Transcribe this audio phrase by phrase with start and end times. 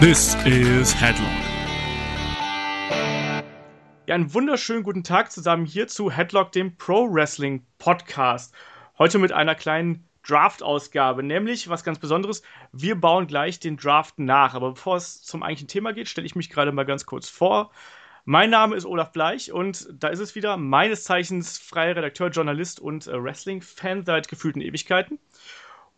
[0.00, 1.28] This is Headlock.
[4.06, 8.54] Ja, einen wunderschönen guten Tag zusammen hier zu Headlock, dem Pro Wrestling Podcast.
[8.98, 12.42] Heute mit einer kleinen Draft-Ausgabe, nämlich was ganz Besonderes.
[12.72, 14.54] Wir bauen gleich den Draft nach.
[14.54, 17.70] Aber bevor es zum eigentlichen Thema geht, stelle ich mich gerade mal ganz kurz vor.
[18.24, 22.80] Mein Name ist Olaf Bleich und da ist es wieder, meines Zeichens freier Redakteur, Journalist
[22.80, 25.18] und äh, Wrestling-Fan seit gefühlten Ewigkeiten.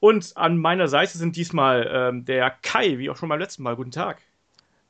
[0.02, 3.76] Und an meiner Seite sind diesmal ähm, der Kai, wie auch schon beim letzten Mal.
[3.76, 4.20] Guten Tag.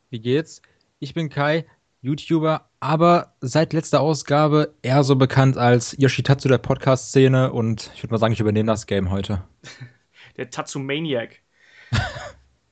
[0.09, 0.62] Wie geht's?
[1.01, 1.66] Ich bin Kai,
[2.01, 8.15] YouTuber, aber seit letzter Ausgabe eher so bekannt als Yoshitatsu der Podcast-Szene und ich würde
[8.15, 9.45] mal sagen, ich übernehme das Game heute.
[10.38, 11.43] der Tatsumaniac.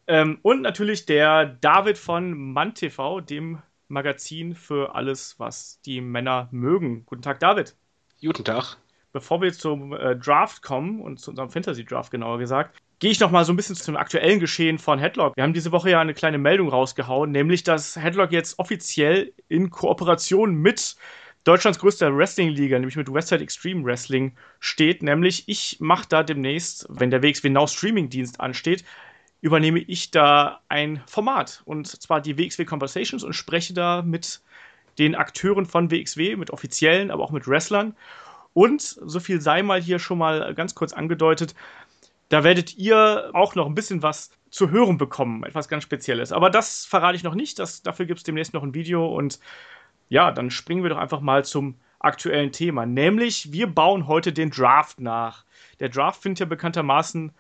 [0.07, 7.05] ähm, und natürlich der David von MannTV, dem Magazin für alles, was die Männer mögen.
[7.05, 7.77] Guten Tag, David.
[8.23, 8.79] Guten Tag
[9.13, 13.21] bevor wir zum äh, Draft kommen und zu unserem Fantasy Draft genauer gesagt, gehe ich
[13.21, 15.37] noch mal so ein bisschen zum aktuellen Geschehen von Headlock.
[15.37, 19.71] Wir haben diese Woche ja eine kleine Meldung rausgehauen, nämlich dass Headlock jetzt offiziell in
[19.71, 20.97] Kooperation mit
[21.45, 25.03] Deutschlands größter Wrestling-Liga, nämlich mit Westside Extreme Wrestling, steht.
[25.03, 28.85] Nämlich ich mache da demnächst, wenn der WXW Now Streaming-Dienst ansteht,
[29.41, 31.63] übernehme ich da ein Format.
[31.65, 34.43] Und zwar die WXW Conversations und spreche da mit
[34.99, 37.97] den Akteuren von WXW, mit Offiziellen, aber auch mit Wrestlern
[38.55, 41.55] und so viel sei mal hier schon mal ganz kurz angedeutet,
[42.29, 46.33] da werdet ihr auch noch ein bisschen was zu hören bekommen, etwas ganz Spezielles.
[46.33, 49.39] Aber das verrate ich noch nicht, das, dafür gibt es demnächst noch ein Video und
[50.09, 52.87] ja, dann springen wir doch einfach mal zum aktuellen Thema.
[52.87, 55.45] Nämlich, wir bauen heute den Draft nach.
[55.79, 57.33] Der Draft findet ja bekanntermaßen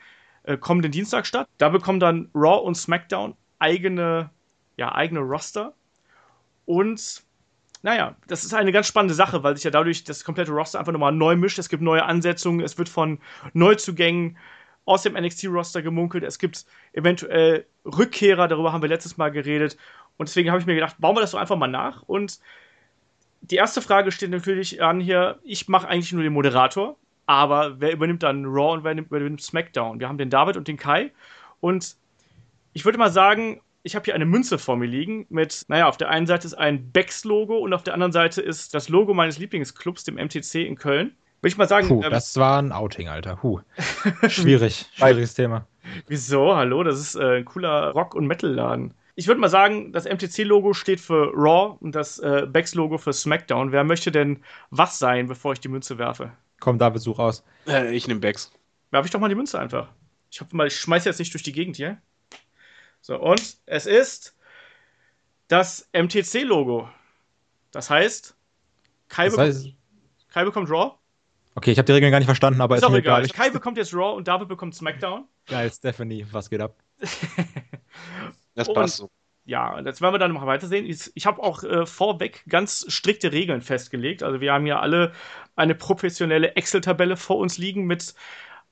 [0.45, 1.49] äh, kommenden Dienstag statt.
[1.59, 4.31] Da bekommen dann Raw und SmackDown eigene,
[4.77, 5.75] ja, eigene Roster.
[6.67, 7.25] Und
[7.83, 10.93] naja, das ist eine ganz spannende Sache, weil sich ja dadurch das komplette Roster einfach
[10.93, 11.59] nochmal neu mischt.
[11.59, 13.19] Es gibt neue Ansetzungen, es wird von
[13.55, 14.37] Neuzugängen
[14.85, 16.25] aus dem NXT-Roster gemunkelt.
[16.25, 19.77] Es gibt eventuell Rückkehrer, darüber haben wir letztes Mal geredet.
[20.17, 22.03] Und deswegen habe ich mir gedacht, bauen wir das doch einfach mal nach.
[22.03, 22.41] Und
[23.41, 27.93] die erste Frage steht natürlich an hier: Ich mache eigentlich nur den Moderator, aber wer
[27.93, 30.01] übernimmt dann Raw und wer übernimmt SmackDown?
[30.01, 31.13] Wir haben den David und den Kai.
[31.61, 31.97] Und
[32.73, 35.97] ich würde mal sagen, ich habe hier eine Münze vor mir liegen mit, naja, auf
[35.97, 39.39] der einen Seite ist ein Becks-Logo und auf der anderen Seite ist das Logo meines
[39.39, 41.17] Lieblingsclubs, dem MTC in Köln.
[41.43, 41.89] Will ich mal sagen.
[41.89, 43.43] Puh, ähm, das war ein Outing, Alter.
[43.43, 43.61] Huh.
[44.29, 44.87] Schwierig.
[44.93, 45.67] Schwieriges Thema.
[46.07, 46.55] Wieso?
[46.55, 48.93] Hallo, das ist äh, ein cooler Rock- und Metal-Laden.
[49.15, 53.73] Ich würde mal sagen, das MTC-Logo steht für Raw und das äh, Becks-Logo für SmackDown.
[53.73, 56.33] Wer möchte denn was sein, bevor ich die Münze werfe?
[56.61, 57.43] Komm, da Besuch aus.
[57.67, 58.53] Äh, ich nehme Becks.
[58.91, 59.89] Werfe ich doch mal die Münze einfach.
[60.31, 61.99] Ich hoffe mal, ich schmeiße jetzt nicht durch die Gegend hier.
[63.01, 64.37] So, und es ist
[65.49, 66.89] das MTC-Logo.
[67.73, 68.37] Das heißt,
[69.09, 70.93] Kai, das heißt, bekommt, Kai bekommt Raw.
[71.55, 73.25] Okay, ich habe die Regeln gar nicht verstanden, aber ist, ist auch egal.
[73.25, 73.37] egal.
[73.37, 75.27] Kai bekommt jetzt Raw und David bekommt SmackDown.
[75.47, 76.77] Geil, Stephanie, was geht ab?
[78.55, 79.11] das passt so.
[79.45, 80.87] Ja, das werden wir dann noch weiter sehen.
[80.87, 84.23] Ich, ich habe auch äh, vorweg ganz strikte Regeln festgelegt.
[84.23, 85.13] Also wir haben ja alle
[85.57, 88.15] eine professionelle Excel-Tabelle vor uns liegen mit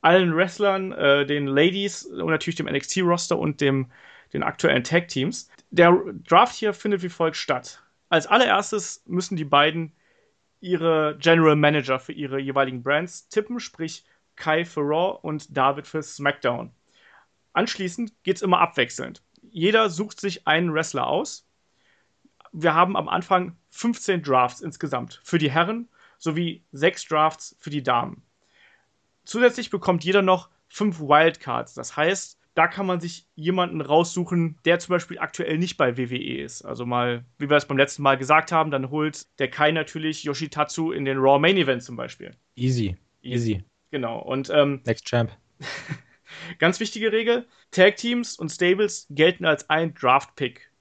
[0.03, 3.91] allen Wrestlern, äh, den Ladies und natürlich dem NXT-Roster und dem
[4.33, 5.49] den aktuellen Tag-Teams.
[5.71, 5.97] Der
[6.27, 7.83] Draft hier findet wie folgt statt.
[8.09, 9.93] Als allererstes müssen die beiden
[10.61, 14.05] ihre General Manager für ihre jeweiligen Brands tippen, sprich
[14.37, 16.73] Kai für Raw und David für SmackDown.
[17.53, 19.23] Anschließend geht es immer abwechselnd.
[19.51, 21.47] Jeder sucht sich einen Wrestler aus.
[22.53, 27.83] Wir haben am Anfang 15 Drafts insgesamt für die Herren sowie 6 Drafts für die
[27.83, 28.23] Damen.
[29.25, 31.75] Zusätzlich bekommt jeder noch 5 Wildcards.
[31.75, 36.43] Das heißt, da kann man sich jemanden raussuchen, der zum Beispiel aktuell nicht bei WWE
[36.43, 36.63] ist.
[36.63, 40.25] Also mal, wie wir es beim letzten Mal gesagt haben, dann holt der Kai natürlich
[40.25, 42.35] Yoshitatsu in den Raw Main Event zum Beispiel.
[42.57, 42.97] Easy.
[43.23, 43.63] Easy.
[43.93, 44.19] Genau.
[44.19, 45.31] Und ähm, Next Champ.
[46.59, 50.73] ganz wichtige Regel: Tag Teams und Stables gelten als ein Draft-Pick.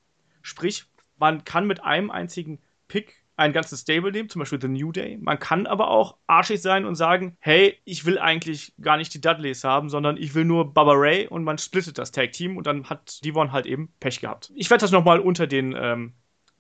[0.42, 0.86] Sprich,
[1.18, 2.58] man kann mit einem einzigen
[2.88, 5.18] Pick ein ganzes Stable nehmen, zum Beispiel The New Day.
[5.22, 9.22] Man kann aber auch arschig sein und sagen, hey, ich will eigentlich gar nicht die
[9.22, 12.68] Dudleys haben, sondern ich will nur Baba Ray und man splittet das Tag Team und
[12.68, 14.52] dann hat Devon halt eben Pech gehabt.
[14.56, 16.14] Ich werde das nochmal unter den ähm,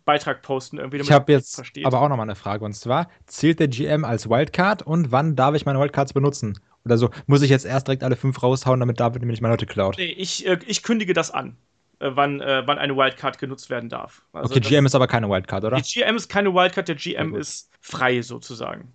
[0.05, 0.97] Beitrag posten, irgendwie.
[0.97, 1.85] Ich habe jetzt versteht.
[1.85, 5.55] aber auch nochmal eine Frage und zwar, zählt der GM als Wildcard und wann darf
[5.55, 6.59] ich meine Wildcards benutzen?
[6.85, 9.53] Oder so, muss ich jetzt erst direkt alle fünf raushauen, damit David mir nicht meine
[9.53, 9.97] Leute klaut?
[9.97, 11.57] Nee, ich, äh, ich kündige das an.
[11.99, 14.21] Äh, wann, äh, wann eine Wildcard genutzt werden darf.
[14.31, 15.77] Also okay, GM ist aber keine Wildcard, oder?
[15.77, 18.93] Die GM ist keine Wildcard, der GM ist frei sozusagen.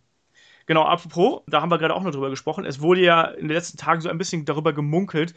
[0.67, 2.65] Genau, apropos, da haben wir gerade auch noch drüber gesprochen.
[2.65, 5.35] Es wurde ja in den letzten Tagen so ein bisschen darüber gemunkelt,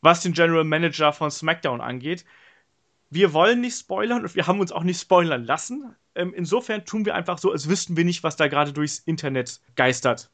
[0.00, 2.24] was den General Manager von SmackDown angeht.
[3.10, 5.94] Wir wollen nicht spoilern und wir haben uns auch nicht spoilern lassen.
[6.14, 9.60] Ähm, insofern tun wir einfach so, als wüssten wir nicht, was da gerade durchs Internet
[9.74, 10.30] geistert.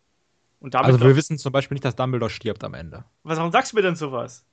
[0.60, 3.04] also wir wissen zum Beispiel nicht, dass Dumbledore stirbt am Ende.
[3.24, 4.44] Was, warum sagst du mir denn sowas?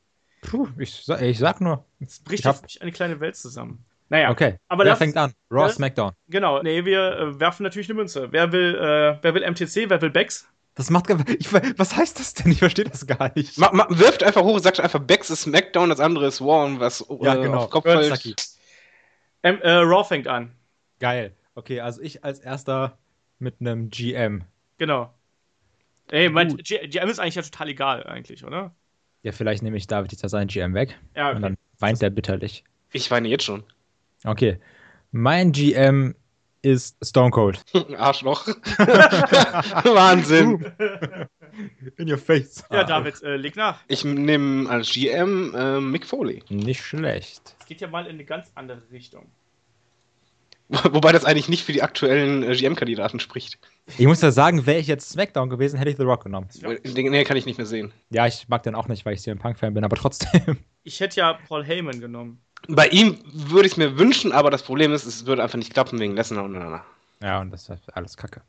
[0.41, 1.85] Puh, ich, ich sag nur.
[1.99, 3.83] Es bricht Ich hab- auf mich eine kleine Welt zusammen.
[4.11, 5.33] Naja, Okay, aber wer lass- fängt an?
[5.51, 5.69] Raw, Ja.
[5.73, 6.13] SmackDown.
[6.29, 6.63] genau.
[6.63, 8.31] Nee, wir äh, werfen natürlich eine Münze.
[8.31, 10.47] Wer will, äh, wer will MTC, wer will Bex?
[10.73, 12.51] Das macht gar ich, Was heißt das denn?
[12.51, 13.57] Ich verstehe das gar nicht.
[13.59, 16.79] Ma, ma, wirft einfach hoch, sagt einfach, Bex ist Smackdown, das andere ist War und
[16.79, 17.57] was Ja, äh, genau.
[17.65, 18.35] auf Kopf fällt.
[19.43, 20.53] Ähm, äh, Raw fängt an.
[20.99, 21.35] Geil.
[21.55, 22.97] Okay, also ich als erster
[23.37, 24.43] mit einem GM.
[24.79, 25.13] Genau.
[26.07, 26.63] Ey, mein Gut.
[26.63, 28.73] GM ist eigentlich ja total egal, eigentlich, oder?
[29.23, 30.97] Ja, vielleicht nehme ich David jetzt seinen GM weg.
[31.15, 31.41] Ja, Und okay.
[31.43, 32.63] dann weint er bitterlich.
[32.91, 33.63] Ich weine jetzt schon.
[34.23, 34.59] Okay.
[35.11, 36.15] Mein GM
[36.61, 37.63] ist Stone Cold.
[37.97, 38.47] Arschloch.
[39.83, 40.71] Wahnsinn.
[41.97, 42.63] In your face.
[42.71, 43.79] Ja, David, äh, leg nach.
[43.87, 46.43] Ich nehme als GM äh, Mick Foley.
[46.49, 47.55] Nicht schlecht.
[47.59, 49.31] Es geht ja mal in eine ganz andere Richtung.
[50.91, 53.57] Wobei das eigentlich nicht für die aktuellen äh, GM-Kandidaten spricht.
[53.97, 56.47] Ich muss ja sagen, wäre ich jetzt Smackdown gewesen, hätte ich The Rock genommen.
[56.53, 56.75] Ja.
[56.75, 57.91] Den nee, kann ich nicht mehr sehen.
[58.11, 60.57] Ja, ich mag den auch nicht, weil ich CM Punk-Fan bin, aber trotzdem.
[60.83, 62.41] Ich hätte ja Paul Heyman genommen.
[62.67, 65.73] Bei ihm würde ich es mir wünschen, aber das Problem ist, es würde einfach nicht
[65.73, 66.83] klappen wegen Lesnar und Nana.
[67.21, 68.41] Ja, und das ist alles Kacke.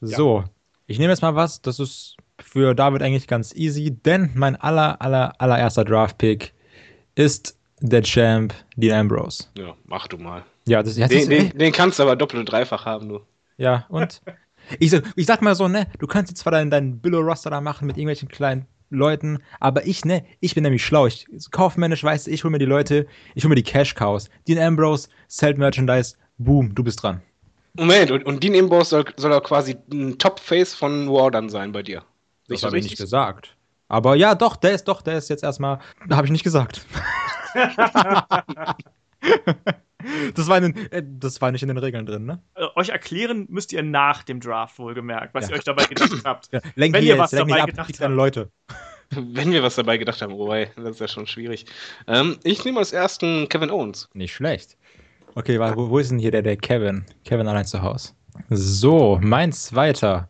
[0.00, 0.44] So,
[0.86, 5.00] ich nehme jetzt mal was, das ist für David eigentlich ganz easy, denn mein aller,
[5.00, 6.52] aller, allererster Draft-Pick
[7.14, 9.44] ist der Champ, Dean Ambrose.
[9.56, 10.44] Ja, mach du mal.
[10.70, 13.08] Ja, das, ja, das Den, ist, den, den kannst du aber doppelt und dreifach haben,
[13.08, 13.20] du.
[13.56, 14.22] ja und?
[14.78, 17.60] Ich sag, ich sag mal so, ne, du kannst jetzt zwar deinen, deinen Billo-Roster da
[17.60, 21.06] machen mit irgendwelchen kleinen Leuten, aber ich, ne, ich bin nämlich schlau.
[21.06, 24.28] Ich, kaufmännisch weiß ich, hol mir die Leute, ich hol mir die Cash-Cows.
[24.46, 27.20] Dean Ambrose, Zelt Merchandise, boom, du bist dran.
[27.72, 31.72] Moment, und, und Dean Ambrose soll, soll er quasi ein Top-Face von War dann sein
[31.72, 32.04] bei dir.
[32.46, 33.56] Ich Das habe ich nicht gesagt.
[33.88, 35.80] Aber ja, doch, der ist doch, der ist jetzt erstmal.
[36.06, 36.86] Da habe ich nicht gesagt.
[40.34, 42.42] das, war in den, äh, das war nicht in den Regeln drin, ne?
[42.54, 45.50] Äh, euch erklären müsst ihr nach dem Draft wohlgemerkt, was Ja.
[45.50, 46.52] ihr euch dabei gedacht habt.
[46.52, 48.14] Ja, lenk Wenn ihr jetzt, was dabei ab, gedacht habt.
[48.14, 48.50] Leute.
[49.10, 51.66] Wenn wir was dabei gedacht haben, wobei, das ist ja schon schwierig.
[52.06, 54.08] Ähm, ich nehme als ersten Kevin Owens.
[54.14, 54.76] Nicht schlecht.
[55.34, 57.04] Okay, wo, wo ist denn hier der, der Kevin?
[57.24, 58.12] Kevin allein zu Hause.
[58.50, 60.28] So, mein zweiter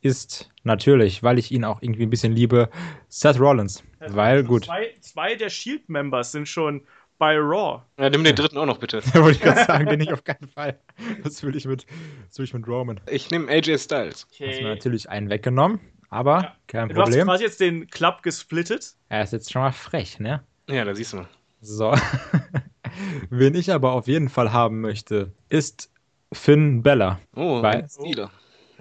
[0.00, 2.68] ist natürlich, weil ich ihn auch irgendwie ein bisschen liebe,
[3.08, 3.82] Seth Rollins.
[4.00, 4.64] Weil, gut.
[4.66, 6.82] Zwei, zwei der Shield-Members sind schon
[7.18, 7.82] bei Raw.
[7.98, 9.00] Ja, nimm den dritten auch noch bitte.
[9.12, 10.78] Da wollte ich gerade sagen, den nicht auf keinen Fall.
[11.24, 11.86] Das will ich mit,
[12.28, 13.00] das will ich mit Roman.
[13.10, 14.26] Ich nehme AJ Styles.
[14.30, 14.64] Hast mir Okay.
[14.64, 15.80] natürlich einen weggenommen,
[16.10, 16.56] aber Ja.
[16.66, 17.26] kein Du hast Problem.
[17.26, 18.94] quasi jetzt den Club gesplittet.
[19.08, 20.42] Er ist jetzt schon mal frech, ne?
[20.68, 21.28] Ja, da siehst du mal.
[21.60, 21.94] So.
[23.30, 25.90] Wen ich aber auf jeden Fall haben möchte, ist
[26.32, 27.20] Finn Bella.
[27.34, 28.30] Oh, Weil- ein Stealer.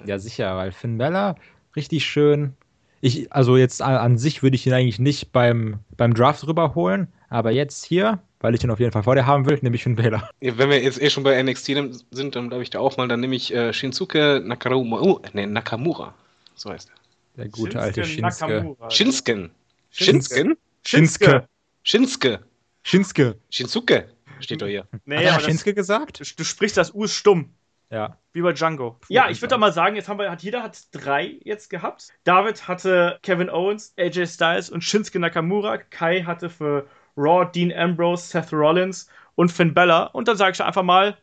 [0.06, 1.36] Ja, sicher, weil Finn Bella
[1.76, 2.56] richtig schön.
[3.02, 7.52] Ich, also jetzt an, sich würde ich ihn eigentlich nicht beim, beim Draft rüberholen, aber
[7.52, 9.98] jetzt hier, weil ich ihn auf jeden Fall vor dir haben will, nehme ich Finn.
[9.98, 11.72] Ja, wenn wir jetzt eh schon bei NXT
[12.12, 15.02] sind, dann glaube ich da auch mal, dann nehme ich äh, Shinsuke Nakamura.
[15.02, 16.14] Oh, nee, Nakamura.
[16.56, 16.96] So heißt er.
[17.44, 18.54] Der gute alte Shinsuke.
[18.54, 18.90] Nakamura.
[18.90, 19.52] Shinsken.
[19.92, 20.36] Shinsuke.
[20.36, 20.58] Shinsken?
[20.84, 21.48] Shinsuke.
[21.84, 22.40] Shinsuke.
[22.84, 23.36] Shinsuke.
[23.50, 24.10] Shinsuke.
[24.40, 24.88] Steht doch hier.
[25.06, 26.20] Nee, Hat er aber das, Shinsuke gesagt?
[26.20, 27.50] du, du sprichst das U ist stumm.
[27.90, 28.18] Ja.
[28.34, 29.00] Wie bei Django.
[29.08, 32.10] Ja, ich würde doch mal sagen, jetzt haben wir, hat jeder hat drei jetzt gehabt.
[32.24, 35.78] David hatte Kevin Owens, AJ Styles und Shinsuke Nakamura.
[35.78, 40.06] Kai hatte für Raw Dean Ambrose, Seth Rollins und Finn Bella.
[40.08, 41.18] Und dann sage ich einfach mal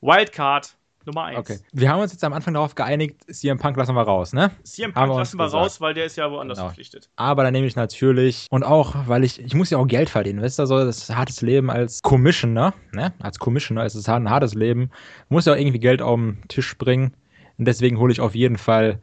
[0.00, 0.76] Wildcard
[1.06, 1.38] Nummer 1.
[1.38, 1.58] Okay.
[1.72, 4.50] Wir haben uns jetzt am Anfang darauf geeinigt, CM Punk lassen wir raus, ne?
[4.64, 5.64] CM Haben Punk wir uns lassen wir gesagt.
[5.64, 6.68] raus, weil der ist ja woanders Genau.
[6.68, 7.08] verpflichtet.
[7.16, 10.42] Aber dann nehme ich natürlich, und auch, weil ich, ich muss ja auch Geld verdienen,
[10.42, 13.12] weißt du, so das hartes Leben als Commissioner, ne?
[13.20, 14.90] Als Commissioner ist es ein hartes Leben,
[15.28, 17.14] muss ja auch irgendwie Geld auf den Tisch bringen.
[17.58, 18.98] Und deswegen hole ich auf jeden Fall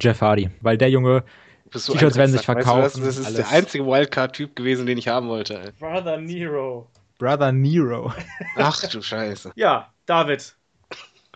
[0.00, 1.22] Jeff Hardy, weil der Junge,
[1.70, 3.36] T-Shirts werden sich Drecksack, weißt du verkaufen, Das, das ist alles.
[3.36, 5.58] der einzige Wildcard-Typ gewesen, den ich haben wollte.
[5.58, 5.70] Ey.
[5.78, 6.88] Brother Nero.
[7.18, 8.12] Brother Nero.
[8.56, 9.52] Ach du Scheiße.
[9.54, 10.56] Ja, David.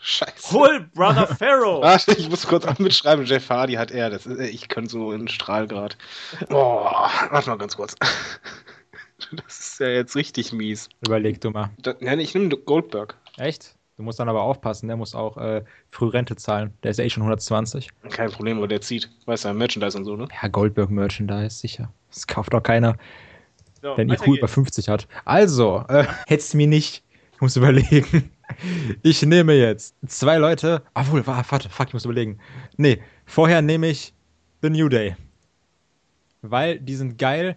[0.07, 0.53] Scheiße.
[0.53, 1.83] Hol Brother Pharaoh.
[1.83, 3.27] Warte, ich muss kurz mitschreiben.
[3.27, 4.09] Jeff Hardy hat er.
[4.09, 5.97] Das ist, ich kann so in Strahlgrad.
[6.49, 7.97] Boah, warte mal ganz kurz.
[9.33, 10.89] Das ist ja jetzt richtig mies.
[11.05, 11.71] Überleg du mal.
[11.79, 13.17] Da, nein, ich nehme Goldberg.
[13.39, 13.75] Echt?
[13.97, 16.73] Du musst dann aber aufpassen, der muss auch äh, Frührente zahlen.
[16.83, 17.89] Der ist ja eh schon 120.
[18.11, 19.11] Kein Problem, aber der zieht.
[19.25, 20.29] Weißt du, Merchandise und so, ne?
[20.41, 21.91] Ja, Goldberg Merchandise, sicher.
[22.11, 22.97] Das kauft doch keiner,
[23.83, 24.53] So, der IQ über geht's.
[24.53, 25.09] 50 hat.
[25.25, 27.03] Also, äh, hättest du mir nicht.
[27.33, 28.31] Ich muss überlegen.
[29.03, 30.83] Ich nehme jetzt zwei Leute.
[30.95, 32.39] Obwohl, wa- warte, fuck, ich muss überlegen.
[32.77, 34.13] Nee, vorher nehme ich
[34.63, 35.17] The New Day.
[36.43, 37.57] Weil die sind geil,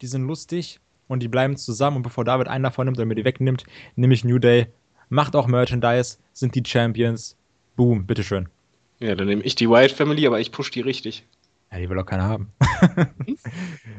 [0.00, 1.98] die sind lustig und die bleiben zusammen.
[1.98, 3.64] Und bevor David einen davon nimmt oder mir die wegnimmt,
[3.96, 4.66] nehme ich New Day.
[5.08, 7.36] Macht auch Merchandise, sind die Champions.
[7.76, 8.48] Boom, bitteschön.
[9.00, 11.24] Ja, dann nehme ich die Wyatt Family, aber ich push die richtig.
[11.70, 12.52] Ja, die will auch keiner haben.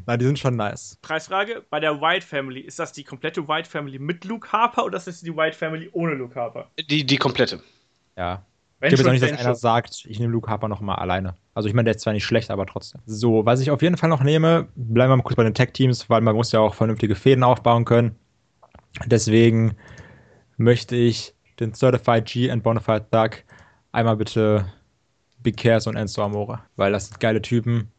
[0.06, 0.98] Nein, die sind schon nice.
[1.02, 4.98] Preisfrage: Bei der White Family, ist das die komplette White Family mit Luke Harper oder
[4.98, 6.70] ist das die White Family ohne Luke Harper?
[6.90, 7.62] Die, die komplette.
[8.18, 8.44] Ja.
[8.82, 11.36] Ich glaube jetzt auch nicht, dass einer sagt, ich nehme Luke Harper noch mal alleine.
[11.54, 13.02] Also ich meine, der ist zwar nicht schlecht, aber trotzdem.
[13.06, 16.10] So, was ich auf jeden Fall noch nehme, bleiben wir mal kurz bei den Tech-Teams,
[16.10, 18.16] weil man muss ja auch vernünftige Fäden aufbauen können.
[19.06, 19.76] Deswegen
[20.56, 23.32] möchte ich den Certified G and Bonafide Doug
[23.92, 24.72] einmal bitte
[25.42, 27.92] Big Cares und Enzo Amore, weil das sind geile Typen.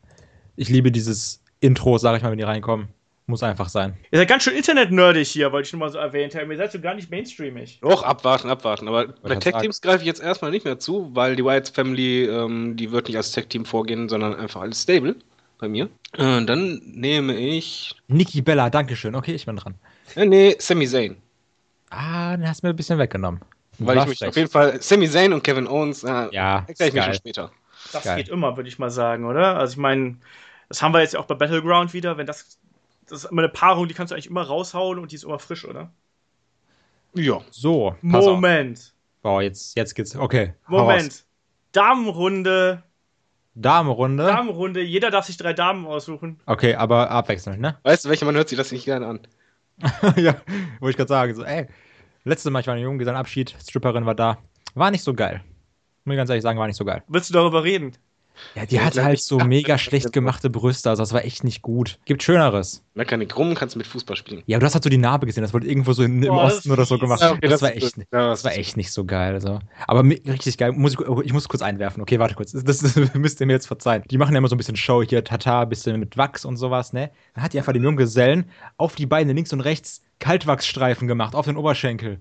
[0.56, 2.88] Ich liebe dieses Intro, sage ich mal, wenn die reinkommen.
[3.26, 3.96] Muss einfach sein.
[4.10, 6.50] Ihr seid ganz schön internet-nerdig hier, wollte ich nur mal so erwähnt haben.
[6.50, 7.78] Ihr seid so gar nicht mainstreamig.
[7.80, 8.88] Doch, abwarten, abwarten.
[8.88, 12.76] Aber bei Tech-Teams greife ich jetzt erstmal nicht mehr zu, weil die Wyatt Family, ähm,
[12.76, 15.14] die wird nicht als Tech-Team vorgehen, sondern einfach als Stable
[15.58, 15.84] bei mir.
[16.14, 17.94] Äh, dann nehme ich.
[18.08, 19.14] Nikki Bella, Dankeschön.
[19.14, 19.76] Okay, ich bin dran.
[20.16, 21.16] Äh, nee, Sami Zayn.
[21.90, 23.40] Ah, den hast du mir ein bisschen weggenommen.
[23.80, 24.28] Weil ich mich recht.
[24.28, 24.80] auf jeden Fall.
[24.82, 27.50] Sami Zayn und Kevin Owens, äh, ja, erkläre ich mir schon später.
[27.92, 28.16] Das geil.
[28.18, 29.56] geht immer, würde ich mal sagen, oder?
[29.56, 30.16] Also ich meine,
[30.68, 32.58] das haben wir jetzt ja auch bei Battleground wieder, wenn das
[33.10, 35.38] das ist immer eine Paarung, die kannst du eigentlich immer raushauen und die ist immer
[35.38, 35.90] frisch, oder?
[37.14, 37.40] Ja.
[37.50, 37.96] So.
[38.02, 38.94] Moment.
[39.22, 40.14] Boah, jetzt, jetzt geht's.
[40.14, 40.54] Okay.
[40.68, 41.24] Moment.
[41.72, 42.82] Damenrunde.
[43.54, 44.24] Damenrunde?
[44.24, 44.80] Damenrunde.
[44.80, 46.40] Jeder darf sich drei Damen aussuchen.
[46.46, 47.78] Okay, aber abwechselnd, ne?
[47.82, 49.20] Weißt du, welcher Mann hört sich das nicht gerne an?
[50.16, 50.36] ja,
[50.78, 51.34] wollte ich gerade sagen.
[51.34, 51.66] So, ey,
[52.24, 54.38] letztes Mal, ich war ein Junggesellenabschied, Stripperin war da.
[54.74, 55.42] War nicht so geil.
[56.04, 57.02] Muss ich ganz ehrlich sagen, war nicht so geil.
[57.08, 57.92] Willst du darüber reden?
[58.54, 61.98] Ja, die hat halt so mega schlecht gemachte Brüste, also das war echt nicht gut.
[62.04, 62.82] Gibt Schöneres.
[62.94, 64.42] Mechanik rum, kannst mit Fußball spielen.
[64.46, 66.32] Ja, aber du hast halt so die Narbe gesehen, das wurde irgendwo so in, im
[66.32, 67.22] oh, Osten oder so gemacht.
[67.22, 69.34] Okay, das, das, war echt, das war echt nicht so geil.
[69.34, 69.60] Also.
[69.86, 70.72] Aber richtig geil.
[70.72, 72.02] Muss ich, ich, muss kurz einwerfen.
[72.02, 72.52] Okay, warte kurz.
[72.52, 74.02] Das, das, müsst ihr mir jetzt verzeihen.
[74.10, 76.92] Die machen ja immer so ein bisschen Show hier, Tata, bisschen mit Wachs und sowas,
[76.92, 77.10] ne?
[77.34, 78.46] Dann hat die einfach den Junggesellen
[78.76, 82.20] auf die Beine links und rechts Kaltwachsstreifen gemacht, auf den Oberschenkel.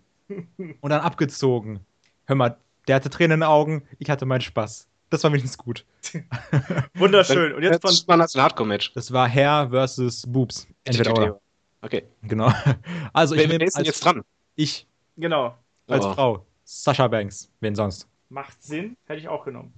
[0.81, 1.79] und dann abgezogen.
[2.25, 4.88] Hör mal, der hatte Tränen in den Augen, ich hatte meinen Spaß.
[5.09, 5.85] Das war wenigstens gut.
[6.93, 7.53] Wunderschön.
[7.53, 7.91] Und jetzt von.
[7.91, 8.93] Das war ein Hardcore-Match.
[8.93, 10.67] Das war Herr versus Boobs.
[10.83, 11.41] Entweder oder.
[11.81, 12.03] Okay.
[12.23, 12.51] Genau.
[13.13, 13.59] Also ich nehme.
[13.59, 14.23] Wer ist denn jetzt dran?
[14.55, 14.85] Ich.
[15.17, 15.57] Genau.
[15.87, 16.13] Als oh.
[16.13, 16.45] Frau.
[16.63, 17.49] Sascha Banks.
[17.61, 18.07] Wen sonst?
[18.29, 18.95] Macht Sinn.
[19.05, 19.73] Hätte ich auch genommen.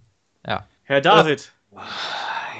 [0.45, 0.67] Ja.
[0.83, 1.53] Herr David.
[1.71, 1.79] Oh.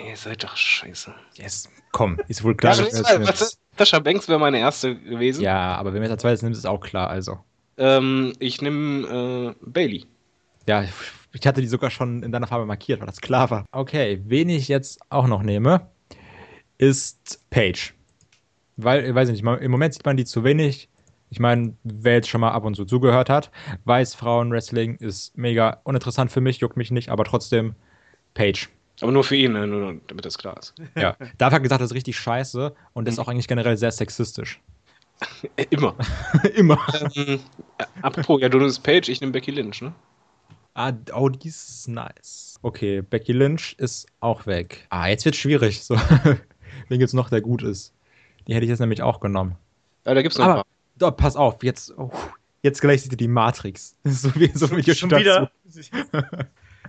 [0.07, 1.13] Ihr seid doch scheiße.
[1.35, 1.69] Yes.
[1.91, 2.75] Komm, ist wohl klar.
[2.75, 3.33] Ja,
[3.77, 5.41] Sascha Banks wäre meine erste gewesen.
[5.41, 7.39] Ja, aber wenn wir jetzt als zweites nimmt, ist auch klar, also.
[7.77, 10.05] Ähm, ich nehme äh, Bailey.
[10.67, 10.85] Ja,
[11.33, 13.65] ich hatte die sogar schon in deiner Farbe markiert, weil das klar war.
[13.71, 15.87] Okay, wen ich jetzt auch noch nehme,
[16.77, 17.93] ist Paige.
[18.77, 20.89] Weil, ich weiß nicht, im Moment sieht man die zu wenig.
[21.29, 23.51] Ich meine, wer jetzt schon mal ab und zu zugehört hat,
[23.85, 27.75] weiß, Frauenwrestling ist mega uninteressant für mich, juckt mich nicht, aber trotzdem
[28.33, 28.67] Paige.
[29.01, 29.65] Aber nur für ihn, ne?
[29.65, 30.73] nur damit das klar ist.
[30.95, 33.23] Ja, Dave hat gesagt, das ist richtig scheiße und ist mhm.
[33.23, 34.59] auch eigentlich generell sehr sexistisch.
[35.69, 35.95] Immer.
[36.55, 36.79] Immer.
[37.15, 37.39] Ähm,
[38.01, 39.93] apropos, ja, du nimmst Paige, ich nehme Becky Lynch, ne?
[40.73, 42.59] Ah, oh, die ist nice.
[42.61, 44.85] Okay, Becky Lynch ist auch weg.
[44.89, 45.83] Ah, jetzt wird schwierig.
[45.83, 45.95] So.
[46.87, 47.93] Wen gibt's noch, der gut ist?
[48.47, 49.57] Die hätte ich jetzt nämlich auch genommen.
[50.05, 50.63] Ja, da gibt's noch Aber, ein
[50.99, 51.09] paar.
[51.09, 52.11] Oh, pass auf, jetzt, oh,
[52.61, 53.95] jetzt gleich sieht ihr die Matrix.
[54.03, 55.51] so wie so mit Schon wieder.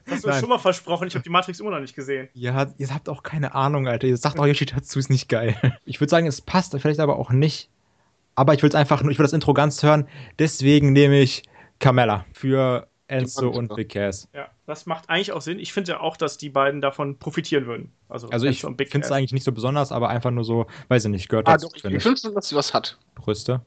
[0.08, 0.40] Hast du Nein.
[0.40, 2.28] schon mal versprochen, ich habe die Matrix immer noch nicht gesehen.
[2.34, 4.06] Ja, ihr habt auch keine Ahnung, Alter.
[4.06, 5.56] Ihr sagt auch, Yoshitatsu ist nicht geil.
[5.84, 7.68] Ich würde sagen, es passt, vielleicht aber auch nicht.
[8.34, 10.08] Aber ich will es einfach nur, ich will das Intro ganz hören.
[10.38, 11.42] Deswegen nehme ich
[11.78, 14.28] Carmella für Enzo und Big Cass.
[14.32, 15.58] Ja, das macht eigentlich auch Sinn.
[15.58, 17.92] Ich finde ja auch, dass die beiden davon profitieren würden.
[18.08, 21.10] Also, also ich finde es eigentlich nicht so besonders, aber einfach nur so, weiß ich
[21.10, 21.68] nicht, gehört ah, dazu.
[21.68, 22.98] Doch, ich finde schon, dass sie was hat.
[23.14, 23.60] Brüste?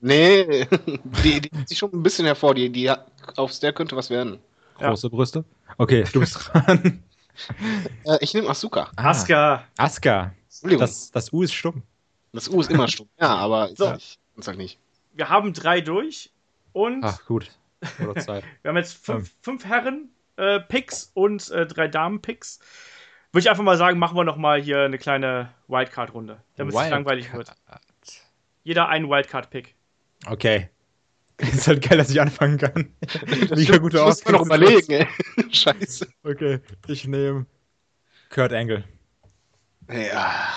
[0.00, 0.66] Nee,
[1.24, 2.54] die, die sieht schon ein bisschen hervor.
[2.54, 2.90] Die, die
[3.36, 4.38] aufs der könnte was werden.
[4.78, 5.10] Große ja.
[5.10, 5.44] Brüste?
[5.78, 7.02] Okay, du bist dran.
[8.04, 8.90] äh, ich nehme Asuka.
[8.96, 9.64] Ah, Asuka.
[9.76, 10.34] Asuka.
[10.78, 11.82] Das, das U ist stumm.
[12.32, 13.08] Das U ist immer stumm.
[13.20, 13.92] Ja, aber so.
[13.92, 14.78] Ist halt nicht.
[15.12, 16.30] Wir haben drei durch
[16.72, 17.04] und.
[17.04, 17.50] Ach, gut.
[17.98, 22.60] wir haben jetzt fünf, fünf Herren-Picks äh, und äh, drei Damen-Picks.
[23.32, 26.90] Würde ich einfach mal sagen, machen wir noch mal hier eine kleine Wildcard-Runde, damit es
[26.90, 27.52] langweilig wird.
[28.64, 29.74] Jeder einen Wildcard-Pick.
[30.26, 30.68] Okay.
[31.40, 32.92] Ist halt geil, dass ich anfangen kann.
[33.56, 35.06] Mega gute Muss man noch überlegen, ey.
[35.50, 36.06] Scheiße.
[36.22, 37.46] Okay, ich nehme
[38.28, 38.84] Kurt Angle.
[39.90, 40.48] Ja.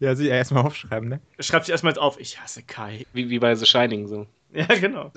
[0.00, 1.20] Ja, sie erstmal aufschreiben, ne?
[1.38, 3.06] Schreibt sich erstmal auf, ich hasse Kai.
[3.12, 4.26] Wie, wie bei The Shining so.
[4.52, 5.12] Ja, genau.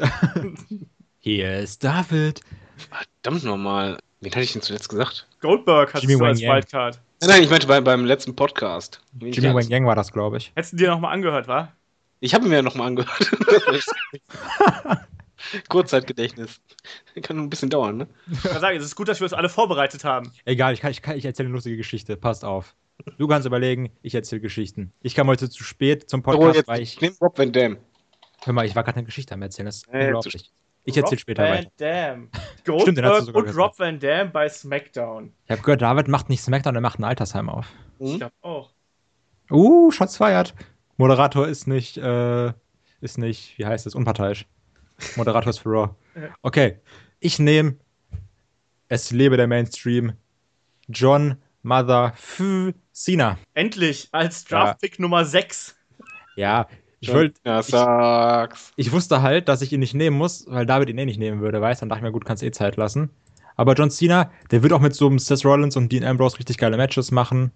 [1.27, 2.41] Hier ist David.
[2.77, 3.98] Verdammt nochmal.
[4.22, 5.27] Wen hatte ich denn zuletzt gesagt?
[5.41, 7.00] Goldberg hat du als Wildcard.
[7.20, 9.01] Nein, nein, ich meinte bei, beim letzten Podcast.
[9.20, 10.51] Jimmy Wang Yang war das, glaube ich.
[10.53, 11.72] Hättest du dir nochmal angehört, wa?
[12.20, 13.32] Ich habe mir ja nochmal angehört.
[15.70, 16.62] Kurzzeitgedächtnis.
[17.24, 18.08] Kann ein bisschen dauern, ne?
[18.32, 20.32] Ich kann sagen, es ist gut, dass wir uns alle vorbereitet haben.
[20.46, 22.17] Egal, ich, kann, ich, kann, ich erzähle eine lustige Geschichte.
[22.17, 22.75] Passt auf.
[23.17, 24.94] Du kannst überlegen, ich erzähle Geschichten.
[25.01, 27.01] Ich kam heute zu spät zum Podcast, oh, jetzt, weil ich.
[27.01, 27.77] Nimm Rob Van Dam.
[28.44, 29.65] Hör mal, ich war gerade eine Geschichte am Erzählen.
[29.65, 30.51] Das ist äh, unglaublich.
[30.86, 31.70] Ich erzähle später Van weiter.
[31.77, 32.30] Dam.
[32.65, 33.58] Goldberg und gesagt.
[33.58, 35.34] Rob Van Dam bei SmackDown.
[35.46, 37.68] Ich habe gehört, David macht nicht SmackDown, er macht ein Altersheim auf.
[38.00, 38.20] Ich hm?
[38.20, 38.72] glaube auch.
[39.51, 40.54] Uh, Schatz feiert.
[40.98, 42.54] Moderator ist nicht, äh,
[43.01, 44.46] ist nicht, wie heißt es, unparteiisch.
[45.15, 45.89] Moderator ist für Raw.
[46.44, 46.80] Okay,
[47.20, 47.75] ich nehme
[48.88, 50.13] Es lebe der Mainstream.
[50.88, 53.38] John Mother F Cena.
[53.54, 55.01] Endlich als Draftpick ja.
[55.01, 55.75] Nummer 6.
[56.38, 56.68] Ja,
[57.08, 57.40] ich wollte.
[57.46, 58.74] Ja, sag's.
[58.76, 61.20] Ich, ich, wusste halt, dass ich ihn nicht nehmen muss, weil David ihn eh nicht
[61.20, 63.10] nehmen würde, weißt Dann dachte ich mir, gut, kannst eh Zeit lassen.
[63.56, 66.58] Aber John Cena, der wird auch mit so einem Seth Rollins und Dean Ambrose richtig
[66.58, 67.52] geile Matches machen.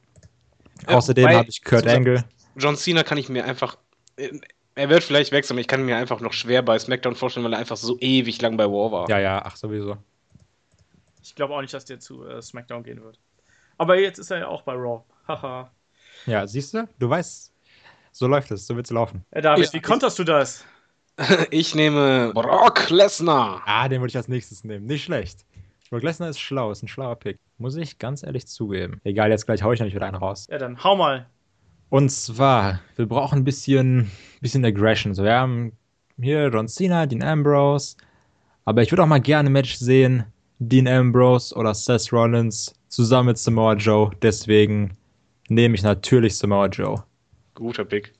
[0.88, 2.24] Ja, Außerdem habe ich Kurt Angle.
[2.56, 3.78] John Cena kann ich mir einfach.
[4.76, 7.54] Er wird vielleicht wechseln, aber ich kann mir einfach noch schwer bei SmackDown vorstellen, weil
[7.54, 9.10] er einfach so ewig lang bei War war.
[9.10, 9.98] Ja, ja, ach, sowieso.
[11.22, 13.20] Ich glaube auch nicht, dass der zu äh, SmackDown gehen wird.
[13.78, 15.04] Aber jetzt ist er ja auch bei Raw.
[15.28, 15.72] Haha.
[16.26, 16.88] ja, siehst du?
[16.98, 17.49] Du weißt,
[18.20, 19.24] so läuft es, so wird es laufen.
[19.34, 20.66] Ja, David, ja, wie konterst du das?
[21.52, 23.62] ich nehme Brock Lesnar.
[23.66, 24.86] Ah, den würde ich als nächstes nehmen.
[24.86, 25.46] Nicht schlecht.
[25.90, 27.38] Brock Lesnar ist schlau, ist ein schlauer Pick.
[27.58, 29.00] Muss ich ganz ehrlich zugeben.
[29.06, 30.48] Egal, jetzt gleich hau ich natürlich wieder einen raus.
[30.52, 31.28] Ja, dann hau mal.
[31.90, 34.12] Und zwar, wir brauchen ein bisschen,
[34.42, 35.16] bisschen Aggression.
[35.16, 35.72] So, wir haben
[36.22, 37.96] hier John Cena, Dean Ambrose.
[38.66, 40.26] Aber ich würde auch mal gerne ein Match sehen.
[40.60, 44.12] Dean Ambrose oder Seth Rollins zusammen mit Samoa Joe.
[44.22, 44.98] Deswegen
[45.48, 47.04] nehme ich natürlich Samoa Joe.
[47.60, 48.14] Guter Pick.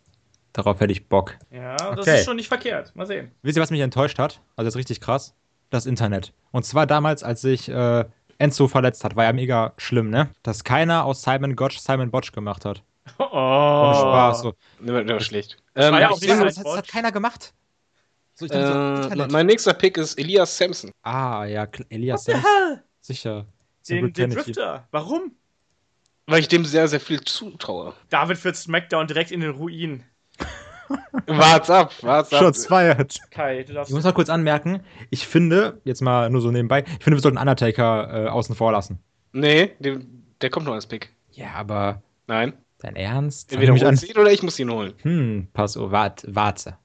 [0.54, 1.38] Darauf hätte ich Bock.
[1.52, 2.20] Ja, das okay.
[2.20, 2.96] ist schon nicht verkehrt.
[2.96, 3.32] Mal sehen.
[3.42, 4.42] Wisst ihr, was mich enttäuscht hat?
[4.56, 5.36] Also, das ist richtig krass.
[5.70, 6.34] Das Internet.
[6.52, 8.06] Und zwar damals, als sich äh,
[8.40, 10.30] Enzo verletzt hat, war ja mega schlimm, ne?
[10.42, 12.84] Dass keiner aus Simon Gotch Simon Botch gemacht hat.
[13.18, 13.24] Oh.
[13.24, 14.42] Und Spaß.
[14.42, 14.54] So.
[14.80, 15.58] Ne, ne, schlecht.
[15.76, 17.54] Ähm, ja das, das, hat keiner gemacht.
[18.34, 20.92] So, äh, so, mein nächster Pick ist Elias Sampson.
[21.04, 22.80] Ah, ja, Elias Sampson.
[23.02, 23.46] Sicher.
[23.88, 24.88] Den, den Drifter.
[24.92, 25.32] Warum?
[26.30, 27.94] Weil ich dem sehr, sehr viel zutraue.
[28.12, 30.04] David führt SmackDown direkt in den Ruin.
[31.26, 32.40] Wart's ab, wart's ab.
[32.40, 33.20] Shots feiert.
[33.32, 33.90] Kai, du darfst.
[33.90, 37.22] Ich muss mal kurz anmerken, ich finde, jetzt mal nur so nebenbei, ich finde, wir
[37.22, 39.00] sollten Undertaker äh, außen vor lassen.
[39.32, 40.00] Nee, der,
[40.42, 41.12] der kommt noch als Pick.
[41.32, 42.04] Ja, aber.
[42.28, 42.54] Nein.
[42.80, 43.52] Dein Ernst?
[43.52, 44.00] Entweder mich an...
[44.16, 44.94] oder ich muss ihn holen.
[45.02, 46.78] Hm, pass auf, warte, warte.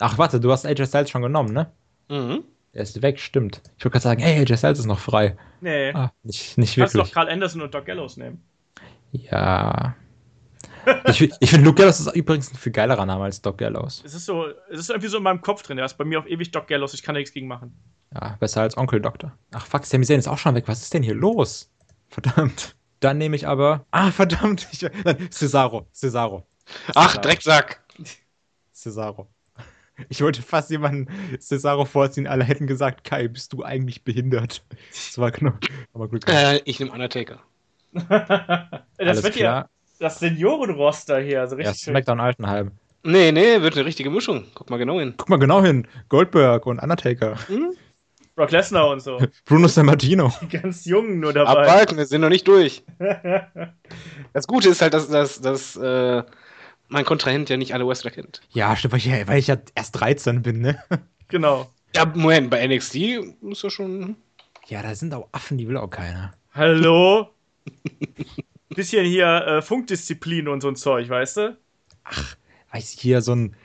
[0.00, 1.72] Ach, warte, du hast AJ Styles schon genommen, ne?
[2.10, 2.44] Mhm.
[2.72, 3.62] Er ist weg, stimmt.
[3.78, 5.36] Ich wollte gerade sagen, hey, AJ Styles ist noch frei.
[5.62, 5.92] Nee.
[5.92, 6.92] Ah, nicht, nicht wirklich.
[6.92, 8.42] Kannst doch Carl Anderson und Doc Gallows nehmen.
[9.12, 9.94] Ja.
[11.06, 14.02] ich, ich finde, Luke Gallows ist übrigens ein viel geilerer Name als Doc Gallows.
[14.04, 15.78] Es ist so, es ist irgendwie so in meinem Kopf drin.
[15.78, 16.94] Er ist bei mir auf ewig Doc Gallows.
[16.94, 17.76] Ich kann da nichts gegen machen.
[18.14, 19.32] Ja, besser als Onkel Doktor.
[19.52, 20.64] Ach fuck, Sami Zayn ist auch schon weg.
[20.66, 21.70] Was ist denn hier los?
[22.08, 22.74] Verdammt.
[23.00, 23.86] Dann nehme ich aber.
[23.90, 24.68] Ah, verdammt.
[24.72, 25.86] Ich, nein, Cesaro.
[25.92, 26.46] Cesaro.
[26.94, 27.82] Ach, Drecksack.
[28.72, 29.28] Cesaro.
[30.08, 32.26] Ich wollte fast jemanden Cesaro vorziehen.
[32.26, 34.64] Alle hätten gesagt, Kai, bist du eigentlich behindert?
[34.90, 35.52] Das war genau.
[35.92, 36.28] Aber gut.
[36.28, 37.40] Äh, ich nehme Undertaker.
[38.98, 39.68] das wird ja
[40.02, 41.40] das Seniorenroster hier.
[41.40, 42.72] Also richtig ja, SmackDown Altenheim.
[43.04, 44.46] Nee, nee, wird eine richtige Mischung.
[44.54, 45.14] Guck mal genau hin.
[45.16, 45.88] Guck mal genau hin.
[46.08, 47.36] Goldberg und Undertaker.
[47.48, 47.74] Hm?
[48.34, 49.18] Brock Lesnar und so.
[49.44, 50.32] Bruno Sammartino.
[50.42, 51.62] Die ganz Jungen nur dabei.
[51.62, 52.84] Abwarten, wir sind noch nicht durch.
[54.32, 56.22] das Gute ist halt, dass, dass, dass äh,
[56.88, 58.40] mein Kontrahent ja nicht alle Wrestler kennt.
[58.50, 60.82] Ja, stimmt, weil ich, weil ich ja erst 13 bin, ne?
[61.28, 61.70] Genau.
[61.94, 62.94] Ja, Moment, bei NXT
[63.50, 64.16] ist ja schon.
[64.66, 66.34] Ja, da sind auch Affen, die will auch keiner.
[66.54, 67.28] Hallo?
[68.74, 71.58] Bisschen hier äh, Funkdisziplin und so ein Zeug, weißt du?
[72.04, 72.36] Ach,
[72.72, 73.56] weiß ich, hier so ein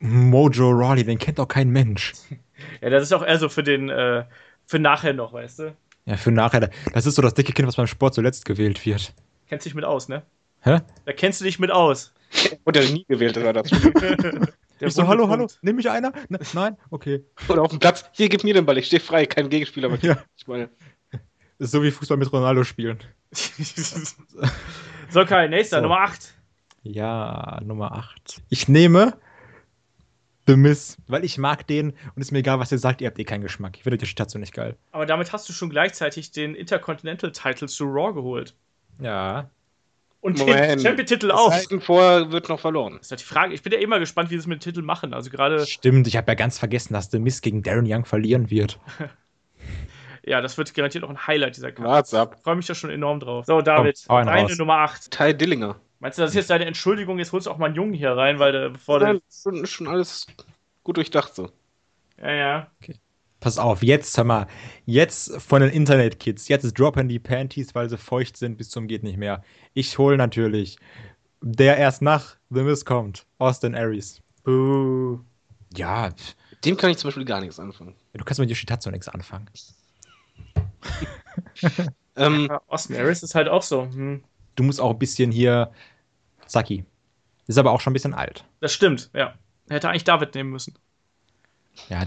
[0.00, 2.12] Mojo Rawley, den kennt doch kein Mensch.
[2.80, 4.24] Ja, das ist auch eher so für den, äh,
[4.64, 5.76] für nachher noch, weißt du?
[6.06, 6.70] Ja, für nachher.
[6.94, 9.12] Das ist so das dicke Kind, was beim Sport zuletzt gewählt wird.
[9.46, 10.22] Kennst dich mit aus, ne?
[10.62, 10.80] Hä?
[11.04, 12.14] Da kennst du dich mit aus.
[12.64, 13.70] Wurde nie gewählt, das war das.
[14.80, 16.12] ich so, hallo, hallo, nimm mich einer?
[16.30, 16.78] Ne, nein?
[16.90, 17.22] Okay.
[17.48, 19.94] Oder auf dem Platz, hier, gib mir den Ball, ich stehe frei, kein Gegenspieler.
[20.00, 20.16] Ja.
[20.34, 20.70] Ich meine.
[21.58, 22.98] Das ist so wie Fußball mit Ronaldo spielen.
[25.10, 25.82] so, Kai, nächster, so.
[25.82, 26.34] Nummer 8.
[26.82, 28.42] Ja, Nummer 8.
[28.48, 29.14] Ich nehme
[30.46, 33.18] The Miss, weil ich mag den und ist mir egal, was ihr sagt, ihr habt
[33.18, 33.76] eh keinen Geschmack.
[33.76, 34.76] Ich finde die Station nicht geil.
[34.92, 38.54] Aber damit hast du schon gleichzeitig den Intercontinental Title zu Raw geholt.
[39.00, 39.50] Ja.
[40.20, 40.58] Und Moment.
[40.58, 41.50] den Champion-Titel auch.
[41.50, 42.94] Das vorher wird noch verloren.
[42.94, 43.54] Das ist halt die Frage.
[43.54, 45.14] Ich bin ja immer gespannt, wie sie es mit dem Titel machen.
[45.14, 45.66] Also gerade.
[45.66, 48.78] Stimmt, ich habe ja ganz vergessen, dass The Miss gegen Darren Young verlieren wird.
[50.26, 51.88] ja, das wird garantiert auch ein Highlight dieser Kampf.
[51.88, 52.34] Wart's ab.
[52.36, 53.46] Ich freue mich da schon enorm drauf.
[53.46, 54.58] So, David, Komm, deine raus.
[54.58, 55.10] Nummer 8.
[55.10, 55.76] Ty Dillinger.
[56.00, 57.18] Meinst du, das ist jetzt deine Entschuldigung?
[57.18, 59.22] Jetzt holst du auch mal einen Jungen hier rein, weil der, bevor ja, der.
[59.30, 60.26] Schon, schon alles
[60.82, 61.50] gut durchdacht so.
[62.20, 62.70] Ja, ja.
[62.82, 62.96] Okay.
[63.38, 64.46] Pass auf, jetzt, hör mal,
[64.86, 69.04] jetzt von den Internet-Kids, jetzt droppen die Panties, weil sie feucht sind bis zum geht
[69.04, 69.44] nicht mehr.
[69.74, 70.78] Ich hole natürlich,
[71.42, 74.20] der erst nach The Miss kommt, Austin Aries.
[74.42, 75.20] Buh.
[75.76, 76.10] Ja.
[76.64, 77.94] Dem kann ich zum Beispiel gar nichts anfangen.
[78.14, 79.48] Du kannst mit Yoshitatsu nichts anfangen.
[82.16, 83.82] ähm, Austin Aries ist halt auch so.
[83.82, 84.22] Hm.
[84.54, 85.70] Du musst auch ein bisschen hier
[86.46, 86.84] Saki.
[87.46, 88.44] Ist aber auch schon ein bisschen alt.
[88.60, 89.34] Das stimmt, ja.
[89.68, 90.74] Hätte eigentlich David nehmen müssen.
[91.88, 92.06] Ja,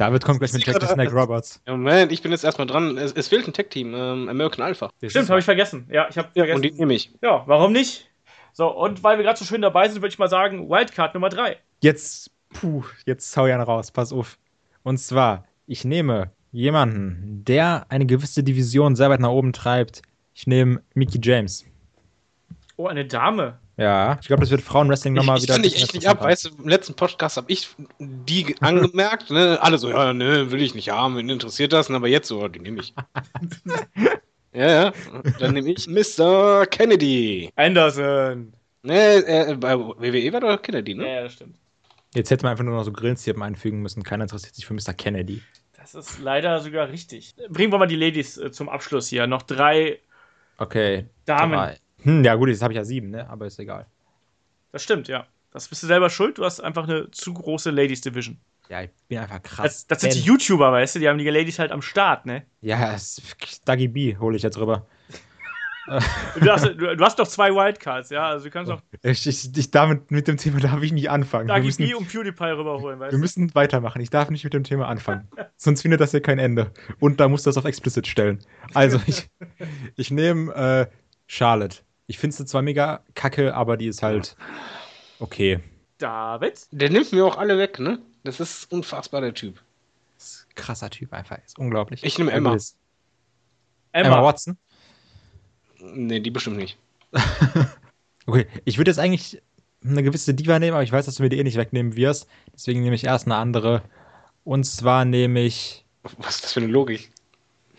[0.00, 1.60] David kommt gleich mit Jackie Snake Roberts.
[1.66, 2.96] Moment, ich bin jetzt erstmal dran.
[2.96, 4.90] Es, es fehlt ein Tech-Team, ähm, American Alpha.
[5.06, 5.86] Stimmt, habe ich vergessen.
[5.90, 6.56] Ja, ich habe ja, vergessen.
[6.56, 7.10] Und die nehme ich.
[7.20, 8.10] Ja, warum nicht?
[8.54, 11.28] So, und weil wir gerade so schön dabei sind, würde ich mal sagen, Wildcard Nummer
[11.28, 11.58] 3.
[11.82, 14.38] Jetzt, puh, jetzt hau ich einen raus, pass auf.
[14.82, 20.02] Und zwar, ich nehme jemanden, der eine gewisse Division sehr weit nach oben treibt.
[20.34, 21.64] Ich nehme Mickey James.
[22.76, 23.58] Oh, eine Dame.
[23.76, 25.54] Ja, ich glaube, das wird Frauenwrestling nochmal ich, wieder.
[25.54, 29.30] Ich kann dich echt nicht ab, weißt du, im letzten Podcast habe ich die angemerkt,
[29.30, 29.58] ne?
[29.62, 32.60] Alle so, ja, ne, will ich nicht haben, wen interessiert das, aber jetzt so, die
[32.60, 32.94] nehme ich.
[34.52, 34.92] ja, ja.
[35.38, 36.66] Dann nehme ich Mr.
[36.66, 37.50] Kennedy.
[37.56, 38.52] Anderson.
[38.82, 41.08] Ne, äh, bei WWE war doch Kennedy, ne?
[41.08, 41.56] Ja, das stimmt.
[42.14, 44.02] Jetzt hätte man einfach nur noch so Grillenzirpen einfügen müssen.
[44.02, 44.92] Keiner interessiert sich für Mr.
[44.92, 45.40] Kennedy.
[45.80, 47.34] Das ist leider sogar richtig.
[47.48, 49.26] Bringen wir mal die Ladies äh, zum Abschluss hier.
[49.26, 49.98] Noch drei
[50.60, 51.06] Okay.
[51.24, 51.54] Damen.
[51.54, 51.78] Drei.
[52.02, 53.28] Hm, ja, gut, jetzt habe ich ja sieben, ne?
[53.28, 53.86] Aber ist egal.
[54.72, 55.26] Das stimmt, ja.
[55.52, 56.38] Das bist du selber schuld.
[56.38, 58.38] Du hast einfach eine zu große Ladies Division.
[58.68, 59.86] Ja, ich bin einfach krass.
[59.86, 60.20] Das, das sind die.
[60.20, 60.98] YouTuber, weißt du?
[61.00, 62.44] Die haben die Ladies halt am Start, ne?
[62.60, 62.96] Ja,
[63.64, 64.86] Dagi B hole ich jetzt rüber.
[66.40, 68.28] Du hast, du, du hast doch zwei Wildcards, ja?
[68.28, 71.48] Also du kannst auch Ich, ich, ich damit, mit dem Thema darf ich nicht anfangen.
[71.48, 73.20] Wir Dagi müssen, B und PewDiePie rüberholen, weißt wir du?
[73.20, 74.00] müssen weitermachen.
[74.00, 75.28] Ich darf nicht mit dem Thema anfangen.
[75.56, 76.72] Sonst findet das hier kein Ende.
[77.00, 78.38] Und da muss das auf explicit stellen.
[78.74, 79.28] Also, ich,
[79.96, 80.86] ich nehme äh,
[81.26, 81.78] Charlotte.
[82.06, 84.36] Ich finde sie zwar mega kacke, aber die ist halt
[85.18, 85.60] okay.
[85.98, 86.66] David?
[86.70, 87.98] Der nimmt mir auch alle weg, ne?
[88.24, 89.60] Das ist unfassbar, der Typ.
[90.18, 91.38] Ist ein krasser Typ einfach.
[91.44, 92.04] Ist unglaublich.
[92.04, 92.56] Ich nehme Emma.
[93.92, 94.08] Emma.
[94.08, 94.56] Emma Watson.
[95.80, 96.78] Ne, die bestimmt nicht.
[98.26, 99.42] Okay, ich würde jetzt eigentlich
[99.82, 102.28] eine gewisse Diva nehmen, aber ich weiß, dass du mir die eh nicht wegnehmen wirst.
[102.54, 103.82] Deswegen nehme ich erst eine andere.
[104.44, 105.84] Und zwar nehme ich.
[106.18, 107.10] Was ist das für eine Logik?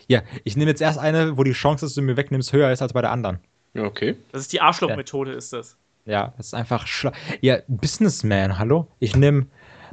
[0.08, 2.82] Ja, ich nehme jetzt erst eine, wo die Chance, dass du mir wegnimmst, höher ist
[2.82, 3.38] als bei der anderen.
[3.74, 4.16] Ja, okay.
[4.32, 5.76] Das ist die Arschlochmethode, ist das.
[6.04, 8.88] Ja, das ist einfach schla Ja, Businessman, hallo?
[8.98, 9.46] Ich nehme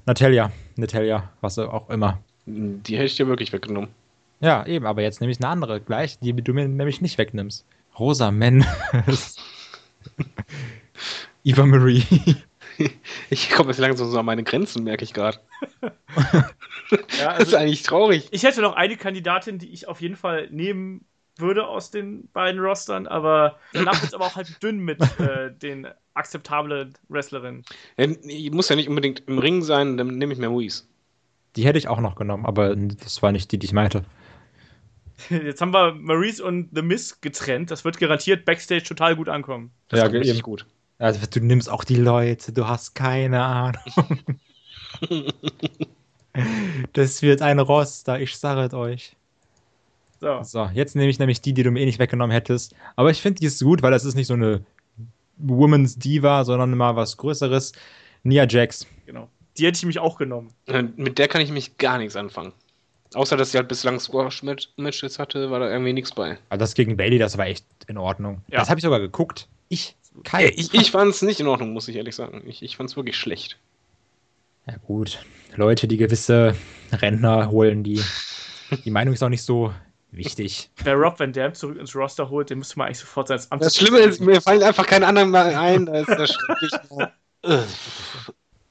[0.06, 0.52] Natalia.
[0.76, 2.20] Natalia, was auch immer.
[2.46, 3.90] Die hätte ich dir wirklich weggenommen.
[4.42, 7.66] Ja, eben, aber jetzt nehme ich eine andere gleich, die du mir nämlich nicht wegnimmst.
[8.00, 8.66] Rosa Men.
[11.44, 12.04] Eva Marie.
[13.30, 15.38] Ich komme jetzt langsam so an meine Grenzen, merke ich gerade.
[17.20, 18.30] Ja, Das ist also, eigentlich traurig.
[18.32, 21.06] ich hätte noch eine Kandidatin, die ich auf jeden Fall nehmen
[21.38, 25.88] würde aus den beiden Rostern, aber danach es aber auch halt dünn mit äh, den
[26.14, 27.64] akzeptablen Wrestlerinnen.
[27.98, 28.08] Ja,
[28.52, 30.86] muss ja nicht unbedingt im Ring sein, dann nehme ich Maurice.
[31.58, 34.04] Die hätte ich auch noch genommen, aber das war nicht die, die ich meinte.
[35.30, 37.72] Jetzt haben wir Maurice und The Miz getrennt.
[37.72, 39.72] Das wird garantiert Backstage total gut ankommen.
[39.90, 40.42] Das Ja, richtig eben.
[40.42, 40.66] gut.
[40.98, 44.20] Also du nimmst auch die Leute, du hast keine Ahnung.
[46.94, 49.16] das wird ein Roster, ich sage es euch.
[50.20, 50.44] So.
[50.44, 52.76] So, jetzt nehme ich nämlich die, die du mir eh nicht weggenommen hättest.
[52.98, 54.62] Aber ich finde, die ist gut, weil das ist nicht so eine
[55.38, 57.72] Women's Diva, sondern mal was Größeres.
[58.24, 58.86] Nia Jax.
[59.06, 59.30] Genau.
[59.58, 60.54] Die hätte ich mich auch genommen.
[60.68, 62.52] Äh, Mit der kann ich mich gar nichts anfangen.
[63.14, 66.38] Außer, dass sie halt bislang Squash-Matches hatte, war da irgendwie nichts bei.
[66.50, 68.42] Also das gegen Bailey, das war echt in Ordnung.
[68.50, 68.60] Ja.
[68.60, 69.48] Das habe ich sogar geguckt.
[69.68, 70.52] Ich, Kai.
[70.56, 72.44] Ich ich fand es nicht in Ordnung, muss ich ehrlich sagen.
[72.46, 73.58] Ich, ich fand es wirklich schlecht.
[74.68, 75.24] Ja gut,
[75.56, 76.56] Leute, die gewisse
[76.92, 78.04] Rentner holen, die,
[78.86, 79.74] die Meinung ist auch nicht so
[80.12, 80.70] wichtig.
[80.84, 83.64] Wer Rob Van Dam zurück ins Roster holt, den müsste man eigentlich sofort sein Amt.
[83.64, 85.86] Das Schlimme ist, mir fallen einfach keine anderen mal ein.
[85.86, 86.72] Da ist das schrecklich.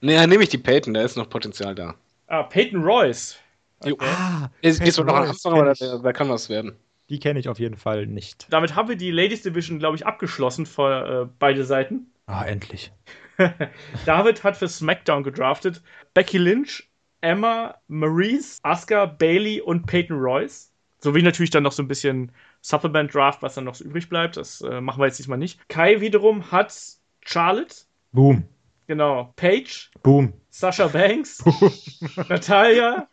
[0.00, 1.96] Dann nehme ich die Peyton, da ist noch Potenzial da.
[2.28, 3.36] Ah, Peyton Royce.
[3.80, 3.94] Okay.
[4.00, 5.78] Ah, Ist, noch da, ich.
[5.78, 6.76] da kann was werden.
[7.08, 8.46] Die kenne ich auf jeden Fall nicht.
[8.50, 12.12] Damit haben wir die Ladies Division, glaube ich, abgeschlossen für äh, beide Seiten.
[12.26, 12.92] Ah, endlich.
[14.04, 20.72] David hat für SmackDown gedraftet Becky Lynch, Emma, Maurice, Asuka, Bailey und Peyton Royce.
[21.00, 24.36] Sowie natürlich dann noch so ein bisschen Supplement Draft, was dann noch so übrig bleibt.
[24.36, 25.66] Das äh, machen wir jetzt diesmal nicht.
[25.68, 26.76] Kai wiederum hat
[27.24, 27.74] Charlotte,
[28.12, 28.44] Boom.
[28.88, 30.32] genau, Paige, Boom.
[30.50, 31.42] Sasha Banks,
[32.28, 33.08] Natalia,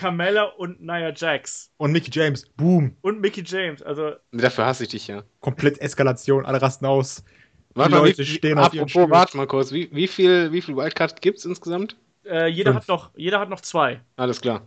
[0.00, 1.70] Carmella und Nia Jax.
[1.78, 2.46] Und Mickey James.
[2.56, 2.96] Boom.
[3.00, 3.82] Und Mickey James.
[3.82, 5.22] Also, Dafür hasse ich dich ja.
[5.40, 6.44] Komplett Eskalation.
[6.44, 7.24] Alle rasten aus.
[7.74, 9.10] Warte Die mal, Leute wie, stehen auf apropos, Stühlen.
[9.10, 9.72] warte mal kurz.
[9.72, 11.96] Wie, wie viel, wie viel Wildcard gibt es insgesamt?
[12.24, 12.82] äh, jeder, Fünf.
[12.82, 14.00] hat noch, jeder hat noch zwei.
[14.16, 14.62] Alles klar.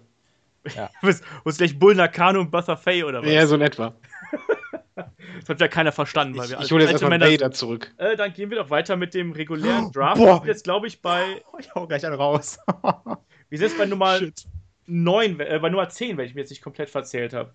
[1.02, 3.30] Was ist gleich Bull Nakano und Buther Faye oder was?
[3.30, 3.93] Ja, so in etwa.
[5.39, 7.93] Das hat ja keiner verstanden, weil Ich, wir ich als hole jetzt erstmal Vader zurück.
[7.97, 10.17] Äh, dann gehen wir doch weiter mit dem regulären Draft.
[10.17, 10.34] Boah.
[10.34, 11.41] Wir sind jetzt, glaube ich, bei.
[11.60, 12.58] Ich hau gleich einen raus.
[13.49, 14.43] Wir sind jetzt bei Nummer Shit.
[14.89, 17.54] 9, äh, bei Nummer 10, wenn ich mir jetzt nicht komplett verzählt habe.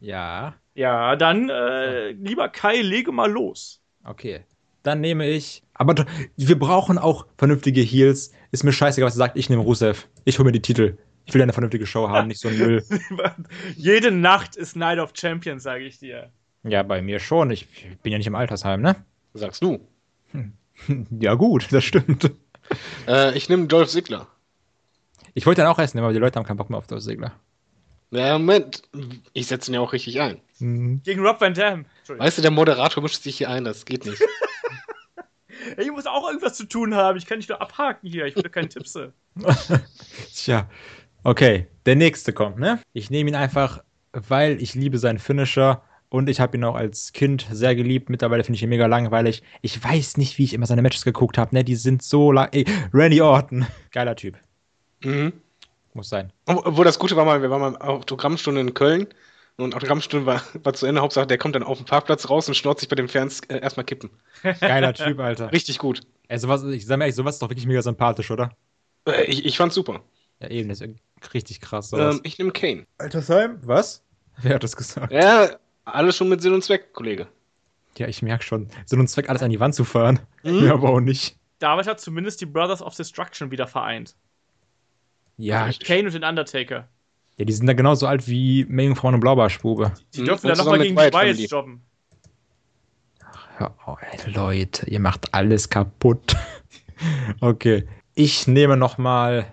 [0.00, 0.54] Ja.
[0.74, 3.82] Ja, dann, äh, lieber Kai, lege mal los.
[4.04, 4.44] Okay.
[4.82, 5.62] Dann nehme ich.
[5.74, 6.06] Aber
[6.36, 8.32] wir brauchen auch vernünftige Heels.
[8.52, 9.36] Ist mir scheißegal, was ihr sagt.
[9.36, 10.06] Ich nehme Rusev.
[10.24, 10.96] Ich hole mir die Titel.
[11.24, 12.84] Ich will eine vernünftige Show haben, nicht so ein Müll.
[13.76, 16.30] Jede Nacht ist Night of Champions, sage ich dir.
[16.62, 17.50] Ja, bei mir schon.
[17.50, 17.66] Ich
[18.02, 18.96] bin ja nicht im Altersheim, ne?
[19.34, 19.80] Sagst du.
[21.18, 22.30] Ja, gut, das stimmt.
[23.08, 24.28] Äh, ich nehme Dolph Ziggler.
[25.36, 27.32] Ich wollte dann auch essen, aber die Leute haben keinen Bock mehr auf das Segler.
[28.10, 28.82] Ja, Moment.
[29.32, 30.40] Ich setze ihn ja auch richtig ein.
[30.58, 31.02] Mhm.
[31.04, 31.84] Gegen Rob Van Dam.
[31.98, 32.26] Entschuldigung.
[32.26, 34.22] Weißt du, der Moderator mischt sich hier ein, das geht nicht.
[35.76, 37.18] Ich muss auch irgendwas zu tun haben.
[37.18, 38.26] Ich kann nicht nur abhaken hier.
[38.26, 38.98] Ich will keine Tipps.
[40.34, 40.68] Tja.
[41.24, 42.80] Okay, der nächste kommt, ne?
[42.92, 47.12] Ich nehme ihn einfach, weil ich liebe seinen Finisher und ich habe ihn auch als
[47.12, 48.10] Kind sehr geliebt.
[48.10, 49.42] Mittlerweile finde ich ihn mega langweilig.
[49.60, 51.64] Ich weiß nicht, wie ich immer seine Matches geguckt habe, ne?
[51.64, 52.48] Die sind so lang.
[52.52, 54.38] Ey, Randy Orton, geiler Typ.
[55.02, 55.32] Mhm.
[55.94, 56.32] Muss sein.
[56.46, 59.06] Obwohl das Gute war mal, wir waren mal Autogrammstunde in Köln
[59.56, 61.00] und Autogrammstunde war, war zu Ende.
[61.00, 63.58] Hauptsache, der kommt dann auf den Parkplatz raus und schnort sich bei den Fans äh,
[63.60, 64.10] erstmal kippen.
[64.60, 65.52] Geiler Typ, Alter.
[65.52, 66.02] Richtig gut.
[66.28, 68.50] Ey, sowas, ich sag mir ehrlich, sowas ist doch wirklich mega sympathisch, oder?
[69.06, 70.02] Äh, ich, ich fand's super.
[70.40, 70.90] Ja, eben, das ist
[71.32, 71.92] richtig krass.
[71.92, 72.86] Ähm, ich nehme Kane.
[72.98, 74.02] Alter Sam, was?
[74.42, 75.12] Wer hat das gesagt?
[75.12, 75.50] Ja,
[75.86, 77.26] alles schon mit Sinn und Zweck, Kollege.
[77.96, 78.68] Ja, ich merke schon.
[78.84, 80.20] Sinn und Zweck, alles an die Wand zu fahren.
[80.42, 80.66] Mhm.
[80.66, 81.36] Ja, aber auch nicht.
[81.58, 84.14] David hat zumindest die Brothers of Destruction wieder vereint.
[85.38, 86.88] Ja, Kane und den Undertaker.
[87.36, 89.92] ja, die sind da genauso alt wie Meerjungfrauen und Blaubarschbube.
[90.14, 91.44] Die Mhm, dürfen und dann nochmal gegen die Family.
[91.46, 91.82] jobben.
[93.58, 96.36] Hör auf, ey, Leute, ihr macht alles kaputt.
[97.40, 99.52] okay, ich nehme noch mal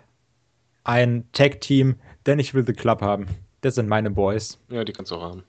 [0.84, 3.28] ein Tag-Team, denn ich will The Club haben.
[3.62, 4.60] Das sind meine Boys.
[4.70, 5.44] Ja, die kannst du auch haben.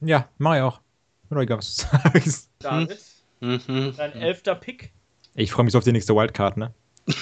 [0.00, 0.80] Ja, mach ich auch.
[1.30, 1.82] Doch egal, was du
[2.12, 2.50] sagst.
[2.60, 2.98] David,
[3.40, 3.94] Mhm.
[3.96, 4.92] dein elfter Pick.
[5.34, 6.72] Ich freue mich so auf die nächste Wildcard, ne?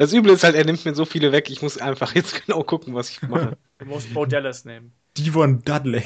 [0.00, 2.62] Das Üble ist halt, er nimmt mir so viele weg, ich muss einfach jetzt genau
[2.62, 3.58] gucken, was ich mache.
[3.76, 4.92] Du musst Bo Dallas nehmen.
[5.18, 6.02] Devon Dudley.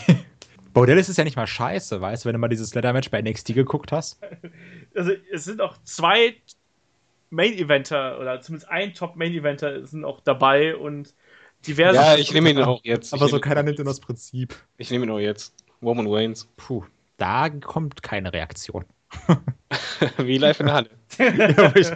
[0.73, 3.55] Bordellis ist ja nicht mal scheiße, weißt du, wenn du mal dieses Leather-Match bei NXT
[3.55, 4.21] geguckt hast.
[4.97, 6.35] Also, es sind auch zwei
[7.31, 11.15] Main-Eventer oder zumindest ein Top-Main-Eventer sind auch dabei und
[11.67, 11.95] diverse.
[11.95, 13.15] ja, ich nehme ihn auch jetzt.
[13.15, 14.57] Aber ich so keiner nimmt ihn aus Prinzip.
[14.77, 15.55] Ich nehme ihn auch jetzt.
[15.83, 16.49] Roman Waynes.
[16.57, 16.85] Puh,
[17.17, 18.85] da kommt keine Reaktion.
[20.19, 20.91] Wie live in der Halle.
[21.19, 21.89] ja, aber ich,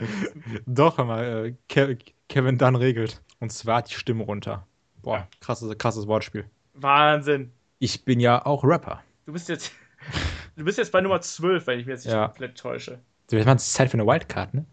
[0.67, 1.97] doch, mal, äh, Ke
[2.29, 3.21] Kevin Dunn regelt.
[3.41, 4.67] Und zwar die Stimme runter.
[5.03, 6.45] Boah, krasses, krasses Wortspiel.
[6.75, 7.53] Wahnsinn.
[7.79, 9.03] Ich bin ja auch Rapper.
[9.27, 9.73] Du bist jetzt.
[10.57, 12.27] Du bist jetzt bei Nummer 12, wenn ich mich jetzt nicht Ja.
[12.27, 12.99] komplett täusche.
[13.31, 14.65] Jetzt mal es ist Zeit für eine Wildcard, ne?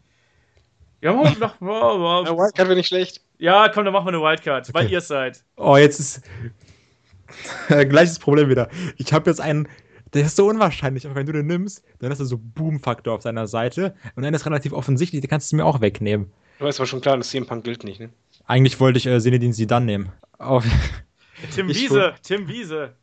[1.01, 1.61] Ja, machen wir noch.
[1.61, 2.25] Wow, wow.
[2.27, 3.21] Ja, Wildcard wäre nicht schlecht.
[3.37, 4.93] Ja, komm, dann machen wir eine Wildcard, weil Okay.
[4.93, 5.43] ihr es seid.
[5.57, 6.23] Oh, jetzt ist
[7.67, 8.69] gleiches Problem wieder.
[8.97, 9.67] Ich habe jetzt einen,
[10.15, 13.21] der ist so unwahrscheinlich, aber wenn du den nimmst, dann hast du so Boom-Faktor auf
[13.23, 16.31] deiner Seite und dann ist relativ offensichtlich, den kannst du mir auch wegnehmen.
[16.57, 18.09] Du weißt aber schon klar, dass CM Punk gilt nicht, ne?
[18.45, 20.11] Eigentlich wollte ich äh, Senedin Sidan nehmen.
[20.37, 20.65] Auf,
[21.53, 22.95] Tim Ich Wiese, Tim Wiese.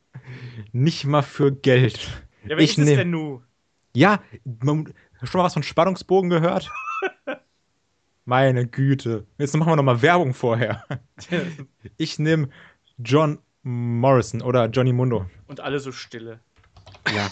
[0.72, 1.98] nicht mal für Geld.
[2.44, 3.42] Ja, wer Ich ist es nehm- denn nu?
[3.94, 4.22] Ja,
[4.62, 6.70] man, schon mal was von Spannungsbogen gehört?
[8.24, 9.26] Meine Güte.
[9.38, 10.84] Jetzt machen wir noch mal Werbung vorher.
[11.98, 12.48] Ich nehme
[12.98, 15.26] John Morrison oder Johnny Mundo.
[15.46, 16.40] Und alle so stille.
[17.14, 17.30] Ja.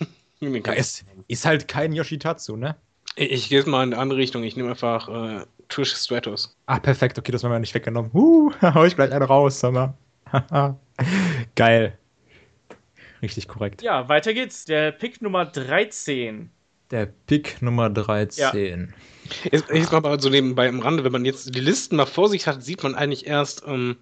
[0.42, 2.74] Ja ist, ist halt kein Yoshitatsu, ne?
[3.14, 4.42] Ich, ich gehe jetzt mal in eine andere Richtung.
[4.42, 6.56] Ich nehme einfach äh, Trish Stratos.
[6.64, 7.18] Ah, perfekt.
[7.18, 8.10] Okay, das haben wir nicht weggenommen.
[8.14, 9.94] Uh, hau ich gleich einen raus, sag mal.
[11.56, 11.98] Geil.
[13.22, 13.82] Richtig korrekt.
[13.82, 14.64] Ja, weiter geht's.
[14.64, 16.50] Der Pick Nummer 13.
[16.90, 18.94] Der Pick Nummer 13.
[19.44, 22.28] Jetzt, jetzt mal aber so nebenbei im Rande, wenn man jetzt die Listen mal vor
[22.28, 23.96] sich hat, sieht man eigentlich erst, ähm,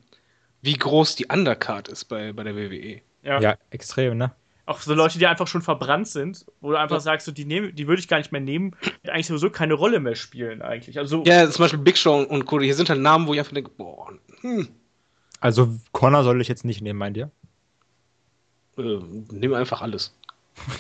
[0.62, 3.00] wie groß die Undercard ist bei, bei der WWE.
[3.22, 3.40] Ja.
[3.40, 3.56] Ja.
[3.70, 4.32] extrem, ne?
[4.68, 7.00] Auch so Leute, die einfach schon verbrannt sind, wo du einfach Ja.
[7.00, 9.72] sagst, so, die, nehm, die würde ich gar nicht mehr nehmen, die eigentlich sowieso keine
[9.72, 10.98] Rolle mehr spielen, eigentlich.
[10.98, 12.60] Also, Ja, zum Beispiel Big Show und Co.
[12.60, 14.68] Hier sind halt Namen, wo ich einfach denke, boah, hm,
[15.40, 17.30] Also, Connor soll ich jetzt nicht nehmen, meint ihr?
[18.76, 18.98] äh,
[19.32, 20.14] nimm einfach alles.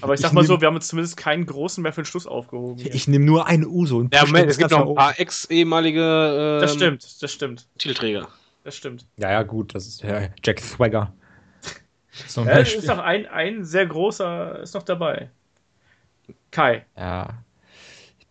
[0.00, 2.06] Aber ich sag ich mal so, wir haben uns zumindest keinen großen mehr für den
[2.06, 2.82] Schluss aufgehoben.
[2.82, 2.94] hier.
[2.94, 3.98] ich nehme nur eine Uso.
[3.98, 8.28] Und Ja, Moment, es gibt noch ein paar ex-ehemalige ähm, das stimmt, das stimmt, Titelträger.
[8.64, 9.06] das stimmt.
[9.16, 9.74] Ja, ja, gut.
[9.74, 11.14] Das ist ja Jack Swagger.
[12.26, 12.80] Zum Ja, es Beispiel.
[12.80, 15.30] ist noch ein, ein sehr großer, ist noch dabei.
[16.50, 16.84] Kai.
[16.96, 17.42] Ja.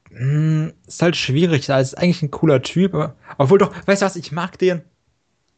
[0.09, 1.69] Hm, ist halt schwierig.
[1.69, 3.13] Er ist eigentlich ein cooler Typ.
[3.37, 4.81] Obwohl doch, weißt du was, ich mag den.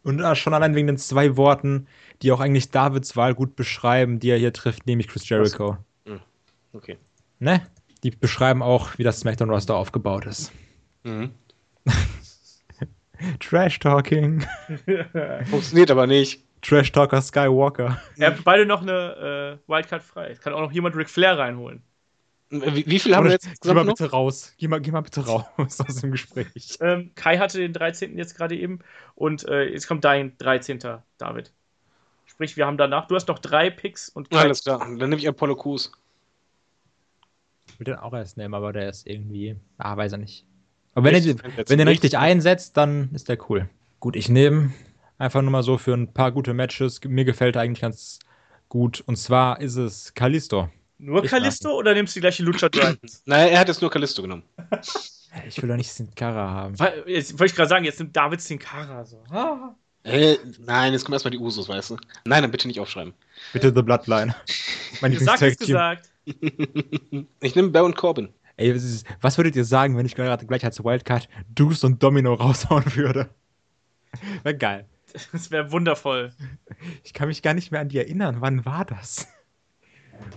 [0.03, 1.87] Und schon allein wegen den zwei Worten,
[2.21, 5.77] die auch eigentlich Davids Wahl gut beschreiben, die er hier trifft, nämlich Chris Jericho.
[6.73, 6.97] Okay.
[7.39, 7.61] Ne?
[8.03, 10.51] Die beschreiben auch, wie das SmackDown-Roster aufgebaut ist.
[11.03, 11.31] Mhm.
[13.39, 14.45] Trash-Talking.
[15.49, 16.43] Funktioniert aber nicht.
[16.61, 18.01] Trash-Talker Skywalker.
[18.17, 20.29] Ihr habt beide noch eine äh, Wildcard frei.
[20.31, 21.81] Es kann auch noch jemand Ric Flair reinholen.
[22.51, 23.93] Wie, wie viel haben wir Oder- jetzt Geh mal noch?
[23.95, 24.53] bitte raus.
[24.57, 26.77] Geh mal, geh mal bitte raus aus dem Gespräch.
[26.81, 28.17] Ähm, Kai hatte den 13.
[28.17, 28.79] jetzt gerade eben
[29.15, 30.79] und äh, jetzt kommt dein 13.
[31.19, 31.51] David.
[32.25, 34.37] Sprich, wir haben danach, du hast noch drei Picks und Kai.
[34.39, 35.91] Alles klar, dann nehme ich Apollo Crews.
[37.67, 39.55] Ich will den auch erst nehmen, aber der ist irgendwie.
[39.77, 40.45] Ah, weiß er nicht.
[40.95, 41.35] Aber wenn, er,
[41.69, 43.69] wenn er ihn richtig einsetzt, dann ist der cool.
[43.99, 44.73] Gut, ich nehme
[45.19, 46.99] einfach nur mal so für ein paar gute Matches.
[47.05, 48.19] Mir gefällt er eigentlich ganz
[48.69, 49.03] gut.
[49.05, 50.69] Und zwar ist es Kalisto.
[50.97, 53.21] Nur Ich Kalisto oder nimmst du die gleiche Lucha Dragons?
[53.25, 54.43] Naja, er hat jetzt nur Kalisto genommen.
[55.47, 56.73] Ich will doch nicht Sin Cara haben.
[57.05, 59.23] Jetzt wollte ich gerade sagen, jetzt nimmt David Sin Cara so.
[59.29, 59.75] Ah.
[60.03, 61.97] Äh, nein, jetzt kommen erstmal die Usos, weißt du?
[62.25, 63.13] Nein, dann bitte nicht aufschreiben.
[63.53, 64.34] Bitte The Bloodline.
[65.01, 66.10] Mein Gesagt ist gesagt.
[67.41, 68.29] Ich nehme Baron Corbin.
[68.58, 68.73] Ey,
[69.21, 73.29] was würdet ihr sagen, wenn ich gerade gleich als Wildcard Deuce und Domino raushauen würde?
[74.41, 74.86] Wäre geil.
[75.31, 76.31] Das wäre wundervoll.
[77.03, 78.37] Ich kann mich gar nicht mehr an die erinnern.
[78.39, 79.27] Wann war das?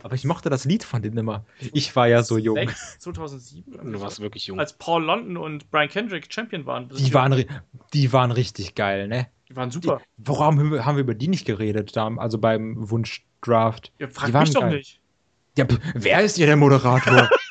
[0.04, 1.44] Aber ich mochte das Lied von denen immer.
[1.72, 2.54] Ich war ja so jung.
[2.56, 3.92] 6, 2007?
[3.92, 4.60] Du warst wirklich jung.
[4.60, 6.88] Als Paul London und Brian Kendrick Champion waren.
[6.88, 7.44] Die waren,
[7.92, 9.26] die waren richtig geil, ne?
[9.48, 10.00] die waren Die, super.
[10.18, 11.96] warum haben wir- über die nicht geredet?
[11.96, 13.92] Da, also beim Wunschdraft.
[13.98, 14.76] Ja, die frag waren mich doch geil.
[14.76, 15.00] nicht.
[15.58, 17.28] Ja, wer ist hier der Moderator?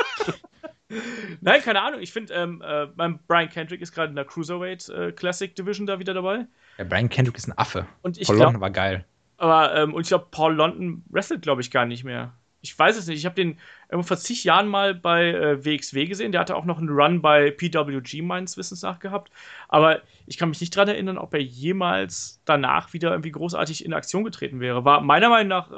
[1.42, 2.02] Nein, keine Ahnung.
[2.02, 2.88] Ich finde, ähm, äh,
[3.28, 6.46] Brian Kendrick ist gerade in der Cruiserweight äh, Classic Division da wieder dabei.
[6.78, 7.86] ja, Brian Kendrick ist ein Affe.
[8.02, 9.06] Und ich Paul glaube, London war geil.
[9.38, 12.34] aber ähm, und ich glaube, Paul London wrestelt, glaube ich, gar nicht mehr.
[12.64, 13.18] Ich weiß es nicht.
[13.18, 13.58] Ich habe den
[13.90, 16.32] irgendwo vor zig Jahren mal bei äh, WXW gesehen.
[16.32, 19.32] Der hatte auch noch einen Run bei PWG meines Wissens nach gehabt.
[19.68, 23.94] Aber ich kann mich nicht daran erinnern, ob er jemals danach wieder irgendwie großartig in
[23.94, 24.86] Aktion getreten wäre.
[24.86, 25.76] War meiner Meinung nach äh,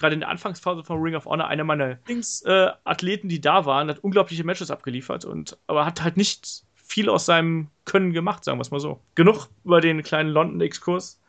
[0.00, 3.64] gerade in der Anfangsphase von Ring of Honor einer meiner Lieblingsathleten, äh, Athleten, die da
[3.66, 8.42] waren, hat unglaubliche Matches abgeliefert und aber hat halt nicht viel aus seinem Können gemacht,
[8.42, 9.00] sagen wir es mal so.
[9.14, 11.20] Genug über den kleinen London-Exkurs.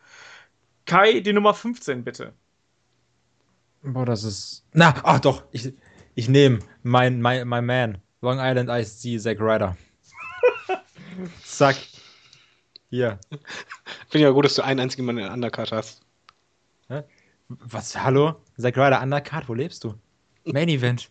[0.85, 2.33] Kai, die Nummer 15, bitte.
[3.83, 4.65] Boah, das ist.
[4.73, 5.73] Na, ach doch, ich,
[6.15, 7.97] ich nehme mein, mein, mein Man.
[8.21, 9.77] Long Island ISG, Zack Ryder.
[11.43, 11.75] Zack.
[12.89, 13.19] Hier.
[13.29, 13.41] Finde
[14.13, 16.01] ich ja gut, dass du einen einzigen Mann in der Undercard hast.
[17.47, 18.35] Was, hallo?
[18.61, 19.95] Zack Ryder Undercard, wo lebst du?
[20.45, 21.09] Main Event.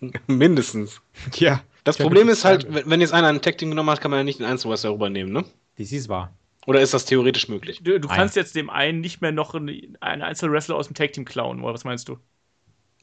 [0.26, 1.00] Mindestens.
[1.34, 1.62] Ja.
[1.84, 4.18] Das Problem ist halt, wenn wenn jetzt einer einen Tag Team genommen hat, kann man
[4.18, 5.44] ja nicht den Einzelwrestler rübernehmen, ne?
[5.78, 6.32] Dies ist wahr.
[6.66, 7.80] Oder ist das theoretisch möglich?
[7.82, 11.12] Du, du kannst jetzt dem einen nicht mehr noch einen, einen Einzelwrestler aus dem Tag
[11.12, 12.18] Team klauen, oder was meinst du?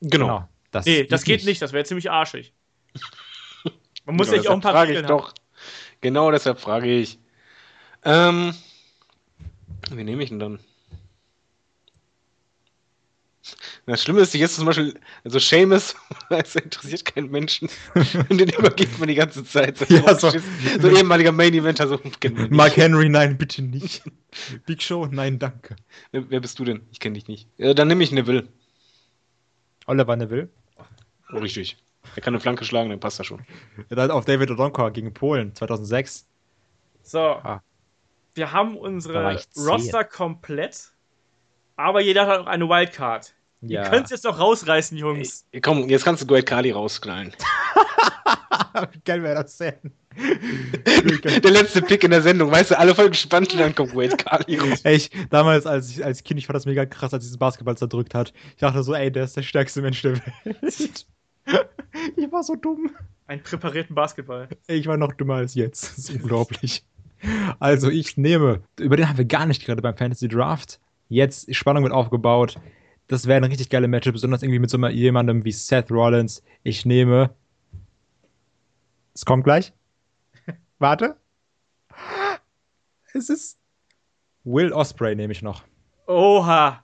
[0.02, 0.50] Genau.
[0.72, 2.54] Das Nee, das geht nicht, das wäre ziemlich arschig.
[4.06, 5.08] Man muss Genau, sich auch ein paar frage ich haben.
[5.08, 5.34] doch.
[6.02, 7.20] Genau deshalb frage ich.
[8.04, 8.54] Ähm,
[9.92, 10.60] wen nehme ich denn dann?
[13.86, 15.96] Das Schlimme ist, jetzt zum Beispiel, also Seamus,
[16.30, 17.68] das interessiert keinen Menschen.
[18.30, 19.78] Und den übergibt man die ganze Zeit.
[19.78, 22.00] So, Ja, so- so ehemaliger Main Eventer, so.
[22.50, 24.02] Mark Henry, nein, bitte nicht.
[24.66, 25.76] Big Show, nein, danke.
[26.12, 26.82] Wer, bist du denn?
[26.92, 27.48] Ich kenne dich nicht.
[27.60, 28.48] Äh, dann nehme ich Neville.
[29.88, 30.50] Oliver Neville.
[31.34, 31.78] Oh, richtig.
[32.16, 33.46] Er kann eine Flanke schlagen, dann passt das schon.
[33.90, 36.26] Dann auf David Odonkor gegen Polen 2006.
[37.04, 37.20] So.
[37.20, 37.62] Ah.
[38.36, 39.38] Wir haben unsere.
[39.58, 40.93] Roster komplett,
[41.76, 43.34] aber jeder hat auch eine Wildcard.
[43.62, 43.84] Ja.
[43.84, 45.46] Ihr könnt es jetzt noch rausreißen, Jungs.
[45.52, 47.34] Ey, komm, jetzt kannst du Great Kali rausknallen.
[49.06, 49.76] Geil wäre das denn.
[50.16, 54.18] Der letzte Pick in der Sendung, weißt du, alle voll gespannt und dann kommt Great
[54.18, 54.82] Kali raus.
[54.84, 57.78] Ey, ich, damals als, ich, als Kind, ich fand das mega krass, als dieses Basketball
[57.78, 58.34] zerdrückt hat.
[58.50, 61.06] Ich dachte so, ey, der ist der stärkste Mensch der Welt.
[62.18, 62.92] ich war so dumm.
[63.28, 64.50] Einen präparierten Basketball.
[64.68, 65.98] Ey, ich war noch dümmer als jetzt.
[65.98, 66.84] Das ist unglaublich.
[67.60, 70.82] Also, ich nehme, über den haben wir gar nicht gerade beim Fantasy Draft.
[71.10, 72.60] Jetzt, Spannung wird aufgebaut.
[73.08, 76.42] Das wäre eine richtig geile Matchup, besonders irgendwie mit so jemandem wie Seth Rollins.
[76.64, 77.36] Ich nehme.
[79.14, 79.74] Es kommt gleich.
[80.80, 81.18] Warte.
[83.14, 83.60] Es ist.
[84.44, 85.64] Will Osprey nehme ich noch.
[86.08, 86.84] Oha.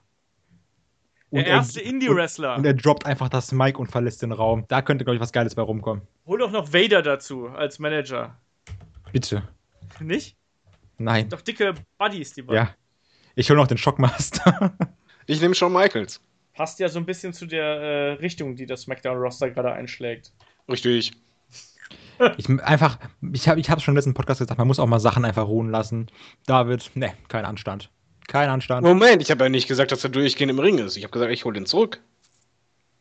[1.32, 2.56] Der Und er- erste Indie-Wrestler.
[2.56, 4.64] Und er droppt einfach das Mic und verlässt den Raum.
[4.68, 6.02] Da könnte, glaube ich, was Geiles bei rumkommen.
[6.26, 8.36] Hol doch noch Vader dazu als Manager.
[9.12, 9.42] Bitte.
[10.00, 10.36] Nicht?
[10.98, 11.28] Nein.
[11.28, 12.64] Doch dicke Buddies, die beiden.
[12.66, 12.74] Ja.
[13.34, 14.72] Ich hole noch den Schockmaster.
[15.26, 16.20] Ich nehme Shawn Michaels.
[16.54, 20.32] Passt ja so ein bisschen zu der äh, Richtung, die das SmackDown-Roster gerade einschlägt.
[20.68, 21.12] Richtig.
[22.36, 22.98] Ich einfach,
[23.32, 25.46] ich habe ich hab's schon im letzten Podcast gesagt, man muss auch mal Sachen einfach
[25.46, 26.08] ruhen lassen.
[26.46, 27.90] David, ne, kein Anstand.
[28.26, 28.84] Kein Anstand.
[28.84, 30.96] Moment, ich habe ja nicht gesagt, dass er durchgehend im Ring ist.
[30.96, 32.00] Ich habe gesagt, ich hole den zurück.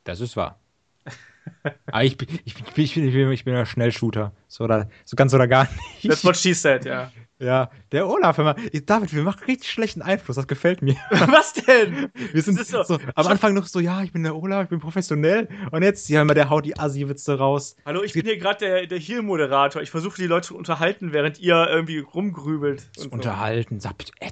[0.04, 0.60] Das ist wahr.
[1.88, 4.34] Aber ich, bin- ich, bin- ich, bin, ich, bin, ich bin ja Schnellshooter.
[4.48, 6.08] So, oder, so ganz oder gar nicht.
[6.08, 7.12] That's what she said, ja.
[7.42, 10.96] Ja, der Olaf, hör mal, David, wir machen richtig schlechten Einfluss, das gefällt mir.
[11.10, 12.12] Was denn?
[12.34, 14.82] Wir sind so- so, am Anfang noch so, ja, ich bin der Olaf, ich bin
[14.82, 15.48] professionell.
[15.72, 17.78] Und jetzt, ja, immer der haut die Assi-Witze raus.
[17.86, 19.82] Hallo, ich bin hier gerade der, der Heel-Moderator.
[19.82, 22.90] Ich versuche die Leute zu unterhalten, während ihr irgendwie rumgrübelt.
[22.98, 23.08] So.
[23.10, 24.32] unterhalten, sag bitte, äh,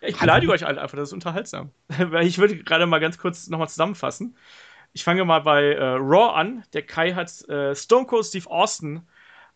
[0.00, 1.70] Ja, ich beleidige euch alle einfach, das ist unterhaltsam.
[1.88, 4.36] Weil ich würde gerade mal ganz kurz nochmal zusammenfassen.
[4.92, 6.64] Ich fange mal bei äh, Raw an.
[6.72, 9.02] Der Kai hat äh, Stone Cold Steve Austin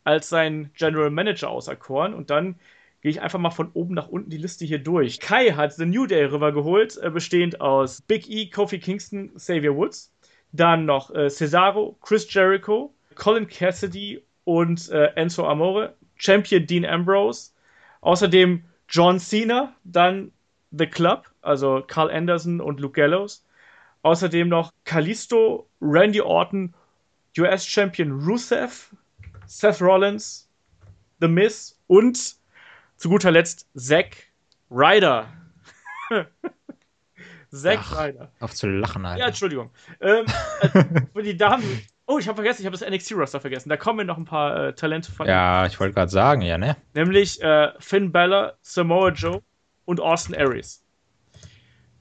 [0.05, 2.61] als sein General Manager auserkoren und dann
[3.03, 5.19] gehe ich einfach mal von oben nach unten die Liste hier durch.
[5.21, 10.13] Kai hat The New Day rübergeholt, äh, bestehend aus Big E, Kofi Kingston, Xavier Woods.
[10.53, 15.95] Dann noch äh, Cesaro, Chris Jericho, Colin Cassidy und äh, Enzo Amore.
[16.17, 17.51] Champion Dean Ambrose.
[18.01, 20.31] Außerdem John Cena, dann
[20.71, 23.45] The Club, also Carl Anderson und Luke Gallows.
[24.03, 26.75] Außerdem noch Kalisto, Randy Orton,
[27.37, 28.95] US-Champion Rusev,
[29.47, 30.49] Seth Rollins,
[31.21, 32.37] The Miz und
[33.03, 34.17] zu guter Letzt Zack
[34.71, 35.27] Ryder.
[37.51, 37.99] Zack Ach.
[38.01, 38.31] Ryder.
[38.39, 39.19] auf zu lachen, Alter.
[39.19, 39.71] Ja, Entschuldigung.
[40.01, 40.25] Ähm,
[40.61, 43.69] also für die Damen Oh, ich habe vergessen, ich habe das NXT-Roster vergessen.
[43.69, 45.27] Da kommen noch ein paar äh, Talente von.
[45.27, 46.77] Ja, ich wollte gerade sagen, ja, ne?
[46.95, 49.43] Nämlich äh, Finn Balor, Samoa Joe
[49.85, 50.85] und Austin Aries.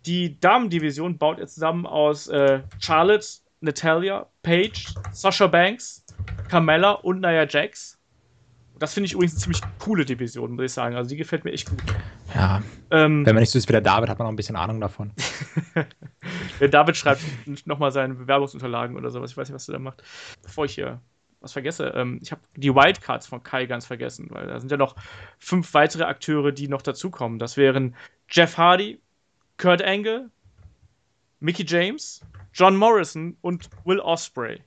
[0.05, 3.25] Die Damendivision baut jetzt zusammen aus äh, Charlotte,
[3.61, 6.05] Natalia, Paige, Sasha Banks,
[6.49, 7.97] Carmella und Nia Jax.
[8.81, 10.95] Das finde ich übrigens eine ziemlich coole Division, muss ich sagen.
[10.95, 11.83] Also die gefällt mir echt gut.
[12.33, 12.63] Ja.
[12.89, 14.81] Ähm, Wenn man nicht so ist wie der David, hat man auch ein bisschen Ahnung
[14.81, 15.11] davon.
[16.59, 17.21] der David schreibt
[17.67, 19.29] nochmal seine Bewerbungsunterlagen oder sowas.
[19.29, 20.01] Ich weiß nicht, was du da macht.
[20.41, 20.99] Bevor ich hier
[21.41, 24.77] was vergesse, ähm, ich habe die Wildcards von Kai ganz vergessen, weil da sind ja
[24.77, 24.95] noch
[25.37, 27.37] fünf weitere Akteure, die noch dazukommen.
[27.37, 27.95] Das wären
[28.31, 28.99] Jeff Hardy,
[29.57, 30.31] Kurt Angle,
[31.39, 32.21] Mickey James,
[32.51, 34.59] John Morrison und Will Osprey.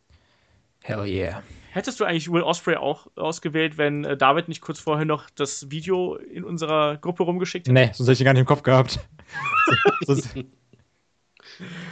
[0.82, 1.42] Hell yeah.
[1.74, 5.72] Hättest du eigentlich Will Osprey auch ausgewählt, wenn äh, David nicht kurz vorher noch das
[5.72, 7.74] Video in unserer Gruppe rumgeschickt hätte?
[7.74, 9.00] Nee, sonst hätte ich ihn gar nicht im Kopf gehabt.
[10.06, 10.28] sonst,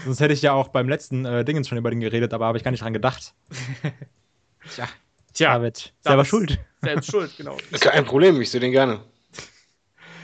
[0.04, 2.56] sonst, hätte ich ja auch beim letzten äh, Dingens schon über den geredet, aber habe
[2.58, 3.34] ich gar nicht dran gedacht.
[4.70, 4.88] Tja,
[5.32, 6.60] Tja, David, selber David- schuld.
[6.80, 7.56] selbst schuld, genau.
[7.80, 9.00] Kein Problem, ich sehe den gerne.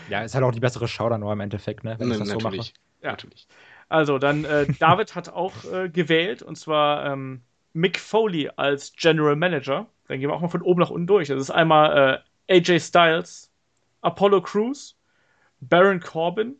[0.09, 1.96] Ja, ist halt auch die bessere Schau dann nur im Endeffekt, ne?
[1.98, 2.44] Wenn ich Ne, das so mache.
[2.44, 2.74] natürlich.
[3.02, 3.11] Ja.
[3.11, 3.48] natürlich.
[3.88, 7.42] Also, dann äh, David hat auch äh, gewählt und zwar ähm,
[7.78, 9.86] Mick Foley als General Manager.
[10.08, 11.28] Dann gehen wir auch mal von oben nach unten durch.
[11.28, 13.52] Das ist einmal äh, AJ Styles,
[14.00, 14.96] Apollo Crews,
[15.60, 16.56] Baron Corbin,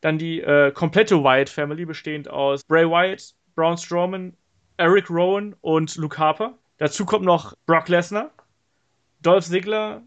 [0.00, 4.36] dann die äh, komplette Wyatt Family bestehend aus Bray Wyatt, Braun Strowman,
[4.76, 6.54] Eric Rowan und Luke Harper.
[6.78, 8.30] Dazu kommt noch Brock Lesnar,
[9.22, 10.02] Dolph Ziggler,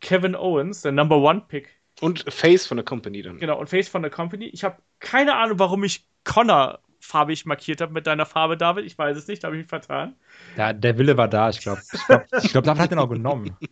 [0.00, 1.68] Kevin Owens, der Number One Pick
[2.00, 3.38] Und Face von der Company dann.
[3.38, 4.46] Genau, und Face von der Company.
[4.46, 8.84] Ich habe keine Ahnung, warum ich Connor farbig markiert habe mit deiner Farbe, David.
[8.84, 10.16] Ich weiß es nicht, da habe ich mich vertan.
[10.56, 11.80] Ja, der Wille war da, ich glaube.
[11.92, 13.56] Ich glaube, glaub, David hat den auch genommen.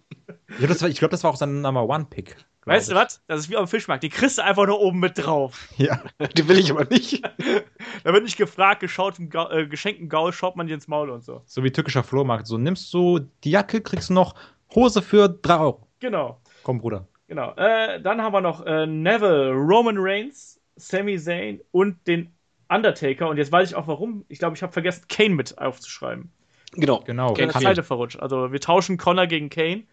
[0.48, 2.36] Ich glaube, das, glaub, das war auch sein Number One-Pick.
[2.66, 2.98] Weißt du ich.
[2.98, 3.22] was?
[3.26, 4.02] Das ist wie auf dem Fischmarkt.
[4.02, 5.66] Die kriegst du einfach nur oben mit drauf.
[5.78, 6.02] Ja.
[6.36, 7.22] Die will ich aber nicht.
[8.04, 11.08] Da wird nicht gefragt, geschaut, im Ga äh, geschenkten Gaul schaut man dir ins Maul
[11.08, 11.40] und so.
[11.46, 12.46] So wie türkischer Flohmarkt.
[12.46, 14.34] So nimmst du die Jacke, kriegst du noch
[14.74, 15.88] Hose für 3 Euro.
[16.00, 17.08] Genau, Komm, Bruder.
[17.28, 17.54] genau.
[17.56, 22.34] Äh, dann haben wir noch äh, Neville, Roman Reigns, Sami Zayn und den
[22.74, 23.28] Undertaker.
[23.28, 24.24] Und jetzt weiß ich auch warum.
[24.28, 26.30] Ich glaube, ich habe vergessen, Kane mit aufzuschreiben.
[26.72, 27.00] Genau.
[27.00, 27.34] Genau.
[27.34, 27.86] Keine kann Zeile ich.
[27.86, 28.20] verrutscht.
[28.20, 29.84] Also wir tauschen Connor gegen Kane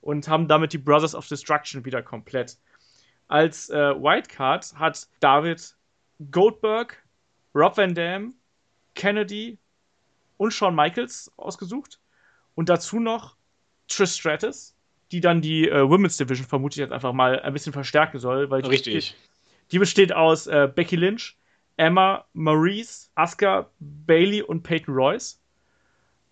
[0.00, 2.58] und haben damit die Brothers of Destruction wieder komplett.
[3.28, 5.74] Als äh, Wildcard hat David
[6.30, 7.02] Goldberg,
[7.54, 8.34] Rob Van Dam,
[8.94, 9.58] Kennedy
[10.36, 11.98] und Shawn Michaels ausgesucht.
[12.54, 13.36] Und dazu noch
[13.88, 14.74] Trish Stratus,
[15.12, 18.50] die dann die äh, Women's Division vermutlich jetzt einfach mal ein bisschen verstärken soll.
[18.50, 19.14] Weil die Richtig.
[19.70, 21.36] die besteht aus äh, Becky Lynch,
[21.76, 25.40] Emma, Maurice, Asuka, Bailey und Peyton Royce.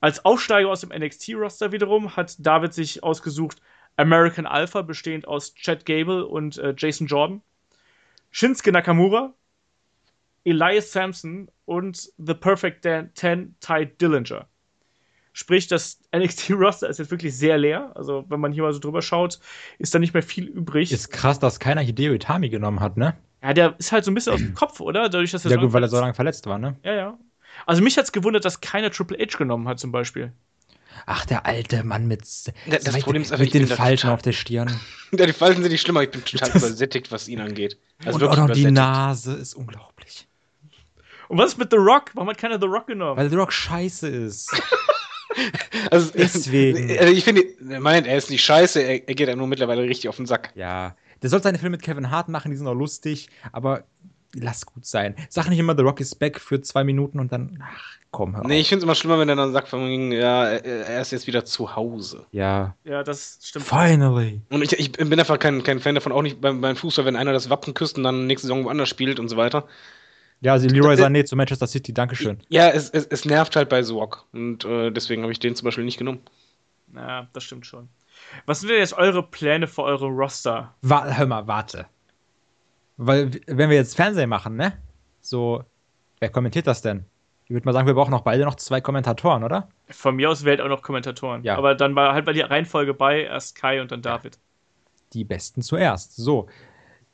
[0.00, 3.60] Als Aufsteiger aus dem NXT-Roster wiederum hat David sich ausgesucht
[3.96, 7.42] American Alpha, bestehend aus Chad Gable und äh, Jason Jordan,
[8.30, 9.32] Shinsuke Nakamura,
[10.44, 14.46] Elias Sampson und The Perfect Dan- Ten Ty Dillinger.
[15.32, 17.92] Sprich, das NXT-Roster ist jetzt wirklich sehr leer.
[17.96, 19.40] Also, wenn man hier mal so drüber schaut,
[19.78, 20.92] ist da nicht mehr viel übrig.
[20.92, 23.16] Ist krass, dass keiner Hideo Itami genommen hat, ne?
[23.44, 25.08] Ja, der ist halt so ein bisschen aus dem Kopf, oder?
[25.10, 26.76] Dadurch, dass er Ja, so gut, weil er so lange verletzt war, ne?
[26.82, 27.18] Ja, ja.
[27.66, 30.32] Also mich hat's gewundert, dass keiner Triple H genommen hat, zum Beispiel.
[31.06, 34.32] Ach, der alte Mann mit, das mit, Problem ist einfach, mit den total- auf der
[34.32, 34.68] Stirn.
[35.16, 37.78] Ja, die Falten sind nicht schlimmer, ich bin total übersättigt, was ihn angeht.
[38.00, 38.68] Also Und wirklich auch noch die.
[38.68, 40.26] Nase ist unglaublich.
[41.28, 42.10] Und was ist mit The Rock?
[42.14, 43.16] Warum hat keiner The Rock genommen?
[43.16, 44.50] Weil The Rock scheiße ist.
[45.90, 46.96] Also, Deswegen.
[46.96, 50.08] Also ich finde, nein, er ist nicht scheiße, er, er geht einem nur mittlerweile richtig
[50.08, 50.52] auf den Sack.
[50.54, 50.94] Ja.
[51.22, 53.84] Der soll seine Filme mit Kevin Hart machen, die sind auch lustig, aber
[54.34, 55.14] lass gut sein.
[55.28, 58.42] Sag nicht immer, The Rock is back für zwei Minuten und dann, ach, komm, hör
[58.44, 58.60] Nee, auf.
[58.60, 61.26] ich finde es immer schlimmer, wenn er dann sagt, von ja, er er ist jetzt
[61.26, 62.26] wieder zu Hause.
[62.32, 62.74] Ja.
[62.84, 63.64] Ja, das stimmt.
[63.64, 64.42] Finally.
[64.50, 67.16] Und ich, ich bin einfach kein, kein Fan davon, auch nicht beim, beim Fußball, wenn
[67.16, 69.66] einer das Wappen küsst und dann nächste Saison woanders spielt und so weiter.
[70.40, 72.38] Ja, also Leroy Sané zu Manchester City, Dankeschön.
[72.48, 74.26] Ja, es, es, es nervt halt bei The Rock.
[74.32, 76.20] Und äh, deswegen habe ich den zum Beispiel nicht genommen.
[76.94, 77.88] Ja, das stimmt schon.
[78.46, 80.74] Was sind denn jetzt eure Pläne für eure Roster?
[80.82, 81.86] Wa hör mal, warte.
[82.96, 84.78] Weil, wenn wir jetzt Fernsehen machen, ne?
[85.20, 85.64] So,
[86.20, 87.06] wer kommentiert das denn?
[87.44, 89.68] Ich würde mal sagen, wir brauchen auch beide noch zwei Kommentatoren, oder?
[89.90, 91.42] Von mir aus wählt auch noch Kommentatoren.
[91.42, 91.56] Ja.
[91.56, 94.38] Aber dann war halt bei die Reihenfolge bei, erst Kai und dann David.
[95.12, 96.16] Die besten zuerst.
[96.16, 96.48] So.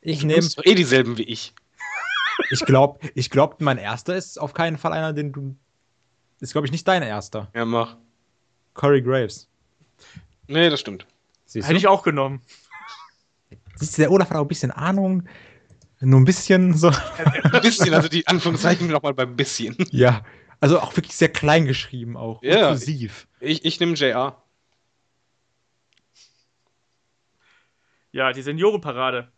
[0.00, 1.52] Ich Du nehme, bist doch eh dieselben wie ich.
[2.50, 5.56] ich glaube, ich glaub, mein erster ist auf keinen Fall einer, den du.
[6.40, 7.48] Ist, glaube ich, nicht dein erster.
[7.54, 7.96] Ja, mach.
[8.74, 9.48] Corey Graves.
[10.46, 11.06] Nee, das stimmt.
[11.50, 11.78] Siehst Hätte du?
[11.80, 12.42] ich auch genommen.
[13.74, 15.28] Siehst du, der Olaf hat auch ein bisschen Ahnung.
[15.98, 16.88] Nur ein bisschen so.
[17.52, 19.76] Ein bisschen, also die Anführungszeichen nochmal beim bisschen.
[19.90, 20.22] ja.
[20.60, 22.40] Also auch wirklich sehr klein geschrieben, auch.
[22.44, 22.68] Ja.
[22.68, 23.26] Inklusiv.
[23.40, 24.40] Ich, ich nehme JR.
[28.12, 29.32] Ja, die Seniorenparade.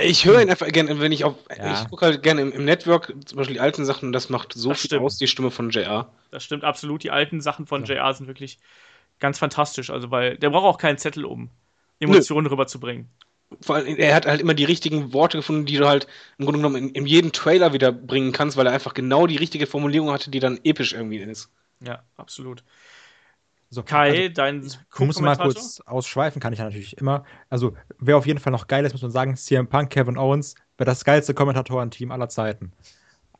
[0.00, 1.36] Ich höre ihn einfach gerne, wenn ich auf.
[1.56, 1.72] Ja.
[1.82, 4.70] Ich gucke halt gerne im, im Network, zum Beispiel die alten Sachen, das macht so
[4.70, 5.02] Das viel stimmt.
[5.04, 6.12] aus, die Stimme von JR.
[6.32, 7.02] Das stimmt absolut.
[7.04, 7.94] Die alten Sachen von Ja.
[7.94, 8.58] JR sind wirklich
[9.20, 9.90] ganz fantastisch.
[9.90, 11.50] Also, weil der braucht auch keinen Zettel, um
[12.00, 13.08] Emotionen rüberzubringen.
[13.60, 16.06] Vor allem, er hat halt immer die richtigen Worte gefunden, die du halt
[16.38, 19.36] im Grunde genommen in, in jeden Trailer wieder bringen kannst, weil er einfach genau die
[19.36, 21.50] richtige Formulierung hatte, die dann episch irgendwie ist.
[21.80, 22.62] Ja, absolut.
[23.72, 27.24] So, Kai, also, dein Ich muss mal kurz ausschweifen, kann ich ja natürlich immer.
[27.48, 30.56] Also, wer auf jeden Fall noch geil ist, muss man sagen, CM Punk, Kevin Owens,
[30.76, 32.72] wäre das geilste Kommentatorenteam aller Zeiten.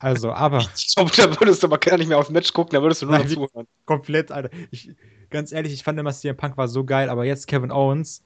[0.01, 2.83] Also, aber Ich glaube, da würdest du aber gar nicht mehr aufs Match gucken, da
[2.83, 3.67] würdest du nur noch Nein, wie- zuhören.
[3.85, 4.51] komplett, Alter.
[4.73, 4.91] Ich,
[5.31, 8.23] ganz ehrlich, ich fand immer CM Punk war so geil, aber jetzt Kevin Owens,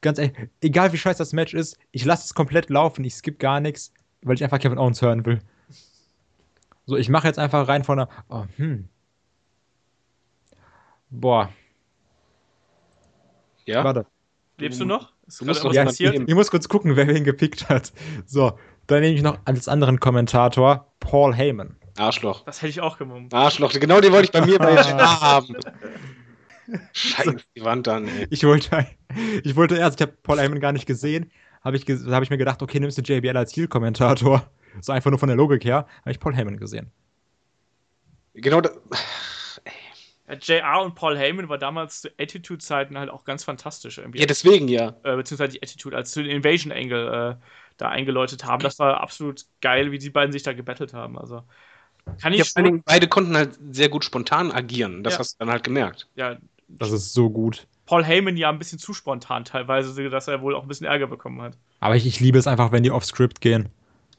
[0.00, 3.38] ganz ehrlich, egal wie scheiße das Match ist, ich lasse es komplett laufen, ich skipp
[3.38, 5.40] gar nichts, weil ich einfach Kevin Owens hören will.
[6.86, 8.08] So, ich mache jetzt einfach rein von der.
[8.28, 8.88] Oh, hm.
[11.10, 11.50] Boah,
[13.64, 13.82] Ja?
[13.84, 14.06] warte.
[14.58, 15.12] Lebst du noch?
[15.26, 16.14] Ist Du musst Ja, passiert?
[16.14, 17.92] ich, ich muss kurz gucken, wer wen gepickt hat.
[18.26, 21.76] So, dann nehme ich noch als anderen Kommentator Paul Heyman.
[21.96, 22.44] Arschloch.
[22.44, 23.32] Das hätte ich auch gemacht.
[23.32, 25.56] Arschloch, genau den wollte ich bei mir bei JR haben.
[26.92, 28.26] Scheiße, die Wand dann, ey.
[28.30, 28.86] Ich wollte,
[29.44, 31.30] ich wollte erst, ich habe Paul Heyman gar nicht gesehen,
[31.62, 34.48] habe ich, hab ich mir gedacht, okay, nimmst du JBL als Heel-Kommentator.
[34.80, 36.90] So einfach nur von der Logik her, habe ich Paul Heyman gesehen.
[38.34, 38.70] Genau da,
[40.28, 44.18] Ja, JR und Paul Heyman war damals zu Attitude-Zeiten halt auch ganz fantastisch irgendwie.
[44.18, 44.94] Ja, deswegen ja.
[45.04, 47.44] äh, beziehungsweise die Attitude, als sie den Invasion Angle äh,
[47.76, 48.62] da eingeläutet haben.
[48.62, 51.18] Das war absolut geil, wie die beiden sich da gebettelt haben.
[51.18, 51.42] Also
[52.20, 55.02] kann ich ja vor Dingen, beide konnten halt sehr gut spontan agieren.
[55.02, 55.18] Das Ja.
[55.20, 56.08] hast du dann halt gemerkt.
[56.14, 56.36] ja,
[56.68, 57.66] Das ist so gut.
[57.86, 61.06] Paul Heyman ja ein bisschen zu spontan teilweise, dass er wohl auch ein bisschen Ärger
[61.06, 61.56] bekommen hat.
[61.80, 63.68] Aber ich, ich liebe es einfach, wenn die off-Script gehen.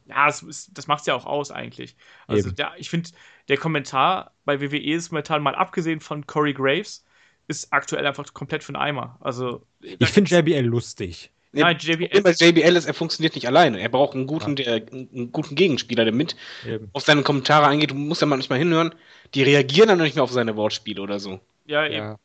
[0.08, 1.98] Ja, das, ist- das macht es ja auch aus eigentlich.
[2.28, 3.10] Also der, ich finde,
[3.50, 7.04] der Kommentar bei WWE ist momentan mal abgesehen von Corey Graves,
[7.50, 9.18] ist aktuell einfach komplett für den Eimer.
[9.20, 11.32] Also Ich finde JBL lustig.
[11.54, 13.80] Nein, Das Problem JBL, bei JBL ist, er funktioniert nicht alleine.
[13.80, 16.36] Er braucht einen guten, der, einen guten Gegenspieler, der mit
[16.66, 16.90] Eben.
[16.94, 17.92] auf seine Kommentare eingeht.
[17.92, 18.94] Du musst ja manchmal hinhören.
[19.34, 21.40] Die reagieren dann nicht mehr auf seine Wortspiele oder so.
[21.66, 21.96] ja, eben.
[21.96, 22.20] Ja.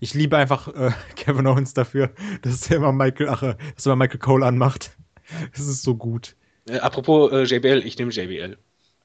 [0.00, 2.10] Ich liebe einfach äh, Kevin Owens dafür,
[2.42, 4.90] dass er immer Michael, ach, äh, dass er immer Michael Cole anmacht.
[5.56, 6.34] Das ist so gut.
[6.68, 8.58] Äh, apropos äh, JBL, ich nehme JBL.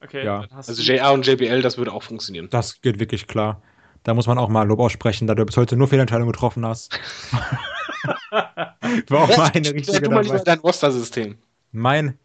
[0.04, 0.42] Okay, Ja.
[0.42, 0.82] dann hast Also.
[0.82, 2.48] JR und JBL, das würde auch funktionieren.
[2.50, 3.62] Das geht wirklich klar.
[4.04, 7.00] Da muss man auch mal Lob aussprechen, da du bis heute nur Fehlentscheidungen getroffen hast.
[8.32, 10.44] War auch mal eine Ja, richtige du mal lieber dabei.
[10.44, 11.38] dein Roster-System.
[11.72, 12.20] Mein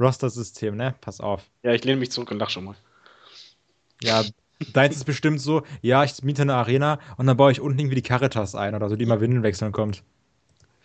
[0.00, 0.94] Roster-System, ne?
[1.00, 1.50] Pass auf.
[1.64, 2.76] Ja, ich lehne mich zurück und lach schon mal.
[4.00, 4.24] Ja,
[4.72, 7.96] deins ist bestimmt so, ja, ich miete eine Arena und dann baue ich unten irgendwie
[7.96, 10.02] die Caritas ein oder so, die mal Windeln wechseln kommt.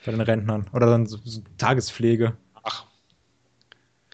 [0.06, 0.68] Bei den Rentnern.
[0.74, 2.38] Oder dann so, so Tagespflege.
[2.64, 2.86] Ach,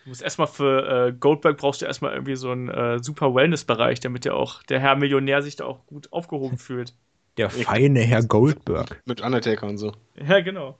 [0.03, 3.99] Du musst erstmal für äh, Goldberg brauchst du erstmal irgendwie so einen äh, super Wellness-Bereich,
[3.99, 6.93] damit der auch, der Herr Millionär sich da auch gut aufgehoben fühlt.
[7.37, 9.01] Der feine Herr Goldberg.
[9.05, 9.93] mit Undertaker und so.
[10.15, 10.77] Ja, genau.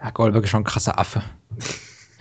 [0.00, 1.22] Ja, Goldberg ist schon ein krasser Affe.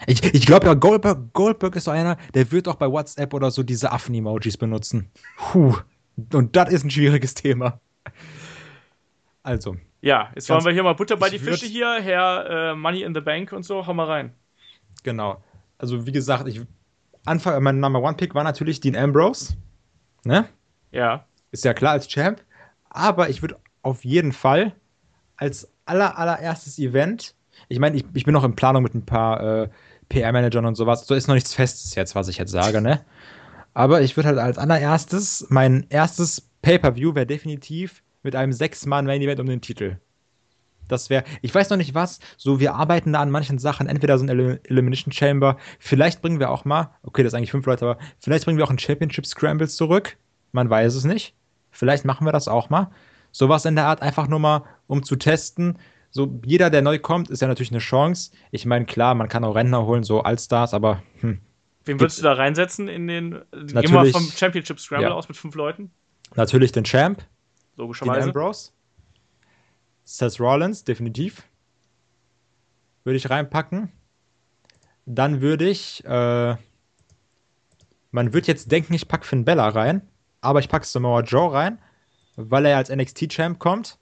[0.08, 3.52] Ich, ich glaube ja, Goldberg, Goldberg ist so einer, der wird auch bei WhatsApp oder
[3.52, 5.10] so diese Affen-Emojis benutzen.
[5.38, 5.76] Puh.
[6.34, 7.80] Und das ist ein schwieriges Thema.
[9.44, 13.04] Also, Ja, jetzt wollen wir hier mal Butter bei die Fische hier, Herr äh, Money
[13.04, 14.34] in the Bank und so, hau mal rein.
[15.04, 15.44] genau.
[15.78, 16.62] Also, wie gesagt, ich,
[17.26, 19.56] Anfang, mein Number One Pick war natürlich Dean Ambrose.
[20.24, 20.48] Ne?
[20.92, 21.26] Ja.
[21.52, 22.42] Ist ja klar als Champ.
[22.96, 24.74] Aber ich würde auf jeden Fall
[25.36, 27.36] als aller, allererstes Event,
[27.68, 29.70] ich meine, ich, ich bin noch in Planung mit ein paar äh,
[30.10, 31.06] PR-Managern und sowas.
[31.06, 33.04] So ist noch nichts Festes jetzt, was ich jetzt sage, ne?
[33.74, 39.48] Aber ich würde halt als allererstes, mein erstes Pay-Per-View wäre definitiv mit einem Sechs-Mann-Main-Event um
[39.48, 39.98] den Titel.
[40.88, 44.18] Das wäre, ich weiß noch nicht was, so wir arbeiten da an manchen Sachen, entweder
[44.18, 47.66] so ein Elim Elimination Chamber, vielleicht bringen wir auch mal, okay, das sind eigentlich fünf
[47.66, 50.16] Leute, aber vielleicht bringen wir auch ein Championship Scramble zurück,
[50.54, 51.36] man weiß es nicht.
[51.76, 52.90] Vielleicht machen wir das auch mal.
[53.32, 55.78] Sowas in der Art, einfach nur mal, um zu testen.
[56.10, 58.32] So, jeder, der neu kommt, ist ja natürlich eine Chance.
[58.52, 61.42] Ich meine, klar, man kann auch Rentner holen, so Allstars, aber hm,
[61.86, 63.42] Wen würdest du da reinsetzen in den.
[63.52, 65.16] Gehen wir vom Championship Scramble ja.
[65.16, 65.92] aus mit fünf Leuten?
[66.34, 67.28] natürlich den Champ, den
[67.78, 68.28] Logischerweise.
[68.28, 68.72] Ambrose.
[70.04, 71.44] Seth Rollins, definitiv.
[73.04, 73.92] Würde ich reinpacken.
[75.06, 76.56] Dann würde ich, äh,
[78.12, 80.02] man wird jetzt denken, ich packe Finn Bella rein,
[80.46, 81.80] aber ich packe Samoa Joe rein,
[82.36, 83.98] weil er als NXT-Champ kommt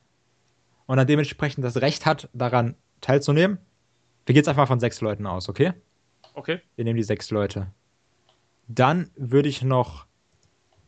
[0.86, 3.58] und dann dementsprechend das Recht hat, daran teilzunehmen.
[4.26, 5.74] Wir gehen jetzt einfach von sechs Leuten aus, okay?
[6.34, 6.62] Okay.
[6.76, 7.68] Wir nehmen die sechs Leute.
[8.68, 10.06] Dann würde ich noch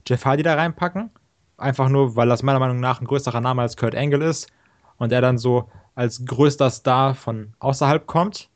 [0.07, 1.09] Jeff Hardy da reinpacken.
[1.57, 4.51] Einfach nur, weil das meiner Meinung nach ein größerer Name als Kurt Angle ist
[4.97, 8.49] und er dann so als größter Star von außerhalb kommt.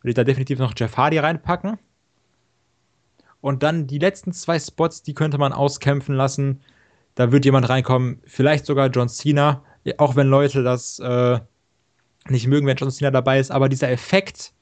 [0.00, 1.78] Würde ich da definitiv noch Jeff Hardy reinpacken.
[3.40, 6.60] Und dann die letzten zwei Spots, die könnte man auskämpfen lassen.
[7.14, 9.64] Da wird jemand reinkommen, vielleicht sogar John Cena,
[9.98, 11.40] auch wenn Leute das äh,
[12.28, 14.52] nicht mögen, wenn John Cena dabei ist, aber dieser Effekt,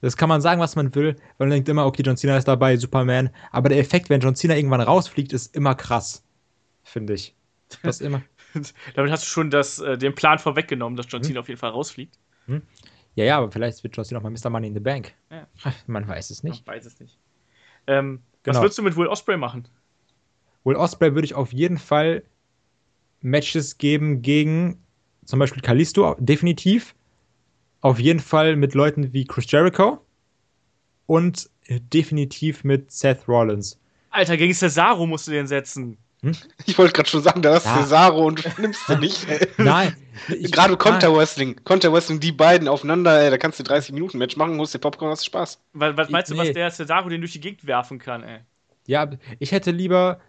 [0.00, 2.48] Das kann man sagen, was man will, weil man denkt immer, okay, John Cena ist
[2.48, 3.30] dabei, Superman.
[3.50, 6.24] Aber der Effekt, wenn John Cena irgendwann rausfliegt, ist immer krass.
[6.82, 7.34] Finde ich.
[7.82, 8.22] Das immer.
[8.94, 11.28] Damit hast du schon das, äh, den Plan vorweggenommen, dass John hm?
[11.28, 12.18] Cena auf jeden Fall rausfliegt.
[12.46, 12.62] Hm?
[13.14, 14.50] Ja, ja, aber vielleicht wird John Cena auch mal Mr.
[14.50, 15.12] Money in the Bank.
[15.30, 15.46] Ja.
[15.86, 16.66] Man weiß es nicht.
[16.66, 17.18] Man weiß es nicht.
[17.86, 18.56] Ähm, genau.
[18.56, 19.68] Was würdest du mit Will Osprey machen?
[20.64, 22.22] Will Osprey würde ich auf jeden Fall
[23.20, 24.82] Matches geben gegen
[25.24, 26.94] zum Beispiel Kalisto, definitiv.
[27.82, 30.04] Auf jeden Fall mit Leuten wie Chris Jericho
[31.06, 33.78] und definitiv mit Seth Rollins.
[34.10, 35.96] Alter, gegen Cesaro musst du den setzen.
[36.22, 36.36] Hm?
[36.66, 37.78] Ich wollte gerade schon sagen, da hast ja.
[37.78, 39.28] Cesaro und du nimmst du nicht.
[39.28, 39.48] Ey.
[39.56, 39.96] Nein.
[40.28, 41.58] Gerade Counter Wrestling.
[41.64, 44.78] Conter Wrestling, die beiden aufeinander, ey, da kannst du 30 Minuten Match machen, musst dir
[44.78, 45.60] Popcorn, hast Spaß.
[45.72, 46.40] Was, was meinst du, nee.
[46.40, 48.40] was der Cesaro den durch die Gegend werfen kann, ey?
[48.86, 49.08] Ja,
[49.38, 50.20] ich hätte lieber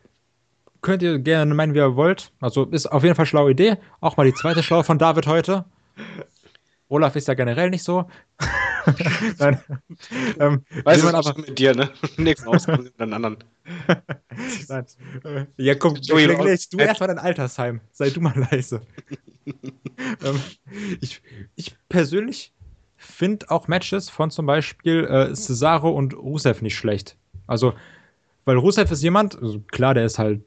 [0.81, 2.31] könnt ihr gerne meinen, wie ihr wollt.
[2.39, 3.77] Also ist auf jeden Fall eine schlaue Idee.
[3.99, 5.65] Auch mal die zweite schlaue von David heute.
[6.89, 8.09] Olaf ist ja generell nicht so.
[9.39, 9.59] Nein.
[10.39, 11.89] ähm, weißt du, aber mit dir, ne?
[12.17, 13.37] Nächsten Ausgang mit einem anderen.
[14.67, 15.47] Nein.
[15.57, 17.81] Ja, komm, legst du erstmal dein Altersheim.
[17.91, 18.81] Sei du mal leise.
[19.45, 20.39] ähm,
[20.99, 21.21] ich,
[21.55, 22.53] ich persönlich
[22.95, 27.17] finde auch Matches von zum Beispiel äh, Cesaro und Rusev nicht schlecht.
[27.47, 27.73] Also,
[28.45, 30.41] weil Rusev ist jemand, also klar, der ist halt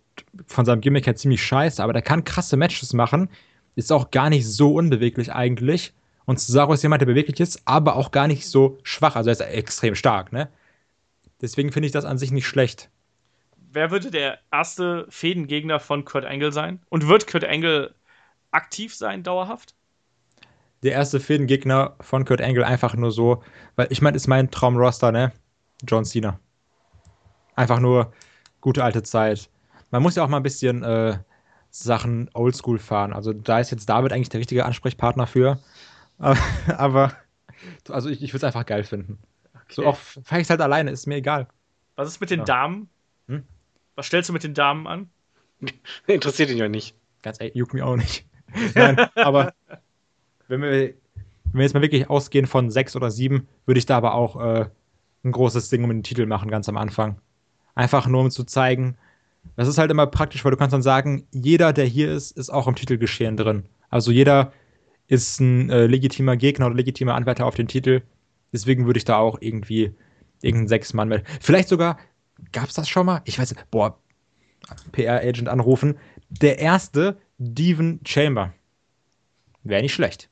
[0.46, 3.28] von seinem Gimmick her ziemlich scheiße, aber der kann krasse Matches machen.
[3.76, 5.92] Ist auch gar nicht so unbeweglich eigentlich.
[6.26, 9.16] Und Cesaro ist jemand, der beweglich ist, aber auch gar nicht so schwach.
[9.16, 10.48] Also er ist extrem stark, ne?
[11.40, 12.88] Deswegen finde ich das an sich nicht schlecht.
[13.72, 16.80] Wer würde der erste Fädengegner von Kurt Angle sein?
[16.88, 17.94] Und wird Kurt Angle
[18.52, 19.74] aktiv sein, dauerhaft?
[20.82, 23.42] Der erste Fädengegner von Kurt Angle einfach nur so,
[23.76, 25.32] weil ich meine, ist mein Traumroster, ne?
[25.86, 26.38] John Cena.
[27.56, 28.12] Einfach nur
[28.60, 29.50] gute alte Zeit
[29.94, 31.18] man muss ja auch mal ein bisschen äh,
[31.70, 33.12] Sachen oldschool fahren.
[33.12, 35.60] Also da ist jetzt David eigentlich der richtige Ansprechpartner für.
[36.24, 36.38] Aber,
[36.78, 37.12] aber
[37.88, 39.18] also ich, ich würde es einfach geil finden.
[39.54, 39.74] Okay.
[39.74, 41.48] So auch fahre ich es halt alleine, ist mir egal.
[41.96, 42.44] Was ist mit den ja.
[42.44, 42.88] Damen?
[43.28, 43.42] Hm?
[43.94, 45.10] Was stellst du mit den Damen an?
[46.06, 46.94] Interessiert ihn ja nicht.
[47.22, 48.26] Ganz ehrlich, juckt mich auch nicht.
[48.74, 49.52] Nein, aber
[50.48, 50.94] wenn wir, wenn
[51.52, 54.66] wir jetzt mal wirklich ausgehen von sechs oder sieben, würde ich da aber auch äh,
[55.24, 57.20] ein großes Ding um den Titel machen, ganz am Anfang.
[57.74, 58.96] Einfach nur um zu zeigen,
[59.56, 62.50] das ist halt immer praktisch, weil du kannst dann sagen, jeder, der hier ist, ist
[62.50, 63.64] auch im Titelgeschehen drin.
[63.90, 64.52] Also jeder
[65.06, 68.02] ist ein äh, legitimer Gegner oder legitimer Anwärter auf den Titel.
[68.52, 69.92] Deswegen würde ich da auch irgendwie
[70.42, 71.24] irgendeinen Sechs-Mann mit.
[71.40, 71.98] Vielleicht sogar,
[72.52, 73.22] gab es das schon mal?
[73.24, 73.98] Ich weiß, boah,
[74.92, 75.98] PR-Agent anrufen.
[76.28, 78.52] Der erste Devon Chamber.
[79.62, 80.28] Wäre nicht schlecht.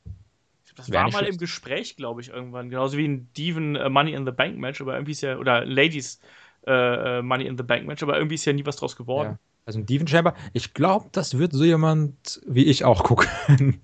[0.76, 1.32] Das war mal schlecht.
[1.32, 2.70] im Gespräch, glaube ich, irgendwann.
[2.70, 5.64] Genauso wie ein Devon uh, Money in the Bank Match, aber irgendwie ist ja, oder
[5.64, 6.20] Ladies
[6.66, 9.32] äh, äh, Money in the Bank Match, aber irgendwie ist ja nie was draus geworden.
[9.32, 9.38] Ja.
[9.64, 13.28] Also ein Steven Chamber, ich glaube, das wird so jemand wie ich auch gucken.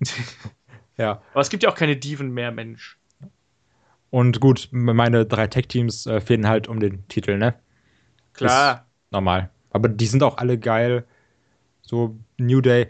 [0.99, 1.21] ja.
[1.31, 2.97] Aber es gibt ja auch keine Diven mehr, Mensch.
[4.11, 7.55] Und gut, meine drei Tech-Teams äh, fehlen halt um den Titel, ne?
[8.33, 8.73] Klar.
[8.73, 9.49] Ist normal.
[9.71, 11.05] Aber die sind auch alle geil.
[11.81, 12.87] So New Day.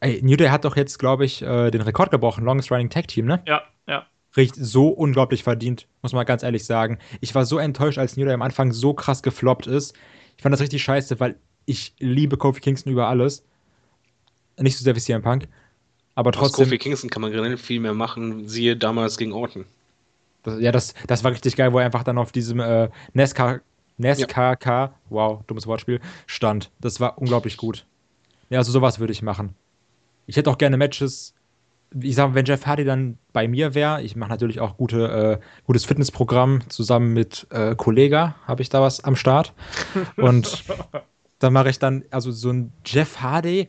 [0.00, 2.44] Ey, New Day hat doch jetzt, glaube ich, äh, den Rekord gebrochen.
[2.44, 3.42] Longest Running Tag Team, ne?
[3.46, 6.98] Ja, ja richtig so unglaublich verdient, muss man ganz ehrlich sagen.
[7.20, 9.94] Ich war so enttäuscht, als New Day am Anfang so krass gefloppt ist.
[10.36, 11.36] Ich fand das richtig scheiße, weil
[11.66, 13.44] ich liebe Kofi Kingston über alles.
[14.58, 15.48] Nicht so sehr wie CM Punk.
[16.14, 16.64] Aber trotzdem.
[16.64, 19.64] Aus Kofi Kingston kann man generell viel mehr machen, siehe damals gegen Orton.
[20.42, 23.60] Das, ja, das, das war richtig geil, wo er einfach dann auf diesem äh, NASCAR,
[23.96, 24.94] NASCAR, ja.
[25.08, 26.70] wow, dummes Wortspiel, stand.
[26.80, 27.86] Das war unglaublich gut.
[28.50, 29.54] Ja, also sowas würde ich machen.
[30.26, 31.34] Ich hätte auch gerne Matches
[32.00, 35.44] ich sag, wenn Jeff Hardy dann bei mir wäre, ich mache natürlich auch gute, äh,
[35.64, 39.52] gutes Fitnessprogramm zusammen mit äh, Kollega, habe ich da was am Start.
[40.16, 40.64] Und
[41.38, 43.68] da mache ich dann, also so ein Jeff Hardy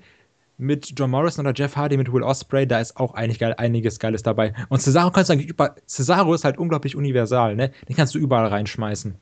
[0.58, 4.00] mit John Morrison oder Jeff Hardy mit Will Osprey, da ist auch eigentlich geil, einiges
[4.00, 4.54] Geiles dabei.
[4.70, 7.72] Und Cesaro kannst du eigentlich über, Cesaro ist halt unglaublich universal, ne?
[7.90, 9.16] Den kannst du überall reinschmeißen.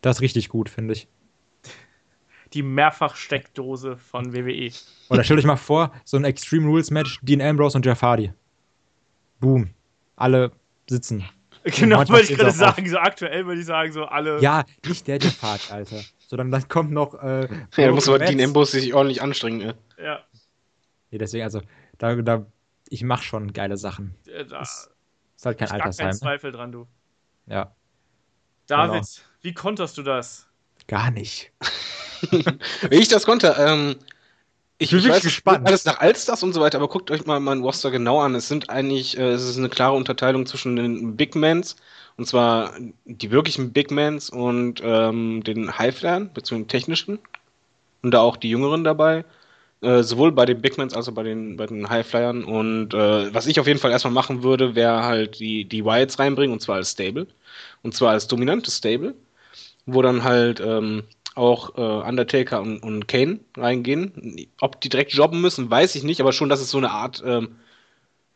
[0.00, 1.08] Das ist richtig gut, finde ich.
[2.54, 4.72] Die Mehrfach-Steckdose von WWE.
[5.10, 8.32] Oder stell dich mal vor, so ein Extreme Rules Match, Dean Ambrose und Jeff Hardy
[9.40, 9.70] boom,
[10.16, 10.52] alle
[10.88, 11.24] sitzen.
[11.64, 14.40] Genau, wollte ich gerade sagen, so aktuell würde ich sagen, so alle.
[14.40, 16.00] Ja, nicht der, der fahrt, Alter.
[16.26, 17.14] Sondern dann kommt noch.
[17.22, 19.74] Äh, ja, da muss aber Dean Ambrose sich ordentlich anstrengen, ne?
[20.02, 20.20] Ja.
[21.10, 21.60] Nee, deswegen, also,
[21.98, 22.46] da, da,
[22.88, 24.14] ich mach schon geile Sachen.
[24.26, 24.90] Ja, da ist,
[25.36, 26.06] ist halt kein ich Altersheim.
[26.06, 26.18] Kein ne?
[26.18, 26.86] Zweifel dran, du.
[27.46, 27.74] Ja.
[28.66, 29.06] David, genau.
[29.42, 30.48] wie konterst du das?
[30.86, 31.52] Gar nicht.
[32.30, 33.96] wie ich das konnte, ähm,
[34.82, 35.66] ich bin wirklich gespannt.
[35.66, 38.34] Alles nach Allstars und so weiter, aber guckt euch mal mein Roster genau an.
[38.34, 41.76] Es sind eigentlich, äh, es ist eine klare Unterteilung zwischen den Big Mans,
[42.16, 42.72] und zwar
[43.04, 47.18] die wirklichen Big Mans und ähm, den Highflern, beziehungsweise technischen.
[48.02, 49.26] Und da auch die Jüngeren dabei.
[49.82, 52.44] Äh, sowohl bei den Bigmans als auch bei den, bei den Highflyern.
[52.44, 56.18] Und äh, was ich auf jeden Fall erstmal machen würde, wäre halt die, die Wilds
[56.18, 57.26] reinbringen, und zwar als Stable.
[57.82, 59.14] Und zwar als dominantes Stable,
[59.86, 61.04] wo dann halt ähm,
[61.34, 64.48] auch äh, Undertaker und, und Kane reingehen.
[64.60, 67.22] Ob die direkt jobben müssen, weiß ich nicht, aber schon, dass es so eine Art,
[67.26, 67.56] ähm,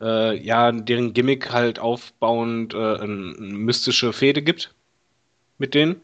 [0.01, 4.73] äh, ja, deren Gimmick halt aufbauend äh, eine mystische Fehde gibt
[5.57, 6.01] mit denen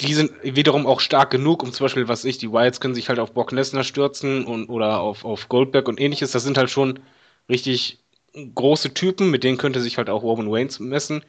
[0.00, 3.08] die sind wiederum auch stark genug, um zum Beispiel, was ich, die Wilds können sich
[3.08, 6.32] halt auf Brock Lesnar stürzen und, oder auf, auf Goldberg und ähnliches.
[6.32, 6.98] Das sind halt schon
[7.48, 7.98] richtig
[8.54, 11.24] große Typen, mit denen könnte sich halt auch Roman Reigns messen.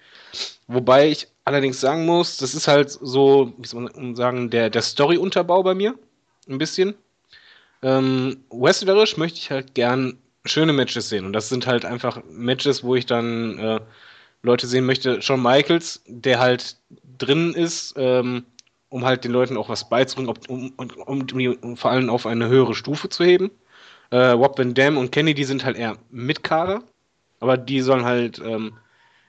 [0.67, 4.81] Wobei ich allerdings sagen muss, das ist halt so, wie soll man sagen, der, der
[4.81, 5.95] Story-Unterbau bei mir.
[6.47, 6.95] Ein bisschen.
[7.81, 11.25] Ähm, wrestlerisch möchte ich halt gern schöne Matches sehen.
[11.25, 13.79] Und das sind halt einfach Matches, wo ich dann äh,
[14.41, 15.21] Leute sehen möchte.
[15.21, 16.77] Shawn Michaels, der halt
[17.17, 18.45] drin ist, ähm,
[18.93, 22.47] um halt den Leuten auch was beizubringen, um, um, um, um vor allem auf eine
[22.47, 23.49] höhere Stufe zu heben.
[24.11, 26.83] Äh, Rob Van Dam und Kenny, die sind halt eher Mitkader,
[27.39, 28.73] aber die sollen halt ähm,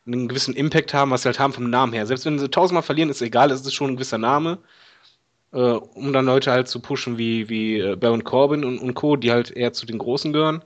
[0.07, 2.05] einen gewissen Impact haben, was sie halt haben vom Namen her.
[2.05, 4.59] Selbst wenn sie tausendmal verlieren, ist egal, es ist schon ein gewisser Name,
[5.55, 9.17] äh, um dann Leute halt zu pushen wie, wie äh, Baron Corbin und, und Co.,
[9.17, 10.63] die halt eher zu den Großen gehören.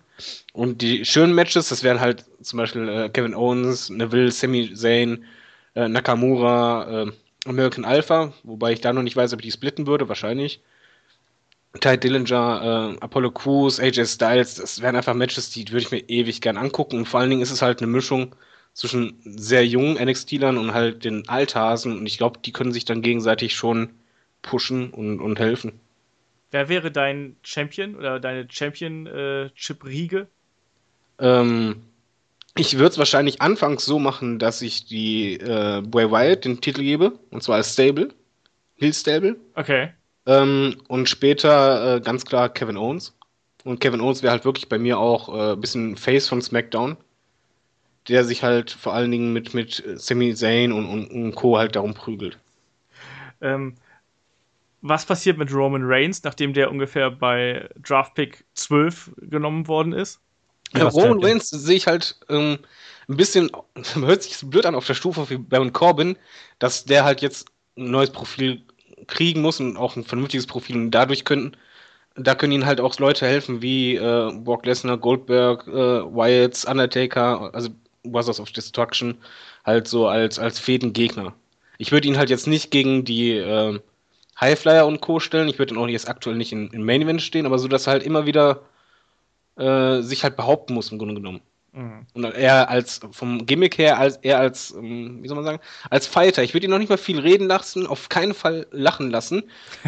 [0.52, 5.24] Und die schönen Matches, das wären halt zum Beispiel äh, Kevin Owens, Neville, Sami Zayn,
[5.76, 7.12] äh, Nakamura, äh,
[7.48, 10.60] American Alpha, wobei ich da noch nicht weiß, ob ich die splitten würde, wahrscheinlich.
[11.80, 16.08] Ty Dillinger, äh, Apollo Crews, AJ Styles, das wären einfach Matches, die würde ich mir
[16.08, 16.98] ewig gern angucken.
[16.98, 18.34] Und vor allen Dingen ist es halt eine Mischung
[18.72, 21.98] zwischen sehr jungen NXT-Lern und halt den Althasen.
[21.98, 23.90] Und ich glaube, die können sich dann gegenseitig schon
[24.42, 25.80] pushen und, und helfen.
[26.50, 30.26] Wer wäre dein Champion oder deine Championship-Riege?
[31.18, 31.82] Ähm,
[32.58, 36.82] ich würde es wahrscheinlich anfangs so machen, dass ich die äh, Bray Wyatt den Titel
[36.82, 38.08] gebe, und zwar als Stable.
[38.74, 39.36] Hill Stable.
[39.54, 39.90] Okay.
[40.26, 43.16] Ähm, und später äh, ganz klar Kevin Owens.
[43.64, 46.96] Und Kevin Owens wäre halt wirklich bei mir auch äh, ein bisschen Face von SmackDown.
[48.08, 51.58] Der sich halt vor allen Dingen mit, mit Sami Zayn und, und, und Co.
[51.58, 52.38] halt darum prügelt.
[53.40, 53.74] Ähm,
[54.80, 60.20] was passiert mit Roman Reigns, nachdem der ungefähr bei Draft Pick 12 genommen worden ist?
[60.74, 62.58] Ja, Roman Reigns sehe ich halt ähm,
[63.08, 63.50] ein bisschen,
[63.94, 66.16] hört sich so blöd an auf der Stufe wie Baron Corbin,
[66.58, 68.62] dass der halt jetzt ein neues Profil
[69.06, 71.56] kriegen muss und auch ein vernünftiges Profil und dadurch könnten,
[72.16, 77.54] da können ihnen halt auch Leute helfen wie äh, Brock Lesnar, Goldberg, äh, Wyatt, Undertaker,
[77.54, 77.70] also
[78.02, 79.18] Brothers of Destruction,
[79.64, 81.34] halt so als, als Fädengegner.
[81.78, 83.78] Ich würde ihn halt jetzt nicht gegen die äh,
[84.40, 85.20] Highflyer und Co.
[85.20, 87.68] stellen, ich würde ihn auch jetzt aktuell nicht in, in Main Event stehen, aber so,
[87.68, 88.62] dass er halt immer wieder
[89.58, 91.40] äh, sich halt behaupten muss im Grunde genommen.
[91.72, 92.06] Mhm.
[92.14, 96.06] Und er als vom Gimmick her, als er als, ähm, wie soll man sagen, als
[96.06, 96.42] Fighter.
[96.42, 99.42] Ich würde ihn noch nicht mal viel reden lassen, auf keinen Fall lachen lassen.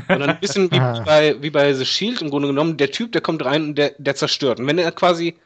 [0.09, 2.77] Sondern ein bisschen wie bei, wie bei The Shield im Grunde genommen.
[2.77, 4.61] Der Typ, der kommt rein und der, der zerstört.
[4.61, 5.37] Und wenn er quasi,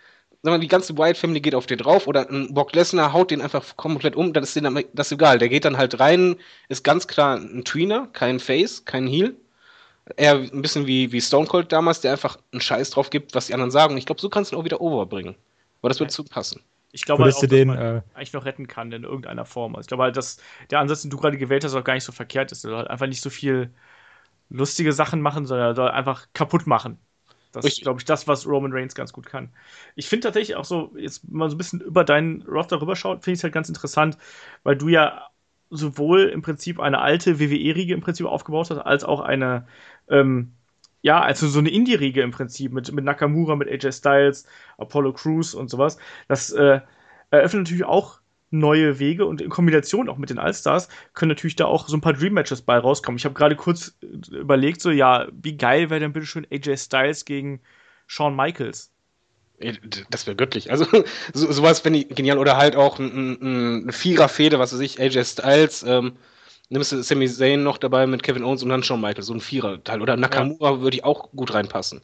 [0.42, 3.30] sagen wir, die ganze Wyatt Family geht auf dir drauf oder ein Brock Lesnar haut
[3.30, 5.38] den einfach komplett um, dann ist denen das egal.
[5.38, 6.36] Der geht dann halt rein,
[6.68, 9.36] ist ganz klar ein Tweener, kein Face, kein Heel
[10.16, 13.46] eher ein bisschen wie, wie Stone Cold damals, der einfach einen Scheiß drauf gibt, was
[13.46, 13.96] die anderen sagen.
[13.96, 15.34] Ich glaube, so kannst du ihn auch wieder overbringen.
[15.80, 16.14] Aber das wird ja.
[16.14, 16.60] zu passen.
[16.92, 19.74] Ich glaube halt auch, den, dass man äh, eigentlich noch retten kann in irgendeiner Form.
[19.74, 20.38] Also ich glaube halt, dass
[20.70, 22.64] der Ansatz, den du gerade gewählt hast, auch gar nicht so verkehrt ist.
[22.64, 23.70] Er soll halt einfach nicht so viel
[24.48, 26.98] lustige Sachen machen, sondern er soll einfach kaputt machen.
[27.50, 29.50] Das ist, glaube ich, das, was Roman Reigns ganz gut kann.
[29.94, 33.34] Ich finde tatsächlich auch so, jetzt mal so ein bisschen über deinen Roster rüberschaut, finde
[33.34, 34.18] ich es halt ganz interessant,
[34.64, 35.28] weil du ja
[35.70, 39.66] sowohl im Prinzip eine alte WWE-Riege im Prinzip aufgebaut hast, als auch eine
[40.08, 40.52] ähm,
[41.02, 44.46] ja, also so eine Indie-Riege im Prinzip mit, mit Nakamura, mit AJ Styles,
[44.78, 45.98] Apollo Crews und sowas.
[46.28, 46.80] Das äh,
[47.30, 51.66] eröffnet natürlich auch neue Wege und in Kombination auch mit den Allstars können natürlich da
[51.66, 53.18] auch so ein paar Dream-Matches bei rauskommen.
[53.18, 56.78] Ich habe gerade kurz äh, überlegt, so, ja, wie geil wäre denn bitte schön AJ
[56.78, 57.60] Styles gegen
[58.06, 58.90] Shawn Michaels?
[60.10, 60.70] Das wäre göttlich.
[60.70, 60.86] Also
[61.32, 62.38] so, sowas finde ich genial.
[62.38, 66.16] Oder halt auch ein, ein, ein Vierer-Fehde, was weiß ich, AJ Styles, ähm,
[66.68, 69.40] nimmst du Sami Zayn noch dabei mit Kevin Owens und dann Shawn Michaels, so ein
[69.40, 70.02] Vierer-Teil.
[70.02, 70.80] Oder Nakamura ja.
[70.80, 72.00] würde ich auch gut reinpassen.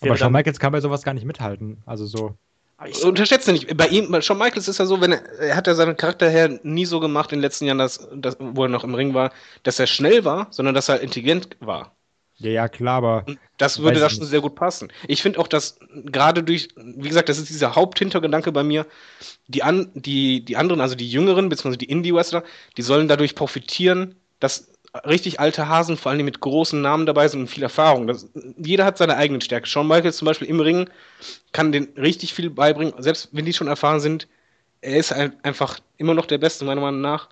[0.00, 1.82] Aber Shawn Michaels kann bei sowas gar nicht mithalten.
[1.86, 2.34] Also so.
[2.86, 3.76] Ich unterschätze nicht.
[3.76, 6.30] Bei ihm, bei Shawn Michaels ist ja so, wenn er, er hat ja seinen Charakter
[6.30, 9.12] her nie so gemacht in den letzten Jahren, dass, dass, wo er noch im Ring
[9.12, 11.94] war, dass er schnell war, sondern dass er intelligent war.
[12.40, 13.26] Ja, ja, klar, aber.
[13.58, 14.90] Das würde da schon sehr gut passen.
[15.06, 18.86] Ich finde auch, dass gerade durch, wie gesagt, das ist dieser Haupthintergedanke bei mir,
[19.46, 22.42] die, an, die, die anderen, also die Jüngeren, beziehungsweise die Indie-Wrestler,
[22.78, 24.72] die sollen dadurch profitieren, dass
[25.06, 28.06] richtig alte Hasen, vor allem mit großen Namen dabei sind und viel Erfahrung.
[28.06, 29.66] Das, jeder hat seine eigenen Stärken.
[29.66, 30.88] Shawn Michaels zum Beispiel im Ring
[31.52, 34.28] kann den richtig viel beibringen, selbst wenn die schon erfahren sind.
[34.80, 37.28] Er ist einfach immer noch der Beste, meiner Meinung nach.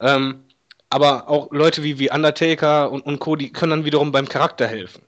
[0.00, 0.44] Ähm,
[0.90, 4.66] aber auch Leute wie, wie Undertaker und, und Co., die können dann wiederum beim Charakter
[4.66, 5.02] helfen.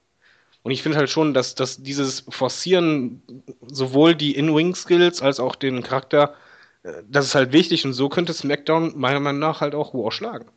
[0.63, 3.21] Und ich finde halt schon, dass, dass dieses Forcieren
[3.67, 6.35] sowohl die In-Wing-Skills als auch den Charakter,
[6.83, 10.09] äh, das ist halt wichtig und so könnte SmackDown meiner Meinung nach halt auch Raw
[10.09, 10.49] schlagen.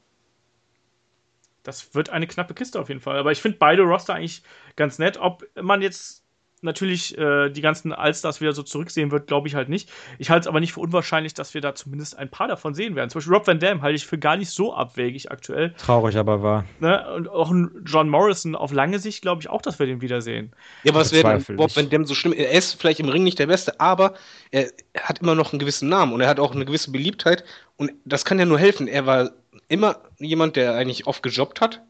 [1.64, 3.18] Das wird eine knappe Kiste auf jeden Fall.
[3.18, 4.44] Aber ich finde beide Roster eigentlich
[4.76, 5.18] ganz nett.
[5.18, 6.22] Ob man jetzt
[6.62, 9.90] natürlich äh, die ganzen Allstars wieder so zurücksehen wird, glaube ich halt nicht.
[10.18, 12.96] Ich halte es aber nicht für unwahrscheinlich, dass wir da zumindest ein paar davon sehen
[12.96, 13.10] werden.
[13.10, 15.74] Zum Beispiel Rob Van Dam halte ich für gar nicht so abwegig aktuell.
[15.74, 16.64] Traurig aber wahr.
[16.80, 17.06] Ne?
[17.14, 20.52] Und auch ein John Morrison auf lange Sicht glaube ich auch, dass wir den wiedersehen.
[20.82, 22.32] Ja, aber was wäre Rob Van Dam so schlimm?
[22.32, 24.14] Er ist vielleicht im Ring nicht der Beste, aber
[24.50, 27.44] er hat immer noch einen gewissen Namen und er hat auch eine gewisse Beliebtheit
[27.76, 28.88] und das kann ja nur helfen.
[28.88, 29.30] Er war
[29.68, 31.82] immer jemand, der eigentlich oft gejobbt hat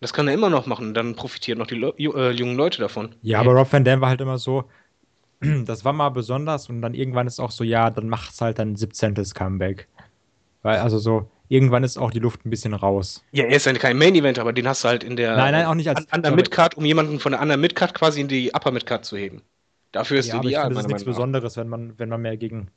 [0.00, 3.14] das kann er immer noch machen, dann profitieren noch die Le äh, jungen Leute davon.
[3.22, 4.64] Ja, aber Rob Van Dam war halt immer so,
[5.40, 8.76] das war mal besonders und dann irgendwann ist auch so, ja, dann macht's halt dann
[8.76, 9.14] 17.
[9.34, 9.88] Comeback.
[10.62, 13.22] Weil, also so, irgendwann ist auch die Luft ein bisschen raus.
[13.32, 15.52] Ja, er ist ja kein Main Event, aber den hast du halt in der nein,
[15.52, 18.52] nein, auch nicht als Under Midcard, um jemanden von der Under Midcard quasi in die
[18.54, 19.42] Upper Midcard zu heben.
[19.92, 20.64] Dafür ist ja, ideal.
[20.64, 22.70] Aber ich das ist nichts Besonderes, wenn man, wenn man mehr gegen,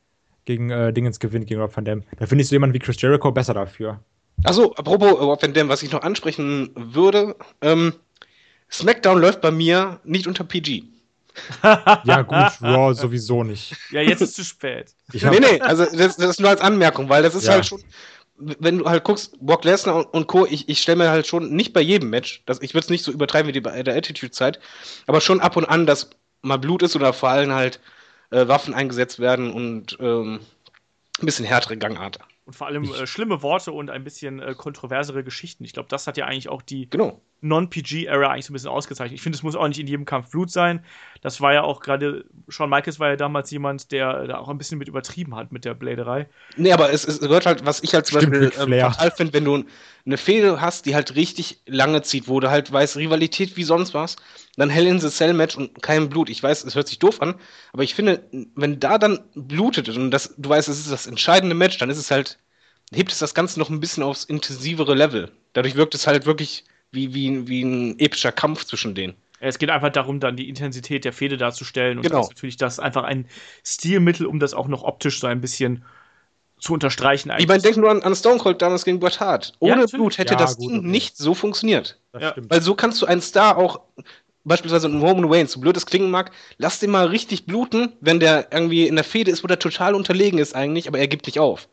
[0.45, 2.03] gegen äh, Dingens gewinnt, gegen Rob Van Dam.
[2.17, 3.99] Da finde ich so jemanden wie Chris Jericho besser dafür.
[4.43, 7.93] Achso, apropos Rob Van Dam, was ich noch ansprechen würde, ähm,
[8.71, 10.83] SmackDown läuft bei mir nicht unter PG.
[11.63, 13.75] ja, gut, Raw sowieso nicht.
[13.91, 14.93] Ja, jetzt ist es zu spät.
[15.11, 17.53] Ich nee, nee, also das, das, ist nur als Anmerkung, weil das ist ja.
[17.53, 17.83] halt schon,
[18.37, 21.55] wenn du halt guckst, Brock Lesnar und, und Co., ich, ich stelle mir halt schon,
[21.55, 23.95] nicht bei jedem Match, das, ich würde es nicht so übertreiben wie die, bei der
[23.95, 24.59] Attitude-Zeit,
[25.07, 26.09] aber schon ab und an, dass
[26.41, 27.79] mal Blut ist oder vor allem halt
[28.31, 30.39] äh, Waffen eingesetzt werden und ähm,
[31.19, 32.19] ein bisschen härtere Gangart.
[32.45, 35.63] Und vor allem äh, schlimme Worte und ein bisschen äh, kontroversere Geschichten.
[35.63, 37.21] Ich glaube, das hat ja eigentlich auch die genau.
[37.43, 39.15] Non-PG-Era eigentlich so ein bisschen ausgezeichnet.
[39.15, 40.83] Ich finde, es muss auch nicht in jedem Kampf Blut sein.
[41.21, 44.57] Das war ja auch gerade, Shawn Michaels war ja damals jemand, der da auch ein
[44.57, 46.27] bisschen mit übertrieben hat mit der Bläderei.
[46.57, 49.33] Nee, aber es, es gehört halt, was ich halt zum Stimmt, Beispiel ähm, fatal finde,
[49.33, 49.63] wenn du
[50.05, 53.93] eine Fehde hast, die halt richtig lange zieht, wo du halt weißt, Rivalität wie sonst
[53.93, 54.17] was,
[54.57, 56.29] dann Hell in the Cell Match und kein Blut.
[56.29, 57.35] Ich weiß, es hört sich doof an,
[57.71, 58.23] aber ich finde,
[58.55, 61.97] wenn da dann blutet und das, du weißt, es ist das entscheidende Match, dann ist
[61.97, 62.39] es halt,
[62.93, 65.31] hebt es das Ganze noch ein bisschen aufs intensivere Level.
[65.53, 69.15] Dadurch wirkt es halt wirklich wie, wie, wie ein epischer Kampf zwischen denen.
[69.39, 71.97] Es geht einfach darum, dann die Intensität der Fehde darzustellen.
[71.97, 72.19] Und genau.
[72.19, 73.27] das ist natürlich das einfach ein
[73.65, 75.83] Stilmittel, um das auch noch optisch so ein bisschen
[76.59, 77.29] zu unterstreichen.
[77.29, 77.43] Eigentlich.
[77.43, 79.51] Ich meine, denken nur an, an Stone Cold damals gegen Bret Hart.
[79.59, 80.87] Ohne ja, Blut hätte ja, das gut, Ding okay.
[80.87, 81.99] nicht so funktioniert.
[82.17, 82.33] Ja.
[82.37, 83.81] Weil so kannst du einen Star auch,
[84.45, 88.21] beispielsweise einen Roman Wayne, so blöd es klingen mag, lass den mal richtig bluten, wenn
[88.21, 91.25] der irgendwie in der Fehde ist, wo der total unterlegen ist eigentlich, aber er gibt
[91.25, 91.67] nicht auf.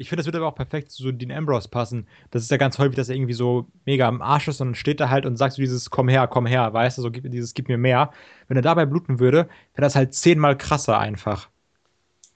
[0.00, 2.06] Ich finde, das wird aber auch perfekt zu Dean Ambrose passen.
[2.30, 4.74] Das ist ja ganz häufig, dass er irgendwie so mega am Arsch ist und dann
[4.76, 7.52] steht er halt und sagt so dieses Komm her, komm her, weißt du, so dieses
[7.52, 8.12] Gib mir mehr.
[8.46, 11.48] Wenn er dabei bluten würde, wäre das halt zehnmal krasser einfach.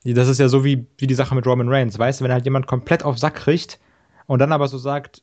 [0.05, 2.45] Das ist ja so wie, wie die Sache mit Roman Reigns, weißt du, wenn halt
[2.45, 3.79] jemand komplett auf Sack kriegt
[4.27, 5.23] und dann aber so sagt,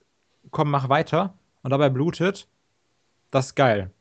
[0.52, 1.34] komm, mach weiter
[1.64, 2.48] und dabei blutet,
[3.32, 3.92] das ist geil.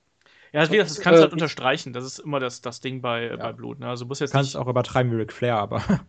[0.53, 1.93] Ja, das, das kannst du halt unterstreichen.
[1.93, 3.37] Das ist immer das, das Ding bei, ja.
[3.37, 3.81] bei Blut.
[3.81, 3.89] Ne?
[3.89, 4.63] Also muss jetzt du kannst nicht...
[4.63, 5.83] auch übertreiben wie Ric Flair, aber.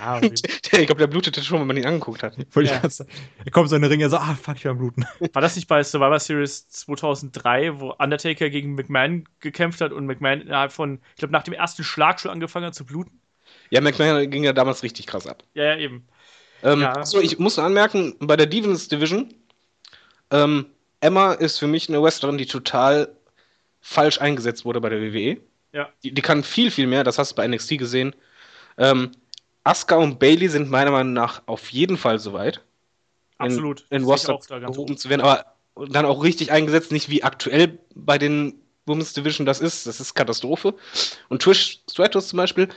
[0.00, 2.36] ja, ich glaube, der blutete schon, wenn man ihn angeguckt hat.
[2.36, 2.82] Ja.
[3.44, 5.04] Er kommt so in den Ring und so, ah, fuck, ich will bluten.
[5.32, 10.40] War das nicht bei Survivor Series 2003, wo Undertaker gegen McMahon gekämpft hat und McMahon
[10.40, 13.20] innerhalb von, ich glaube, nach dem ersten Schlag schon angefangen hat zu bluten?
[13.70, 15.42] Ja, McMahon ging ja damals richtig krass ab.
[15.54, 16.06] Ja, ja, eben.
[16.62, 17.04] Ähm, ja.
[17.04, 19.32] So, ich muss anmerken, bei der Devons Division,
[20.30, 20.66] ähm,
[21.00, 23.14] Emma ist für mich eine Wrestlerin, die total
[23.80, 25.40] falsch eingesetzt wurde bei der WWE.
[25.72, 25.88] Ja.
[26.02, 28.14] Die, die kann viel, viel mehr, das hast du bei NXT gesehen.
[28.76, 29.12] Ähm,
[29.68, 32.62] Asuka und Bailey sind meiner Meinung nach auf jeden Fall soweit.
[33.36, 33.84] Absolut.
[33.90, 35.44] In, in Roster gehoben zu werden, aber
[35.90, 38.54] dann auch richtig eingesetzt, nicht wie aktuell bei den
[38.86, 39.86] Women's Division das ist.
[39.86, 40.74] Das ist Katastrophe.
[41.28, 42.68] Und Trish Stratus zum Beispiel,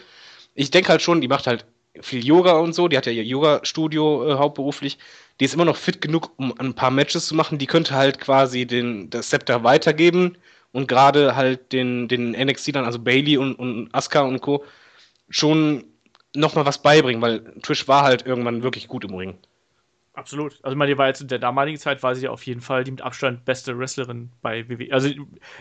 [0.54, 1.66] ich denke halt schon, die macht halt
[2.02, 4.98] viel Yoga und so, die hat ja ihr Yoga-Studio äh, hauptberuflich.
[5.40, 7.58] Die ist immer noch fit genug, um ein paar Matches zu machen.
[7.58, 10.38] Die könnte halt quasi den, das Scepter weitergeben
[10.74, 14.66] und gerade halt den, den NXT dann, also Bailey und, und Asuka und Co.
[15.30, 15.86] schon
[16.36, 19.38] nochmal was beibringen, weil Trish war halt irgendwann wirklich gut im Ring.
[20.14, 20.60] Absolut.
[20.62, 22.60] Also, ich meine, die war jetzt in der damaligen Zeit, war sie ja auf jeden
[22.60, 24.92] Fall die mit Abstand beste Wrestlerin bei WWE.
[24.92, 25.10] Also,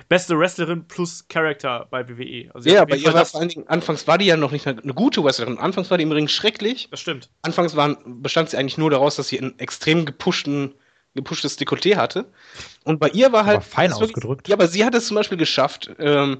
[0.08, 2.50] beste Wrestlerin plus Charakter bei WWE.
[2.52, 4.82] Also, ja, aber ihr war vor allen Dingen, anfangs war die ja noch nicht eine,
[4.82, 5.58] eine, gute Wrestlerin.
[5.58, 6.88] Anfangs war die im Ring schrecklich.
[6.90, 7.30] Das stimmt.
[7.42, 10.74] Anfangs waren, bestand sie eigentlich nur daraus, dass sie einen extrem gepushten
[11.14, 12.26] gepushtes Dekolleté hatte.
[12.84, 13.56] Und bei ihr war halt.
[13.56, 14.48] Aber fein ausgedrückt.
[14.48, 16.38] ja, aber sie hat es zum Beispiel geschafft, ähm,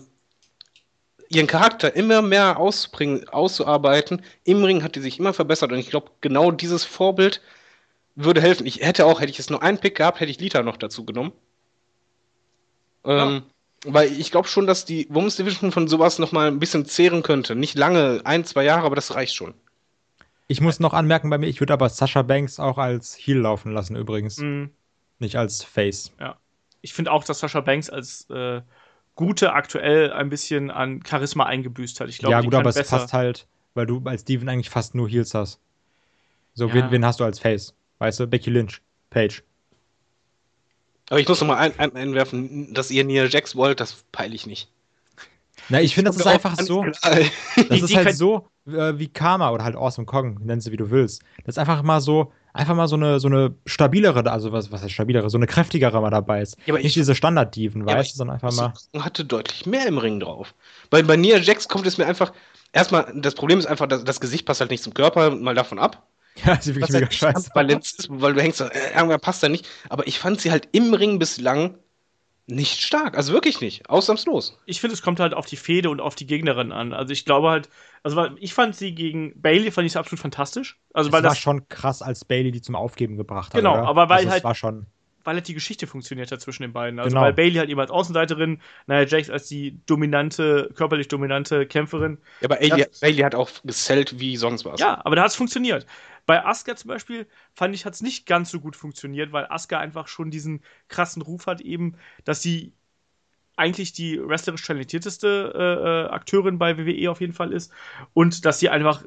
[1.31, 4.23] ihren Charakter immer mehr auszubringen, auszuarbeiten.
[4.45, 7.41] Im Ring hat die sich immer verbessert und ich glaube, genau dieses Vorbild
[8.17, 8.67] würde helfen.
[8.67, 11.05] Ich hätte auch, hätte ich jetzt nur einen Pick gehabt, hätte ich Lita noch dazu
[11.05, 11.33] genommen.
[13.05, 13.43] Ähm,
[13.85, 13.93] ja.
[13.93, 17.55] Weil ich glaube schon, dass die Women's Division von sowas nochmal ein bisschen zehren könnte.
[17.55, 19.55] Nicht lange, ein, zwei Jahre, aber das reicht schon.
[20.49, 23.73] Ich muss noch anmerken bei mir, ich würde aber Sascha Banks auch als Heel laufen
[23.73, 24.39] lassen übrigens.
[24.39, 24.71] Mhm.
[25.21, 26.13] Nicht als Face.
[26.19, 26.37] Ja.
[26.81, 28.61] Ich finde auch, dass Sascha Banks als äh,
[29.15, 32.09] Gute aktuell ein bisschen an Charisma eingebüßt hat.
[32.09, 35.09] Ich glaube, ja, gut, aber es passt halt, weil du als Steven eigentlich fast nur
[35.09, 35.61] Heels hast.
[36.55, 36.75] So, Ja.
[36.75, 37.75] wen, wen hast du als Face?
[37.99, 38.81] Weißt du, Becky Lynch,
[39.11, 39.43] Paige.
[41.11, 44.35] Aber ich muss noch mal ein, ein, einwerfen, dass ihr Nia Jax wollt, das peile
[44.35, 44.71] ich nicht.
[45.69, 46.85] Na, ich finde, das ist einfach so.
[46.85, 50.91] Das ist halt so äh, wie Karma oder halt Awesome Kong, nenn sie wie du
[50.91, 51.23] willst.
[51.45, 54.83] Das ist einfach mal so, einfach mal so eine, so eine stabilere, also was, was
[54.83, 56.57] heißt stabilere, so eine kräftigere mal dabei ist.
[56.67, 58.73] Ja, aber Nicht ich- diese Standard-Dieven, Ja, weißt du, sondern einfach mal.
[59.03, 60.55] Hatte deutlich mehr im Ring drauf.
[60.91, 62.33] Bei, bei Nia Jax kommt es mir einfach.
[62.73, 65.79] Erstmal, das Problem ist einfach, dass das Gesicht passt halt nicht zum Körper, mal davon
[65.79, 66.07] ab.
[66.45, 67.51] Ja, sie wirklich Was mega halt scheiße.
[67.55, 67.67] weil
[68.35, 69.67] du hängst, äh, irgendwer passt da nicht.
[69.89, 71.77] Aber ich fand sie halt im Ring bislang
[72.51, 73.17] nicht stark.
[73.17, 73.89] Also wirklich nicht.
[73.89, 74.59] Ausnahmslos.
[74.67, 76.93] ich finde, es kommt halt auf die Fehde und auf die Gegnerin an.
[76.93, 77.69] Also ich glaube halt,
[78.03, 80.79] also ich fand sie gegen Bailey fand ich absolut fantastisch.
[80.93, 83.61] Also Es weil war das, schon krass, als Bailey die zum Aufgeben gebracht hat.
[83.61, 83.87] Genau, oder?
[83.89, 84.87] aber weil also halt- war schon.
[85.23, 86.99] weil halt die Geschichte funktioniert hat zwischen den beiden.
[86.99, 87.21] Also Genau.
[87.21, 92.19] weil Bailey halt eben als Außenseiterin, Nia Jax als die dominante, körperlich dominante Kämpferin.
[92.41, 92.87] Ja, aber Bailey.
[93.01, 94.81] Bailey hat auch gesellt wie sonst was.
[94.81, 95.87] Ja, aber da hat es funktioniert.
[96.27, 99.79] Bei Asuka zum Beispiel fand ich, hat es nicht ganz so gut funktioniert, weil Asuka
[99.79, 102.73] einfach schon diesen krassen Ruf hat, eben, dass sie
[103.57, 107.73] eigentlich die wrestlerisch talentierteste äh, äh, Akteurin bei WWE auf jeden Fall ist
[108.15, 109.05] und dass sie einfach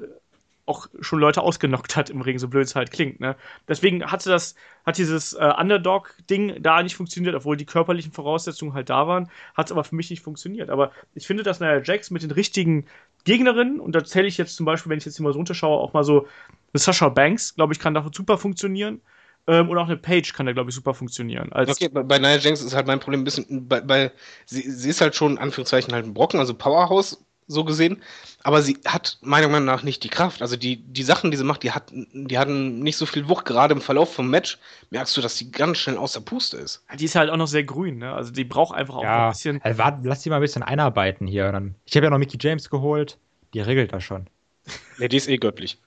[0.66, 3.20] auch schon Leute ausgenockt hat im Ring, so blöd es halt klingt.
[3.20, 3.36] Ne?
[3.68, 4.56] Deswegen hatte das,
[4.86, 9.68] hat dieses äh, Underdog-Ding da nicht funktioniert, obwohl die körperlichen Voraussetzungen halt da waren, hat
[9.68, 10.70] es aber für mich nicht funktioniert.
[10.70, 12.86] Aber ich finde, dass Nia Jax mit den richtigen
[13.26, 15.80] Gegnerinnen, und da zähle ich jetzt zum Beispiel, wenn ich jetzt hier mal so runterschaue,
[15.80, 16.28] auch mal so
[16.74, 19.02] eine Sasha Banks, glaube ich, kann da super funktionieren.
[19.46, 21.52] Ähm, und auch eine Page kann da, glaube ich, super funktionieren.
[21.52, 24.14] Als, Okay, bei, bei Nia Jax ist halt mein Problem ein bisschen, bei,
[24.46, 28.02] sie, sie ist halt schon in Anführungszeichen halt ein Brocken, also Powerhouse so gesehen,
[28.44, 30.42] aber sie hat meiner Meinung nach nicht die Kraft.
[30.42, 33.46] Also die, die Sachen, die sie macht, die, hat, die hatten nicht so viel Wucht.
[33.46, 34.58] Gerade im Verlauf vom Match
[34.90, 36.84] merkst du, dass die ganz schnell aus der Puste ist.
[36.98, 38.14] Die ist halt auch noch sehr grün, ne?
[38.14, 39.62] Also die braucht einfach auch Ja, ein bisschen.
[39.62, 41.52] also wart, lass die mal ein bisschen einarbeiten hier.
[41.52, 41.76] Dann.
[41.86, 43.18] Ich habe ja noch Mickey James geholt.
[43.54, 44.28] Die regelt das schon.
[45.00, 45.78] Ja, die ist eh göttlich.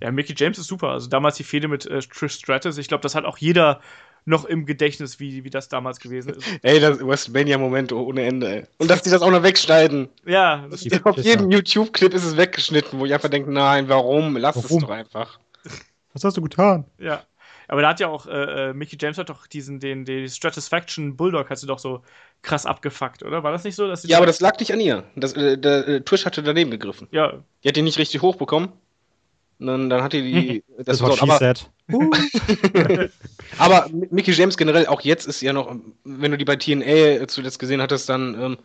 [0.00, 0.90] Ja, Mickey James ist super.
[0.90, 2.78] Also damals die Fehde mit äh, Trish Stratus.
[2.78, 3.80] Ich glaube, das hat auch jeder
[4.24, 6.46] noch im Gedächtnis, wie, wie das damals gewesen ist.
[6.62, 8.64] Ey, das WrestleMania-Moment ohne Ende, ey.
[8.78, 10.08] Und dass die das auch noch wegschneiden.
[10.24, 14.36] Ja, das Ja, auf jedem YouTube-Clip ist es weggeschnitten, wo ich einfach denke, nein, warum?
[14.36, 14.78] Lass Warum?
[14.78, 15.38] es doch einfach.
[16.12, 16.84] Was hast du getan?
[16.98, 17.22] Ja.
[17.66, 21.16] Aber da hat ja auch, äh, äh, Mickey James hat doch diesen, den, den Stratisfaction
[21.16, 22.02] Bulldog hat sie doch so
[22.42, 23.42] krass abgefuckt, oder?
[23.42, 23.88] War das nicht so?
[23.88, 25.04] Dass Ja, aber das lag nicht an ihr.
[25.16, 27.08] Das, äh, der, äh, Trish hatte daneben gegriffen.
[27.10, 28.70] Ja, Die hat die nicht richtig hochbekommen.
[29.58, 30.64] Und dann, dann hat die die.
[30.84, 31.70] Das, war war- aber, said.
[33.58, 35.74] aber Mickey James generell, auch jetzt ist ja noch,
[36.04, 38.58] wenn du die bei TNA zuletzt gesehen hattest, dann, ähm,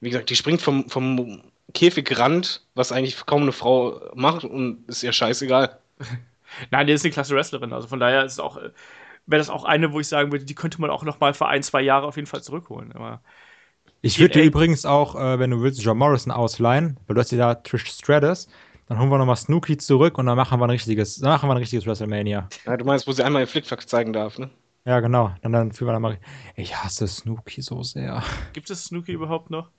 [0.00, 1.42] wie gesagt, die springt vom, vom
[1.74, 5.78] Käfigrand, was eigentlich kaum eine Frau macht und ist ihr scheißegal.
[6.70, 7.72] Nein, die ist eine klasse Wrestlerin.
[7.72, 8.70] Also von daher ist es auch, äh,
[9.26, 11.46] wäre das auch eine, wo ich sagen würde, die könnte man auch noch mal für
[11.46, 12.92] ein, zwei Jahre auf jeden Fall zurückholen.
[12.92, 13.22] Aber
[14.02, 17.32] Ich würde dir übrigens auch, äh, wenn du willst, John Morrison ausleihen, weil du hast
[17.32, 18.48] ja da Trish Stratus.
[18.92, 21.54] Dann holen wir nochmal Snooki zurück und dann machen wir ein richtiges, dann machen wir
[21.54, 22.46] ein richtiges WrestleMania.
[22.66, 24.50] Ja, du meinst, wo sie einmal ihr Flickflack zeigen darf, ne?
[24.84, 25.34] Ja, genau.
[25.40, 26.18] Dann, dann führen wir dann mal.
[26.56, 28.22] Ich hasse Snooki so sehr.
[28.52, 29.70] gibt es Snooki überhaupt noch?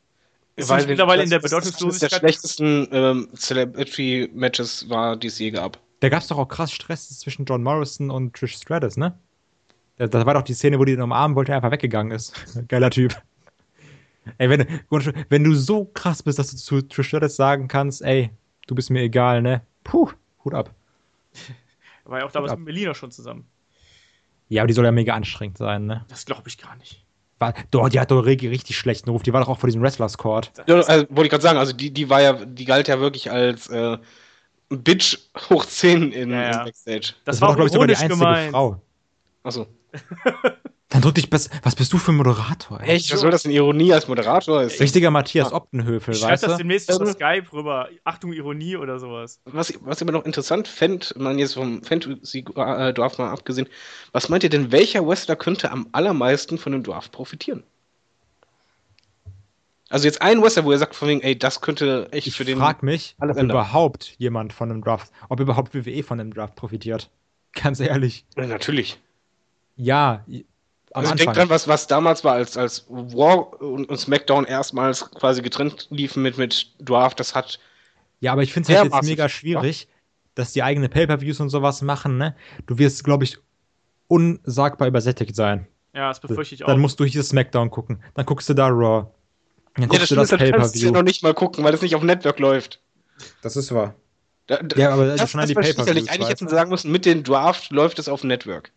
[0.55, 2.11] Ist Weil mittlerweile in der das- das eines Bedeutungslosigkeit?
[2.11, 5.79] der schlechtesten ähm, Celebrity-Matches war, die es je gab.
[5.99, 9.15] Da gab es doch auch krass Stress zwischen John Morrison und Trish Stratus, ne?
[9.97, 12.33] Da, da war doch die Szene, wo die ihn umarmen wollte, er einfach weggegangen ist.
[12.67, 13.15] Geiler Typ.
[14.39, 14.65] Ey, wenn,
[15.29, 18.31] wenn du so krass bist, dass du zu Trish Stratus sagen kannst, ey,
[18.67, 19.61] du bist mir egal, ne?
[19.83, 20.09] Puh,
[20.43, 20.71] Hut ab.
[22.05, 23.47] War ja auch damals mit Melina schon zusammen.
[24.49, 26.05] Ja, aber die soll ja mega anstrengend sein, ne?
[26.09, 27.03] Das glaube ich gar nicht.
[27.39, 29.23] War, doch, die hat doch richtig, richtig schlechten Ruf.
[29.23, 30.51] Die war doch auch vor diesem Wrestlers Court.
[30.67, 33.31] Ja, also, wollte ich gerade sagen, also die, die war ja, die galt ja wirklich
[33.31, 33.97] als äh,
[34.69, 35.17] Bitch
[35.49, 36.59] hoch 10 in, Ja, ja.
[36.59, 37.13] in Backstage.
[37.25, 38.51] Das, war, war, glaube ich, sogar die einzige gemeint.
[38.51, 38.81] Frau.
[39.43, 39.67] Achso.
[40.93, 41.49] Dann drück dich besser.
[41.63, 42.89] Was bist du für ein Moderator, ey?
[42.89, 43.11] Echt?
[43.11, 44.61] Was soll das denn Ironie als Moderator?
[44.61, 44.79] Ist?
[44.79, 46.57] Richtiger Matthias Optenhöfel, Ich schreibe weißt das du?
[46.59, 47.13] demnächst über Ähm.
[47.13, 47.89] Skype rüber.
[48.03, 49.39] Achtung, Ironie oder sowas.
[49.45, 53.67] Was, ich- was ich immer noch interessant fände, man jetzt vom Fantasy-Draft mal abgesehen,
[54.11, 57.63] was meint ihr denn, welcher Wrestler könnte am allermeisten von dem Draft profitieren?
[59.89, 62.45] Also jetzt ein Wrestler, wo er sagt von wegen, ey, das könnte echt Ich für
[62.45, 62.57] den...
[62.57, 63.57] frag mich, alles ob ändern.
[63.57, 67.09] überhaupt jemand von dem Draft, ob überhaupt WWE von dem Draft profitiert.
[67.53, 68.25] Ganz ehrlich.
[68.35, 68.99] Ja, natürlich.
[69.75, 70.23] Ja,
[70.93, 71.33] Also denk Anfang.
[71.33, 76.21] dran, was, was damals war, als, als War und, und SmackDown erstmals quasi getrennt liefen
[76.23, 77.59] mit, mit Draft, das hat
[78.19, 79.87] ja, aber ich finde es halt jetzt mega schwierig,
[80.35, 82.35] dass die eigene Pay-Per-Views und sowas machen, ne?
[82.67, 83.37] Du wirst, glaube ich,
[84.07, 85.67] unsagbar übersättigt sein.
[85.93, 86.67] Ja, das befürchte ich auch.
[86.67, 88.01] Dann musst du hier SmackDown gucken.
[88.15, 89.07] Dann guckst du da Raw.
[89.77, 90.91] Dann Ja, guckst das du das ist, du kannst es ja Pay-Per-View.
[90.91, 92.79] noch nicht mal gucken, weil das nicht auf Network läuft.
[93.41, 93.95] Das ist wahr.
[94.47, 95.95] Da, da, Ja, aber das, schon das an die verstehe ich ja Pay-Per-Views.
[95.95, 96.09] nicht.
[96.11, 98.71] Eigentlich hätten sie sagen müssen, mit dem Draft läuft es auf Network.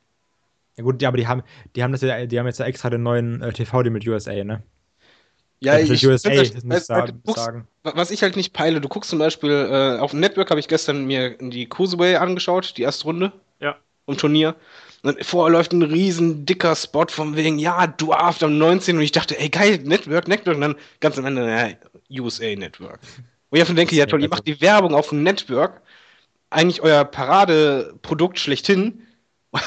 [0.77, 1.43] Ja gut, ja, aber die haben,
[1.75, 4.33] die haben das ja, die haben jetzt ja extra den neuen äh, TV-Deal mit USA,
[4.45, 4.63] ne?
[5.61, 7.67] Ja, ich, ich, USA das- sagen, du guckst- sagen.
[7.83, 10.69] Was ich halt nicht peile, du guckst zum Beispiel, äh, auf dem Network habe ich
[10.69, 13.77] gestern mir die Cruiserway angeschaut, die erste Runde Ja.
[14.05, 14.55] vom Turnier.
[15.03, 18.97] Und vorher läuft ein riesen dicker Spot von wegen, ja, Dwarf am 19.
[18.97, 20.57] Und ich dachte, ey, geil, Network, Network.
[20.57, 21.47] Und dann ganz am Ende,
[22.11, 22.99] ja, USA Network.
[23.49, 25.81] Und ich einfach denke, ja toll, ihr macht die Werbung auf dem Network,
[26.51, 29.06] eigentlich euer Paradeprodukt schlechthin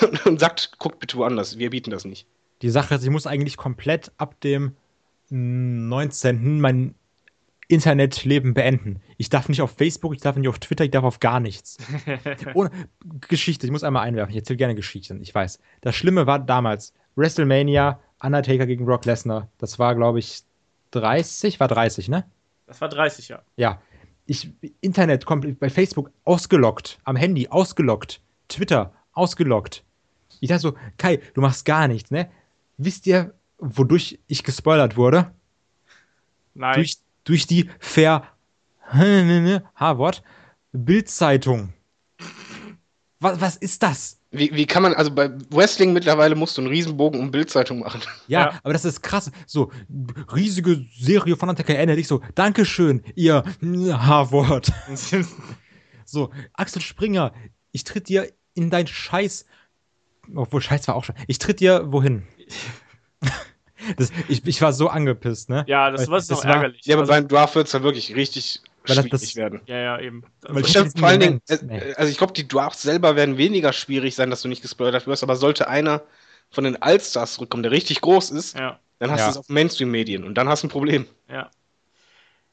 [0.01, 2.27] und, und sagt, guckt bitte woanders, wir bieten das nicht.
[2.61, 4.75] Die Sache ist, ich muss eigentlich komplett ab dem
[5.29, 6.59] 19.
[6.59, 6.95] mein
[7.67, 8.99] Internetleben beenden.
[9.17, 11.77] Ich darf nicht auf Facebook, ich darf nicht auf Twitter, ich darf auf gar nichts.
[12.55, 12.71] Ohne
[13.27, 15.59] Geschichte, ich muss einmal einwerfen, ich erzähle gerne Geschichten, ich weiß.
[15.81, 19.49] Das Schlimme war damals WrestleMania, Undertaker gegen Brock Lesnar.
[19.59, 20.41] Das war, glaube ich,
[20.91, 22.25] 30, war 30, ne?
[22.65, 23.41] Das war 30, ja.
[23.55, 23.81] Ja.
[24.25, 24.49] Ich,
[24.81, 29.83] Internet komplett bei Facebook ausgelockt, am Handy ausgelockt, Twitter ausgelockt.
[30.39, 32.29] Ich dachte so, Kai, du machst gar nichts, ne?
[32.77, 35.31] Wisst ihr, wodurch ich gespoilert wurde?
[36.53, 36.75] Nein.
[36.75, 38.23] Durch, durch die Ver
[38.91, 40.23] H-Wort
[40.71, 41.73] Bildzeitung.
[43.19, 44.17] Was, was ist das?
[44.31, 48.01] Wie, wie kann man, also bei Wrestling mittlerweile musst du einen Riesenbogen um Bildzeitung machen.
[48.27, 48.59] Ja, Ja.
[48.63, 49.31] aber das ist krass.
[49.47, 49.71] So,
[50.33, 51.97] riesige Serie von Undertaker endet.
[51.97, 54.71] Ich so, Dankeschön, ihr H-Wort.
[56.05, 57.33] So, Axel Springer,
[57.71, 59.45] ich tritt dir in dein Scheiß.
[60.35, 61.15] Obwohl, Scheiß war auch schon.
[61.27, 62.23] Ich tritt dir wohin?
[63.97, 65.63] Das, ich, ich war so angepisst, ne?
[65.67, 66.85] ja, das war noch das war- ärgerlich.
[66.85, 69.61] Ja, aber also, beim Draft wird es dann wirklich richtig Weil schwierig das- werden.
[69.67, 70.23] ja, ja, eben.
[70.41, 73.37] Weil Also, ich- Ich vor allen Dingen, äh, also ich glaube, die Drafts selber werden
[73.37, 76.01] weniger schwierig sein, dass du nicht gespoilert wirst, aber sollte einer
[76.51, 79.25] von den Allstars zurückkommen, der richtig groß ist, ja, dann hast Ja.
[79.27, 81.05] du es auf Mainstream-Medien und dann hast du ein Problem.
[81.29, 81.49] ja.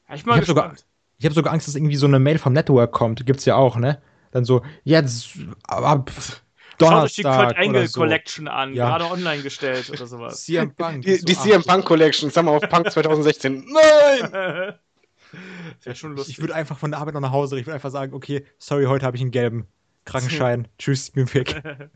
[0.08, 0.74] ja ich Ich hab sogar-.
[1.18, 3.26] Ich habe sogar Angst, dass irgendwie so eine Mail vom Network kommt.
[3.26, 4.00] Gibt's ja auch, ne?
[4.30, 5.30] Dann so, jetzt
[5.66, 6.10] ab
[6.80, 8.00] Schaut euch die Donnerstag Kurt Angle so.
[8.00, 8.90] Collection an, Ja.
[8.90, 10.42] gerade online gestellt oder sowas.
[10.44, 11.04] CM Punk.
[11.04, 13.66] Die, die so, CM Punk Collection, sagen wir auf Punk 2016.
[13.72, 14.30] Nein!
[15.76, 16.34] das wäre schon lustig.
[16.34, 17.58] Ich würde einfach von der Arbeit noch nach Hause.
[17.58, 19.66] Ich würde einfach sagen, okay, sorry, heute habe ich einen gelben
[20.04, 20.68] Krankenschein.
[20.78, 21.90] Tschüss, ich bin weg.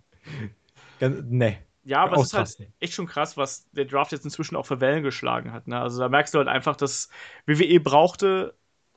[1.00, 1.58] Nee.
[1.84, 4.80] ja, aber es ist halt echt schon krass, was der Draft jetzt inzwischen auch für
[4.80, 5.66] Wellen geschlagen hat.
[5.66, 5.80] Ne?
[5.80, 7.08] Also da merkst du halt einfach, dass
[7.46, 8.54] WWE brauchte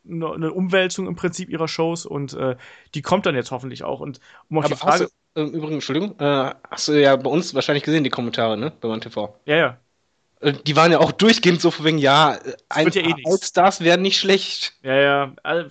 [0.08, 2.56] eine eine Umwälzung im Prinzip ihrer Shows und äh,
[2.96, 4.00] die kommt dann jetzt hoffentlich auch.
[4.00, 5.10] Und um auf Aber die Frage.
[5.36, 8.72] du, äh, übrigens, Entschuldigung, äh, hast du ja bei uns wahrscheinlich gesehen, die Kommentare, ne?
[8.82, 9.40] Bei TV.
[9.46, 9.84] Ja, ja.
[10.42, 12.40] Äh, Die waren ja auch durchgehend so von wegen, ja,
[12.70, 13.14] ein ja eh.
[13.24, 14.74] Allstars wären nicht schlecht.
[14.84, 15.36] Ja, ja.
[15.44, 15.70] Also,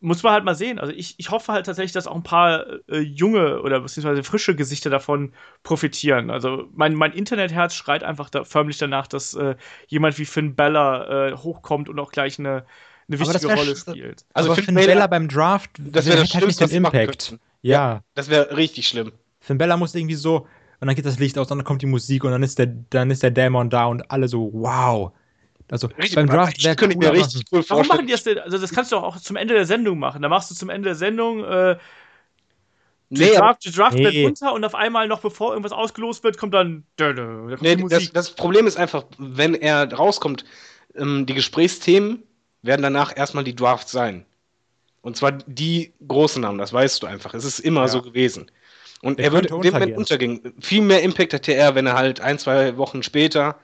[0.00, 0.78] muss man halt mal sehen.
[0.78, 4.54] Also ich, ich hoffe halt tatsächlich, dass auch ein paar äh, junge oder beziehungsweise frische
[4.54, 6.30] Gesichter davon profitieren.
[6.30, 9.56] Also mein, mein Internetherz schreit einfach da, förmlich danach, dass äh,
[9.88, 12.64] jemand wie Finn Bella äh, hochkommt und auch gleich eine,
[13.08, 14.24] eine wichtige wär Rolle spielt.
[14.34, 17.28] Also Aber Finn Finn Bella beim Draft, Das wäre das halt nicht Schlimmste, was Impact.
[17.28, 17.40] könnten.
[17.62, 18.02] Ja.
[18.14, 19.12] Das wäre richtig schlimm.
[19.40, 20.46] Finn Bella muss irgendwie so,
[20.80, 22.66] und dann geht das Licht aus, und dann kommt die Musik und dann ist der,
[22.66, 25.12] dann ist der Dämon da und alle so, wow.
[25.70, 27.88] Also Richtig, beim Draft ich wäre könnte mir richtig cool Warum vorstellen.
[27.88, 28.38] machen die das denn?
[28.38, 30.22] Also das kannst du auch zum Ende der Sendung machen.
[30.22, 31.76] Da machst du zum Ende der Sendung äh,
[33.10, 34.24] die Nee, Draft, die Draft Nee.
[34.24, 37.86] runter und auf einmal noch bevor irgendwas ausgelost wird, kommt dann, da kommt nee, die
[37.88, 40.44] das, das Problem ist einfach, wenn er rauskommt,
[40.94, 42.22] ähm, die Gesprächsthemen
[42.62, 44.24] werden danach erstmal die Drafts sein.
[45.00, 47.34] Und zwar die großen Namen, das weißt du einfach.
[47.34, 47.88] Es ist immer Ja.
[47.88, 48.50] so gewesen.
[49.00, 50.54] Und Der er würde dem Moment untergehen.
[50.60, 53.56] Viel mehr Impact hätte er, wenn er halt ein, zwei Wochen später,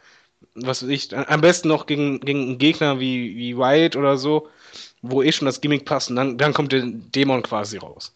[0.54, 4.48] was weiß ich, am besten noch gegen, gegen einen Gegner wie, wie Wyatt oder so,
[5.02, 8.14] wo eh schon das Gimmick passt, und dann, dann kommt der Dämon quasi raus.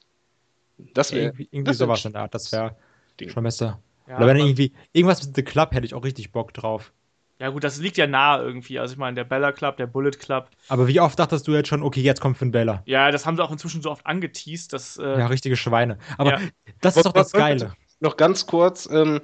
[0.94, 1.26] Das wäre.
[1.26, 2.76] irgendwie, irgendwie das sowas in der Art, das wäre
[3.26, 3.80] schon besser.
[4.06, 6.92] Ja, Oder wenn irgendwie, irgendwas mit The Club hätte ich auch richtig Bock drauf.
[7.40, 8.78] Ja, gut, das liegt ja nahe irgendwie.
[8.80, 10.50] Also, ich meine, der Bella Club, der Bullet Club.
[10.68, 12.82] Aber wie oft dachtest du jetzt schon, okay, jetzt kommt Finn Bella?
[12.84, 14.96] Ja, das haben sie auch inzwischen so oft angeteased, dass.
[14.98, 15.98] Äh, Ja, richtige Schweine.
[16.16, 16.40] Aber Ja.
[16.80, 17.74] das ist doch das Geile.
[18.00, 19.20] Noch ganz kurz, ähm,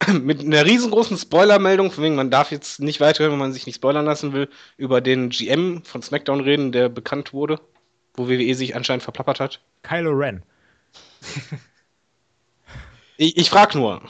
[0.22, 3.76] mit einer riesengroßen Spoilermeldung, von wegen, man darf jetzt nicht weiterhören, wenn man sich nicht
[3.76, 4.48] spoilern lassen will,
[4.78, 7.60] über den GM von SmackDown reden, der bekannt wurde,
[8.14, 9.60] wo WWE sich anscheinend verplappert hat.
[9.82, 10.42] Kylo Ren.
[13.18, 14.00] Ich, ich frag nur.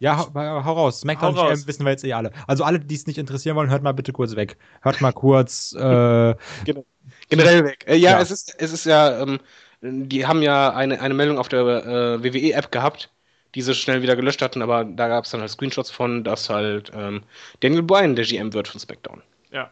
[0.00, 1.00] Ja, hau, hau raus.
[1.00, 1.60] SmackDown Hau raus.
[1.60, 2.30] GM wissen wir jetzt eh alle.
[2.46, 4.56] Also alle, die es nicht interessieren wollen, hört mal bitte kurz weg.
[4.82, 5.72] Hört mal kurz.
[5.74, 5.78] Äh,
[7.28, 7.84] Generell weg.
[7.86, 8.20] Äh, ja, Ja.
[8.20, 9.40] Es, ist, es ist ja, ähm,
[9.80, 13.10] die haben ja eine, eine Meldung auf der äh, WWE-App gehabt,
[13.54, 16.48] die sie schnell wieder gelöscht hatten, aber da gab es dann halt Screenshots von, dass
[16.48, 17.22] halt ähm,
[17.60, 19.22] Daniel Bryan der GM wird von SmackDown.
[19.50, 19.70] Ja.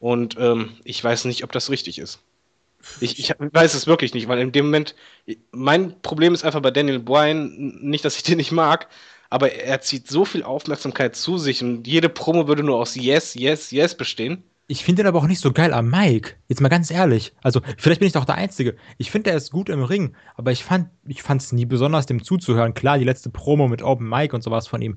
[0.00, 2.20] Und ähm, ich weiß nicht, ob das richtig ist.
[3.00, 4.94] Ich, ich weiß es wirklich nicht, weil in dem Moment,
[5.52, 8.88] mein Problem ist einfach bei Daniel Bryan, nicht, dass ich den nicht mag,
[9.34, 13.34] aber er zieht so viel Aufmerksamkeit zu sich und jede Promo würde nur aus Yes,
[13.34, 14.44] Yes, Yes bestehen.
[14.68, 16.36] ich finde den aber auch nicht so geil am Mike.
[16.48, 17.32] Jetzt mal ganz ehrlich.
[17.42, 18.76] Also, vielleicht bin ich doch der Einzige.
[18.96, 22.74] Ich finde, er ist gut im Ring, aber ich fand es nie besonders, dem zuzuhören.
[22.74, 24.96] Klar, die letzte Promo mit Open Mike und sowas von ihm.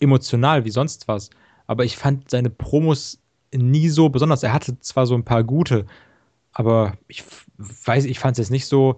[0.00, 1.28] Emotional wie sonst was.
[1.66, 3.18] aber ich fand seine Promos
[3.54, 4.42] nie so besonders.
[4.42, 5.84] Er hatte zwar so ein paar gute,
[6.52, 7.24] aber ich
[7.58, 8.96] weiß, ich fand es jetzt nicht so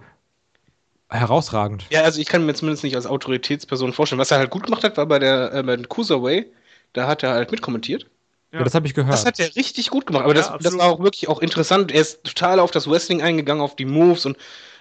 [1.13, 1.85] herausragend.
[1.91, 4.21] Ja, also ich kann mir zumindest nicht als Autoritätsperson vorstellen.
[4.21, 6.47] Was er halt gut gemacht hat, war bei der äh, bei den Cruiserway,
[6.93, 8.07] da hat er halt mitkommentiert.
[8.53, 9.15] Ja, das habe ich gehört.
[9.15, 11.91] Das hat er richtig gut gemacht, aber Ja, das, das war auch wirklich auch interessant.
[11.91, 14.37] Er ist total auf das Wrestling eingegangen, auf die Moves und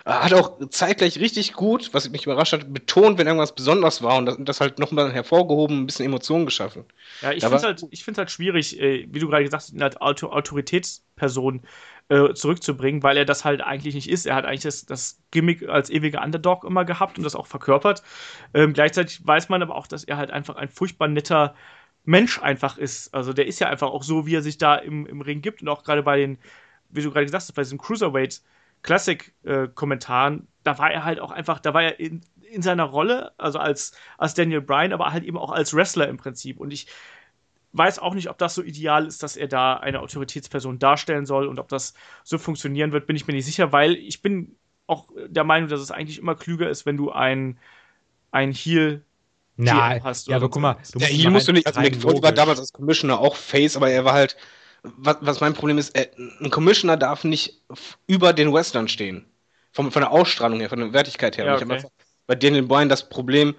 [0.06, 4.18] äh, hat auch zeitgleich richtig gut, was mich überrascht hat, betont, wenn irgendwas besonders war
[4.18, 6.86] und das, das halt nochmal hervorgehoben, ein bisschen Emotionen geschaffen.
[7.22, 9.98] Ja, ich finde es halt, ich halt schwierig, äh, wie du gerade gesagt hast, als
[10.02, 11.62] Auto Autoritätsperson
[12.10, 14.26] äh, zurückzubringen, weil er das halt eigentlich nicht ist.
[14.26, 18.04] Er hat eigentlich das, das Gimmick als ewiger Underdog immer gehabt und das auch verkörpert.
[18.54, 21.56] Ähm, gleichzeitig weiß man aber auch, dass er halt einfach ein furchtbar netter
[22.04, 23.14] Mensch einfach ist.
[23.14, 25.62] Also der ist ja einfach auch so, wie er sich da im, im Ring gibt
[25.62, 26.38] und auch gerade bei den,
[26.90, 28.42] wie du gerade gesagt hast, bei diesen Cruiserweight
[28.82, 32.22] Classic äh, Kommentaren, da war er halt auch einfach, da war er in,
[32.52, 36.18] in seiner Rolle, also als, als Daniel Bryan, aber halt eben auch als Wrestler im
[36.18, 36.60] Prinzip.
[36.60, 36.88] Und ich
[37.74, 41.48] weiß auch nicht, ob das so ideal ist, dass er da eine Autoritätsperson darstellen soll
[41.48, 41.94] und ob das
[42.24, 44.56] so funktionieren wird, bin ich mir nicht sicher, weil ich bin
[44.88, 47.58] auch der Meinung, dass es eigentlich immer klüger ist, wenn du ein,
[48.32, 49.04] ein Heel
[49.58, 52.22] Na, GM hast ja, aber guck mal, du musst mal musst du nicht, also Foley
[52.24, 54.38] war damals als Commissioner auch Face, aber er war halt,
[54.84, 57.62] was, was mein Problem ist, er, ein Commissioner darf nicht
[58.08, 59.26] über den Western stehen.
[59.74, 61.46] Von, von der Ausstrahlung her, von der Wertigkeit her.
[61.46, 61.76] Ja, Und ich hab okay.
[61.76, 61.90] einfach
[62.28, 63.56] bei Daniel Bryan das Problem,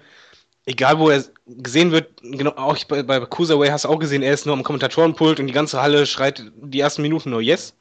[0.65, 4.33] egal wo er gesehen wird, genau, auch bei, bei Cruiserway hast du auch gesehen, er
[4.33, 7.75] ist nur am Kommentatorenpult und die ganze Halle schreit die ersten Minuten nur Yes.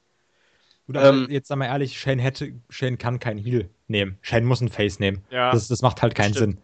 [0.87, 4.19] Gut, aber ähm, jetzt sag mal ehrlich, Shane hätte, Shane kann kein Heel nehmen.
[4.21, 5.25] Shane muss ein Face nehmen.
[5.31, 5.53] Ja.
[5.53, 6.57] Das, das macht halt keinen Stimmt.
[6.57, 6.63] Sinn.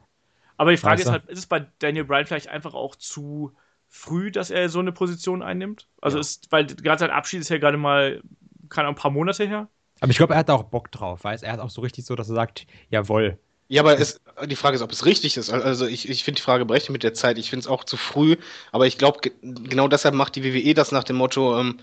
[0.56, 1.12] Aber die Frage Weißt ist du?
[1.12, 3.52] halt, ist es bei Daniel Bryan vielleicht einfach auch zu
[3.88, 5.86] früh, dass er so eine Position einnimmt?
[6.00, 6.20] Also Ja.
[6.20, 8.20] ist, weil gerade sein Abschied ist ja gerade mal,
[8.68, 9.68] keine ein paar Monate her.
[10.00, 12.04] Aber ich glaube, er hat da auch Bock drauf, weißt Er hat auch so richtig
[12.04, 13.38] so, dass er sagt, jawohl.
[13.68, 15.50] Ja, aber es, die Frage ist, ob es richtig ist.
[15.50, 17.38] Also ich, ich finde die Frage berechtigt mit der Zeit.
[17.38, 18.36] Ich finde es auch zu früh.
[18.72, 21.78] Aber ich glaube, ge genau deshalb macht die WWE das nach dem Motto, ähm,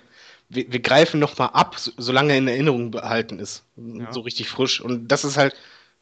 [0.50, 3.64] wir, wir greifen nochmal ab, so, solange er in Erinnerung behalten ist.
[3.78, 4.12] Ja.
[4.12, 4.82] So richtig frisch.
[4.82, 5.56] Und das ist halt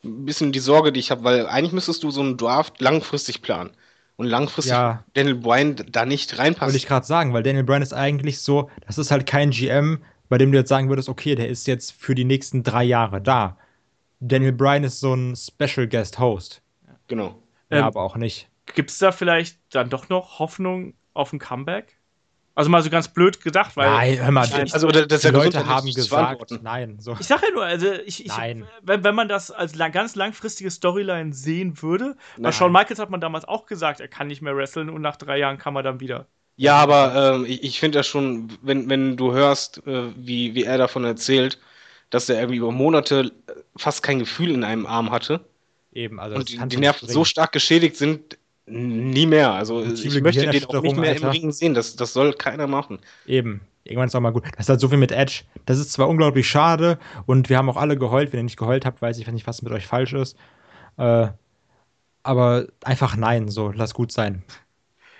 [0.05, 3.41] ein bisschen die Sorge, die ich habe, weil eigentlich müsstest du so einen Draft langfristig
[3.41, 3.71] planen.
[4.15, 5.03] Und langfristig Ja.
[5.13, 6.75] Daniel Bryan da nicht Wollte reinpasst.
[6.75, 10.37] ich gerade sagen, weil Daniel Bryan ist eigentlich so, das ist halt kein GM, bei
[10.37, 13.57] dem du jetzt sagen würdest, okay, der ist jetzt für die nächsten drei Jahre da.
[14.19, 16.61] Daniel Bryan ist so ein Special Guest Host.
[17.07, 17.41] Genau.
[17.69, 18.47] Ja, Ähm, aber auch nicht.
[18.75, 21.97] Gibt es da vielleicht dann doch noch Hoffnung auf ein Comeback?
[22.55, 25.29] Also mal so ganz blöd gedacht, weil Nein, hör mal, Nein, Also das ist die
[25.29, 26.99] Leute haben gesagt, nein.
[26.99, 27.17] So.
[27.19, 28.67] Ich sage ja nur, also ich, ich Nein.
[28.83, 32.53] wenn, wenn man das als lang, ganz langfristige Storyline sehen würde, bei Nein.
[32.53, 35.39] Shawn Michaels hat man damals auch gesagt, er kann nicht mehr wresteln und nach drei
[35.39, 36.27] Jahren kann man dann wieder.
[36.55, 40.63] Ja, aber ähm, ich, ich finde das schon, wenn, wenn du hörst, äh, wie, wie
[40.63, 41.59] er davon erzählt,
[42.13, 45.41] dass er irgendwie über Monate äh, fast kein Gefühl in einem Arm hatte
[45.93, 49.51] Eben, also und die, die Nerven so stark geschädigt sind, nie mehr.
[49.51, 51.33] Also ich möchte den auch nicht mehr im Alter.
[51.33, 51.73] Ring sehen.
[51.73, 52.99] Das, das soll keiner machen.
[53.25, 53.61] Eben.
[53.83, 54.45] Irgendwann ist auch mal gut.
[54.55, 55.41] Das ist halt so viel mit Edge.
[55.65, 58.31] Das ist zwar unglaublich schade und wir haben auch alle geheult.
[58.31, 60.37] Wenn ihr nicht geheult habt, weiß ich nicht, was mit euch falsch ist.
[60.97, 61.27] Äh,
[62.23, 64.43] aber einfach nein, so, lass gut sein.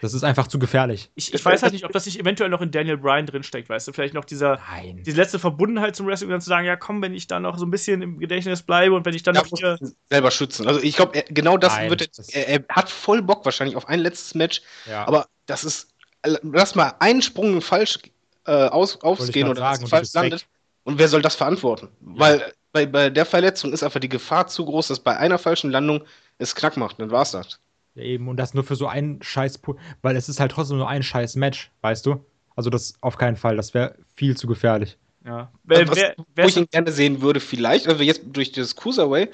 [0.03, 1.09] Das ist einfach zu gefährlich.
[1.15, 3.87] Ich, ich weiß halt nicht, ob das nicht eventuell noch in Daniel Bryan drinsteckt, weißt
[3.87, 3.93] du?
[3.93, 5.01] Vielleicht noch dieser, Nein.
[5.05, 7.57] diese letzte Verbundenheit zum Wrestling und dann zu sagen, ja komm, wenn ich da noch
[7.57, 9.77] so ein bisschen im Gedächtnis bleibe und wenn ich dann Er noch hier.
[10.09, 10.67] selber schützen.
[10.67, 13.77] Also ich glaube, genau das Nein, wird er, das- er, er hat voll Bock wahrscheinlich
[13.77, 15.07] auf ein letztes Match, Ja.
[15.07, 15.87] aber das ist,
[16.25, 17.97] lass mal einen Sprung falsch
[18.45, 20.21] äh, aus, aufgehen oder sagen, falsch bist weg.
[20.23, 20.45] landet.
[20.83, 21.87] Und wer soll das verantworten?
[22.01, 25.71] Weil bei, bei der Verletzung ist einfach die Gefahr zu groß, dass bei einer falschen
[25.71, 26.03] Landung
[26.39, 26.99] es knack macht.
[26.99, 27.59] Dann war's das.
[27.95, 29.61] Ja, Eben, und das nur für so einen scheiß,
[30.01, 32.25] weil es ist halt trotzdem nur ein scheiß Match, weißt du?
[32.55, 34.97] Also das auf keinen Fall, das wäre viel zu gefährlich.
[35.25, 35.51] Ja.
[35.63, 38.51] Wer, Also was, wer, wo wer ich ihn gerne sehen würde, vielleicht, also jetzt durch
[38.51, 39.29] das Cruiserway,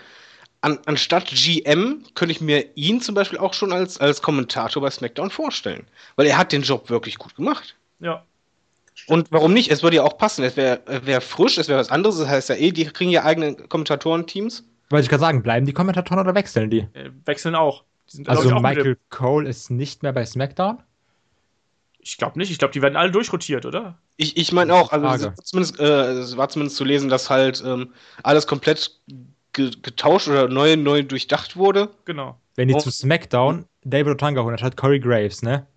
[0.61, 4.89] an, anstatt GM könnte ich mir ihn zum Beispiel auch schon als, als Kommentator bei
[4.89, 5.87] SmackDown vorstellen.
[6.15, 7.75] Weil er hat den Job wirklich gut gemacht.
[7.99, 8.23] ja.
[9.07, 9.71] Und warum nicht?
[9.71, 10.43] Es würde ja auch passen.
[10.43, 12.17] Es wäre wär frisch, es wäre was anderes.
[12.17, 14.65] Das heißt ja eh, die kriegen ja eigene Kommentatorenteams.
[14.89, 16.79] Wollte ich gerade sagen, bleiben die Kommentatoren oder wechseln die?
[16.93, 17.85] Äh, wechseln auch.
[18.11, 20.81] Die sind, Also Michael Cole ist nicht mehr bei SmackDown?
[21.99, 22.49] Ich glaube nicht.
[22.49, 23.97] Ich glaube, die werden alle durchrotiert, oder?
[24.17, 25.25] Ich, ich meine auch, also es Frage.
[25.37, 28.99] war, zumindest, äh, es war zumindest zu lesen, dass halt ähm, alles komplett
[29.53, 31.89] ge getauscht oder neu, neu durchdacht wurde.
[32.05, 32.39] Genau.
[32.55, 32.79] Wenn die Oh.
[32.79, 35.67] zu SmackDown David Otanga holen, anstatt Corey Graves, ne?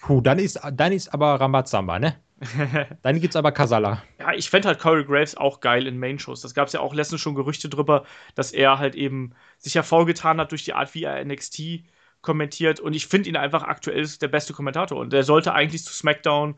[0.00, 2.16] Puh, dann ist, dann ist aber Rambazamba, ne?
[3.02, 4.02] Dann gibt's aber Kasala.
[4.18, 6.40] Ja, ich fände halt Corey Graves auch geil in Main-Shows.
[6.40, 8.04] Das gab es ja auch letztens schon Gerüchte drüber,
[8.34, 11.84] dass er halt eben sich hervorgetan hat durch die Art, wie er NXT
[12.22, 12.80] kommentiert.
[12.80, 14.98] Und ich finde ihn einfach aktuell ist der beste Kommentator.
[14.98, 16.56] Und der sollte eigentlich zu SmackDown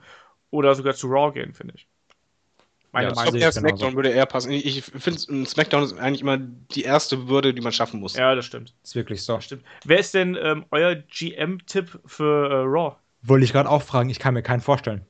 [0.50, 1.86] oder sogar zu Raw gehen, finde ich.
[2.92, 3.32] Meine Ja, Ich Meinung.
[3.32, 3.76] glaube, ich genauso.
[3.76, 4.52] SmackDown würde eher passen.
[4.52, 8.16] Ich, ich finde, SmackDown ist eigentlich immer die erste Würde, die man schaffen muss.
[8.16, 8.74] Ja, das stimmt.
[8.82, 9.34] Ist wirklich so.
[9.34, 9.64] Das stimmt.
[9.84, 12.96] Wer ist denn ähm, euer GM-Tipp für äh, Raw?
[13.22, 15.04] Wollte ich gerade auch fragen, ich kann mir keinen vorstellen.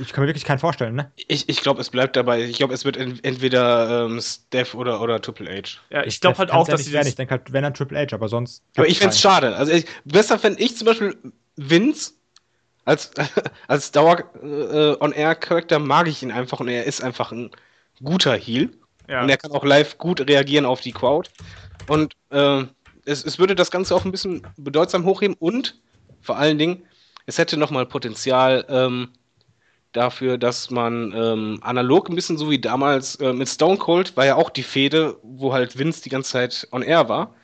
[0.00, 1.12] Ich kann mir wirklich keinen vorstellen, ne?
[1.28, 2.42] Ich, ich glaube, es bleibt dabei.
[2.42, 5.78] Ich glaube, es wird ent entweder ähm, Steph oder, oder Triple H.
[5.90, 7.04] Ja, ich glaube halt auch, ja dass nicht sie werden.
[7.04, 8.62] das, Ich denke halt, wenn dann Triple H, aber sonst.
[8.76, 9.56] Aber ich fände es schade.
[9.56, 11.16] Also ich, besser fände ich zum Beispiel
[11.56, 12.12] Vince
[12.84, 13.10] als,
[13.68, 17.50] als Dauer-On-Air-Charakter mag ich ihn einfach und er ist einfach ein
[18.02, 18.70] guter Heal.
[19.08, 19.22] ja.
[19.22, 21.30] Und er kann auch live gut reagieren auf die Crowd.
[21.88, 22.64] Und äh,
[23.04, 25.80] es, es würde das Ganze auch ein bisschen bedeutsam hochheben und
[26.20, 26.84] vor allen Dingen,
[27.26, 29.10] es hätte nochmal Potenzial ähm,
[29.92, 34.26] dafür, dass man ähm, analog ein bisschen so wie damals äh, mit Stone Cold, war
[34.26, 37.34] ja auch die Fehde, wo halt Vince die ganze Zeit on air war.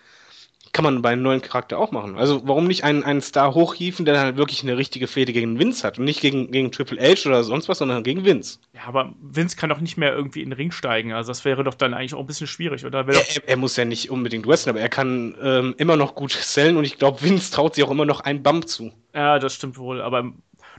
[0.72, 2.16] Kann man bei einem neuen Charakter auch machen.
[2.18, 5.58] Also warum nicht einen, einen Star hochhieven, der dann halt wirklich eine richtige Fehde gegen
[5.58, 8.58] Vince hat und nicht gegen, gegen Triple H oder sonst was, sondern gegen Vince.
[8.74, 11.14] ja, aber Vince kann doch nicht mehr irgendwie in den Ring steigen.
[11.14, 13.08] Also das wäre doch dann eigentlich auch ein bisschen schwierig, oder?
[13.08, 16.32] Er, er, er muss ja nicht unbedingt wrestlen, aber er kann ähm, immer noch gut
[16.40, 18.92] sellen und ich glaube, Vince traut sich auch immer noch einen Bump zu.
[19.14, 20.02] ja, das stimmt wohl.
[20.02, 20.32] Aber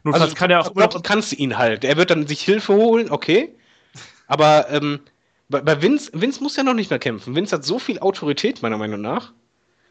[0.03, 1.83] notfalls Also kann er auch noch, kannst du ihn halt.
[1.83, 3.55] Er wird dann sich Hilfe holen, okay.
[4.27, 4.99] Aber ähm,
[5.49, 7.35] bei, bei Vince, Vince muss ja noch nicht mehr kämpfen.
[7.35, 9.33] Vince hat so viel Autorität, meiner Meinung nach,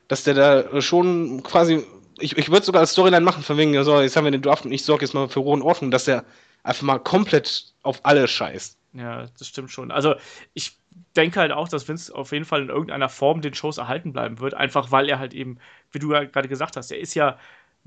[0.07, 1.85] dass der da schon quasi.
[2.21, 4.65] Ich, ich würde sogar als Storyline machen, von wegen, so, jetzt haben wir den Draft
[4.65, 6.25] und ich sorge jetzt mal für Ruhe und Ordnung, dass der
[6.65, 8.77] einfach mal komplett auf alle scheißt.
[8.95, 9.91] Ja, das stimmt schon.
[9.91, 10.15] Also
[10.55, 10.79] ich
[11.17, 14.41] denke halt auch, dass Vince auf jeden Fall in irgendeiner Form den Shows erhalten bleiben
[14.41, 15.59] wird, einfach weil er halt eben,
[15.93, 17.39] wie du ja gerade gesagt hast, er ist ja,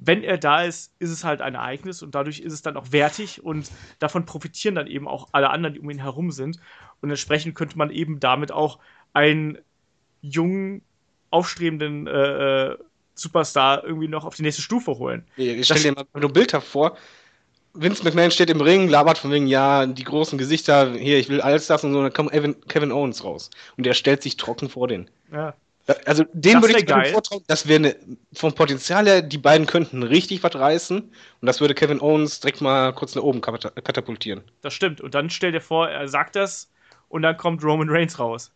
[0.03, 2.91] wenn er da ist, ist es halt ein Ereignis und dadurch ist es dann auch
[2.91, 3.69] wertig und
[3.99, 6.59] davon profitieren dann eben auch alle anderen, die um ihn herum sind.
[7.01, 8.79] Und entsprechend könnte man eben damit auch
[9.13, 9.59] einen
[10.21, 10.81] jungen,
[11.29, 12.77] aufstrebenden äh, äh,
[13.13, 15.23] Superstar irgendwie noch auf die nächste Stufe holen.
[15.37, 16.97] Ich stell dir mal nur ein Bild vor.
[17.73, 21.41] Vince McMahon steht im Ring, labert von wegen, ja, die großen Gesichter, hier, ich will
[21.41, 23.51] alles das und so, dann kommt Evan, Kevin Owens raus.
[23.77, 25.09] Und der stellt sich trocken vor den.
[25.31, 25.53] Ja.
[26.05, 27.11] Also den Das würde ich geil.
[27.11, 27.95] vortrauen, das wäre ne,
[28.33, 32.61] vom Potenzial her, die beiden könnten richtig was reißen und das würde Kevin Owens direkt
[32.61, 34.43] mal kurz nach oben kata- katapultieren.
[34.61, 35.01] Das stimmt.
[35.01, 36.69] Und dann stell dir vor, er sagt das
[37.09, 38.51] und dann kommt Roman Reigns raus.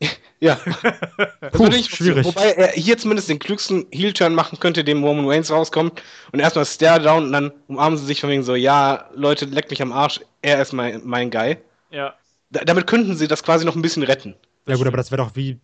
[0.40, 0.56] Ja.
[0.64, 2.24] Das Puh, würde ich schwierig.
[2.24, 6.00] Wobei er hier zumindest den klügsten Heel-Turn machen könnte, dem Roman Reigns rauskommt
[6.30, 9.70] und erstmal Stare down und dann umarmen sie sich von wegen so, ja, Leute, leckt
[9.70, 11.56] mich am Arsch, er ist mein, mein Guy.
[11.90, 12.14] Ja.
[12.50, 14.36] Da, damit könnten sie das quasi noch ein bisschen retten.
[14.68, 15.58] Ja, gut, aber das wäre doch wie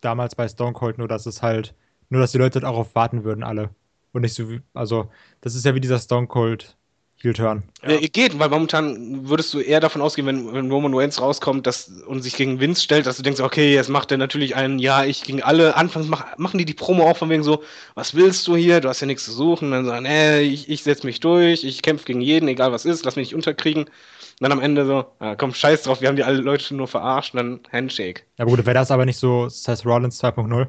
[0.00, 1.74] damals bei Stone Cold, nur dass es halt,
[2.08, 3.74] nur dass die Leute darauf warten würden, alle.
[4.12, 5.10] Und nicht so wie, also,
[5.40, 6.76] das ist ja wie dieser Stone Cold
[7.22, 7.62] Heel Turn.
[7.82, 7.92] Ja.
[7.92, 7.98] Ja.
[8.00, 12.22] geht, weil momentan würdest du eher davon ausgehen, wenn, wenn Roman Reigns rauskommt dass, und
[12.22, 15.22] sich gegen Vince stellt, dass du denkst, okay, jetzt macht er natürlich einen, ja, ich
[15.22, 15.76] gegen alle.
[15.76, 17.62] Anfangs mach, machen die die Promo auch von wegen so,
[17.94, 19.66] was willst du hier, du hast ja nichts zu suchen.
[19.66, 22.86] Und dann sagen, äh, ich, ich setz mich durch, ich kämpfe gegen jeden, egal was
[22.86, 23.84] ist, lass mich nicht unterkriegen.
[23.84, 23.92] Und
[24.40, 27.34] dann am Ende so, ah, komm, scheiß drauf, wir haben die alle Leute nur verarscht
[27.34, 28.22] und dann Handshake.
[28.38, 30.68] Ja gut, wäre das aber nicht so Seth Rollins 2.0?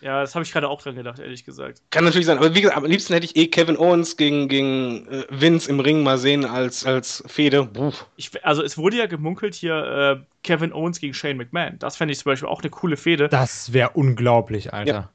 [0.00, 1.82] Ja, das habe ich gerade auch dran gedacht, ehrlich gesagt.
[1.90, 5.08] Kann natürlich sein, aber wie gesagt, am liebsten hätte ich eh Kevin Owens gegen, gegen
[5.08, 7.68] äh, Vince im Ring mal sehen als, als Fehde.
[8.16, 11.78] Ich, also es wurde ja gemunkelt hier äh, Kevin Owens gegen Shane McMahon.
[11.78, 13.28] Das fände ich zum Beispiel auch eine coole Fehde.
[13.28, 15.10] Das wäre unglaublich, Alter.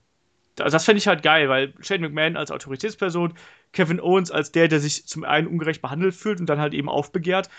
[0.55, 3.33] Das, das fände ich halt geil, weil Shane McMahon als Autoritätsperson,
[3.71, 6.89] Kevin Owens als der, der sich zum einen ungerecht behandelt fühlt und dann halt eben
[6.89, 7.49] aufbegehrt.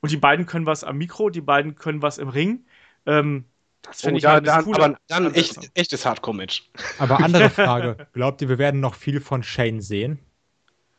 [0.00, 2.64] Und die beiden können was am Mikro, die beiden können was im Ring.
[3.06, 3.44] Ähm,
[3.82, 5.70] das Oh, finde ich da, halt da, eine coole aber dann echt, Ansetzung.
[5.74, 6.70] echtes Hardcore-Match.
[6.96, 10.18] Aber andere Frage, glaubt ihr, wir werden noch viel von Shane sehen?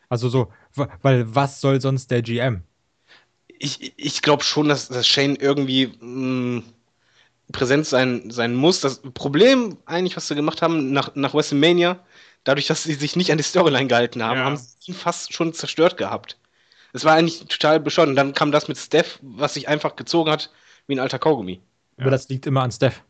[0.10, 2.64] Also so, weil was soll sonst der GM?
[3.48, 6.64] Ich, ich glaube schon, dass, dass Shane irgendwie mh,
[7.54, 8.82] präsent sein, sein muss.
[8.82, 12.06] Das Problem eigentlich, was sie gemacht haben nach, nach WrestleMania,
[12.44, 14.46] dadurch, dass sie sich nicht an die Storyline gehalten haben, Ja.
[14.46, 16.40] haben sie ihn fast schon zerstört gehabt.
[16.94, 18.10] Es war eigentlich total bescheuert.
[18.10, 20.52] Und dann kam das mit Steph, was sich einfach gezogen hat
[20.88, 21.62] wie ein alter Kaugummi.
[21.98, 23.02] Aber das liegt immer an Steph.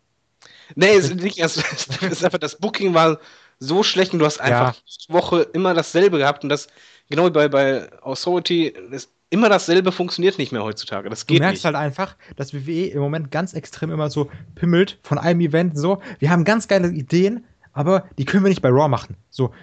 [0.75, 3.19] Nee, es es ist einfach, das Booking war
[3.59, 6.67] so schlecht und du hast einfach jede Woche immer dasselbe gehabt und das,
[7.09, 11.09] genau wie bei, bei Authority, das, immer dasselbe funktioniert nicht mehr heutzutage.
[11.09, 11.65] Das Du geht merkst nicht.
[11.65, 16.01] halt einfach, dass WWE im Moment ganz extrem immer so pimmelt von einem Event so.
[16.19, 19.15] Wir haben ganz geile Ideen, aber die können wir nicht bei Raw machen.
[19.29, 19.53] So,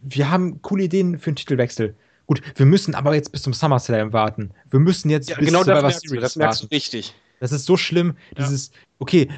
[0.00, 1.94] wir haben coole Ideen für einen Titelwechsel.
[2.26, 4.50] Gut, wir müssen aber jetzt bis zum SummerSlam warten.
[4.70, 6.74] Wir müssen jetzt ja, bis genau das Survivor merkst, du, das merkst du warten.
[6.74, 7.14] richtig.
[7.40, 8.44] Das ist so schlimm, Ja.
[8.44, 9.28] dieses, okay,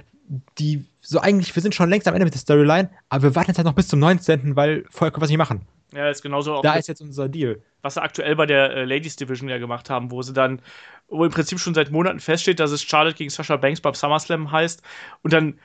[0.59, 3.51] die, so eigentlich, wir sind schon längst am Ende mit der Storyline, aber wir warten
[3.51, 5.63] jetzt halt noch bis zum 19., weil vorher können wir es nicht machen.
[5.93, 7.61] Ja, ist genauso auch Da ist jetzt unser Deal.
[7.83, 10.61] was sie aktuell bei der äh, Ladies Division ja gemacht haben, wo sie dann,
[11.09, 14.53] wo im Prinzip schon seit Monaten feststeht, dass es Charlotte gegen Sasha Banks beim SummerSlam
[14.53, 14.83] heißt.
[15.23, 15.59] Und dann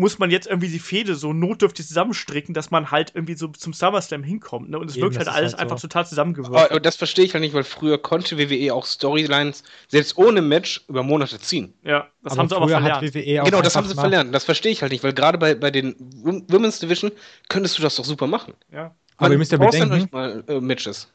[0.00, 3.72] muss man jetzt irgendwie die Fehde so notdürftig zusammenstricken, dass man halt irgendwie so zum
[3.72, 4.70] SummerSlam hinkommt.
[4.70, 4.78] Ne?
[4.78, 5.56] Und es Eben, wirkt halt alles halt so.
[5.58, 6.56] einfach total zusammengewürfelt.
[6.58, 10.42] Aber, aber das verstehe ich halt nicht, weil früher konnte WWE auch Storylines selbst ohne
[10.42, 11.74] Match über Monate ziehen.
[11.84, 13.02] ja, das haben sie aber früher verlernt.
[13.06, 14.34] Hat WWE auch Genau, das haben sie mal- verlernt.
[14.34, 15.94] Das verstehe ich halt nicht, weil gerade bei, bei den
[16.24, 17.12] Wom- Women's Division
[17.48, 18.54] könntest du das doch super machen.
[18.72, 18.94] Ja.
[19.16, 21.08] Aber ihr müsst ja bedenken- nicht mal äh, Matches.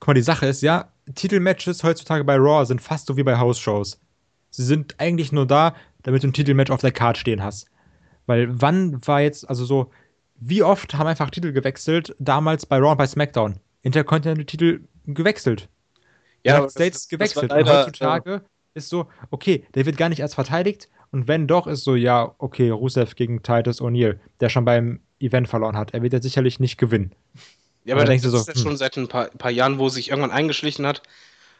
[0.00, 3.36] guck mal, die Sache ist ja, Titelmatches heutzutage bei Raw sind fast so wie bei
[3.36, 3.98] House-Shows.
[4.50, 7.66] Sie sind eigentlich nur da, damit du ein Titelmatch auf der Card stehen hast.
[8.26, 9.90] Weil wann war jetzt, also so,
[10.36, 13.58] wie oft haben einfach Titel gewechselt, damals bei Raw und bei SmackDown?
[13.82, 15.68] Intercontinental-Titel gewechselt.
[16.44, 17.50] Ja, United das- States das- das gewechselt.
[17.50, 18.42] war leider, und heutzutage
[18.74, 22.34] ist so, okay, der wird gar nicht erst verteidigt und wenn doch, ist so, ja,
[22.38, 25.94] okay, Rusev gegen Titus O'Neil, der schon beim Event verloren hat.
[25.94, 27.12] Er wird jetzt sicherlich nicht gewinnen.
[27.84, 29.78] Ja, Aber aber denkst das du ist so, ja schon seit ein paar, paar Jahren,
[29.78, 31.02] wo sich irgendwann eingeschlichen hat.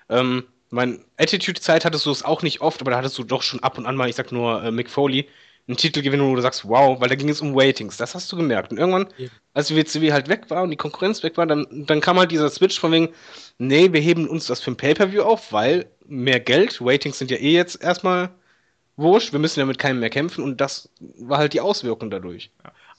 [0.08, 3.60] Ähm, mein Attitude-Zeit hattest du es auch nicht oft, aber da hattest du doch schon
[3.62, 5.28] ab und an mal, ich sag nur äh, Mick Foley,
[5.68, 7.96] einen Titelgewinn, wo du sagst, wow, weil da ging es um Waitings.
[7.96, 8.72] Das hast du gemerkt.
[8.72, 9.30] Und irgendwann, Eben.
[9.54, 12.32] als die WCW halt weg war und die Konkurrenz weg war, dann, dann kam halt
[12.32, 13.10] dieser Switch von wegen,
[13.58, 17.36] nee, wir heben uns das für ein Pay-Per-View auf, weil mehr Geld, Waitings sind ja
[17.36, 18.30] eh jetzt erstmal
[18.96, 22.50] wurscht, wir müssen ja mit keinem mehr kämpfen und das war halt die Auswirkung dadurch.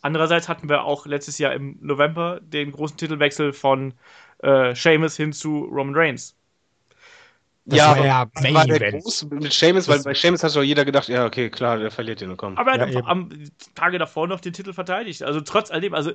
[0.01, 3.93] Andererseits hatten wir auch letztes Jahr im November den großen Titelwechsel von
[4.39, 6.35] äh, Sheamus hin zu Roman Reigns.
[7.65, 9.03] Das war aber ja Main war der Event.
[9.03, 12.21] groß mit Seamus, weil bei Seamus hat doch jeder gedacht, ja, okay, klar, der verliert
[12.21, 12.55] den und komm.
[12.55, 13.29] Aber er Ja, hat am
[13.75, 15.23] Tage davor noch den Titel verteidigt.
[15.23, 16.11] Also trotz alledem, also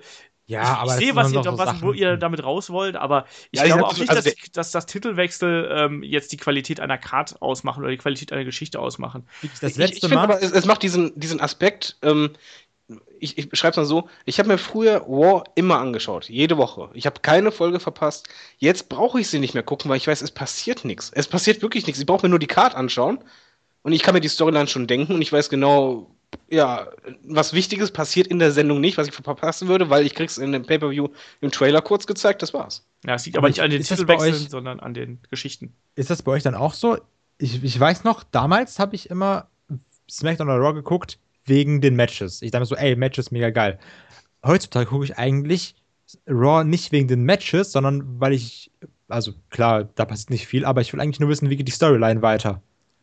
[0.47, 3.27] Ja, ich, aber ich sehe, was ihr, so was, wo ihr damit raus wollt, aber
[3.51, 6.31] ich Ja, ich glaube sag auch nicht, also dass, der- dass das Titelwechsel ähm, jetzt
[6.33, 9.29] die Qualität einer Card ausmachen oder die Qualität einer Geschichte ausmachen.
[9.61, 10.25] Das ich letzte ich finde Mal.
[10.25, 12.31] aber, es, es macht diesen, diesen Aspekt, ähm,
[13.19, 16.91] ich, ich beschreibe es mal so, ich habe mir früher War immer angeschaut, jede Woche.
[16.95, 18.29] Ich habe keine Folge verpasst.
[18.59, 21.11] Jetzt brauche ich sie nicht mehr gucken, weil ich weiß, es passiert nichts.
[21.15, 22.01] Es passiert wirklich nichts.
[22.01, 23.19] Ich brauche mir nur die Card anschauen
[23.83, 26.15] und ich kann mir die Storyline schon denken und ich weiß genau,
[26.51, 26.89] ja,
[27.25, 30.53] was Wichtiges passiert in der Sendung nicht, was ich verpassen würde, weil ich krieg's in
[30.53, 31.09] dem Pay-Per-View
[31.41, 32.87] im Trailer kurz gezeigt, das war's.
[33.05, 35.75] Ja, es liegt Aber nicht an den Titelwechseln, sondern an den Geschichten.
[35.95, 36.99] Ist das bei euch dann auch so?
[37.39, 39.49] Ich, ich weiß noch, damals habe ich immer
[40.11, 42.43] SmackDown oder Raw geguckt wegen den Matches.
[42.43, 43.79] Ich dachte mir so, ey, Matches mega geil.
[44.45, 45.77] Heutzutage gucke ich eigentlich
[46.29, 48.71] Raw nicht wegen den Matches, sondern weil ich,
[49.09, 51.73] also klar, da passiert nicht viel, aber ich will eigentlich nur wissen, wie geht die
[51.73, 52.63] Storyline weiter.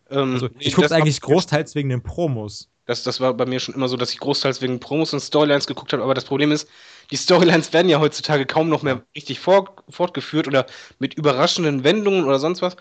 [0.09, 2.69] Ähm, Also nee, ich gucke das eigentlich großteils wegen den Promos.
[2.85, 5.65] Das, das war bei mir schon immer so, dass ich großteils wegen Promos und Storylines
[5.65, 6.69] geguckt habe, aber das Problem ist,
[7.09, 10.67] die Storylines werden ja heutzutage kaum noch mehr richtig fort, fortgeführt oder
[10.99, 12.76] mit überraschenden Wendungen oder sonst was.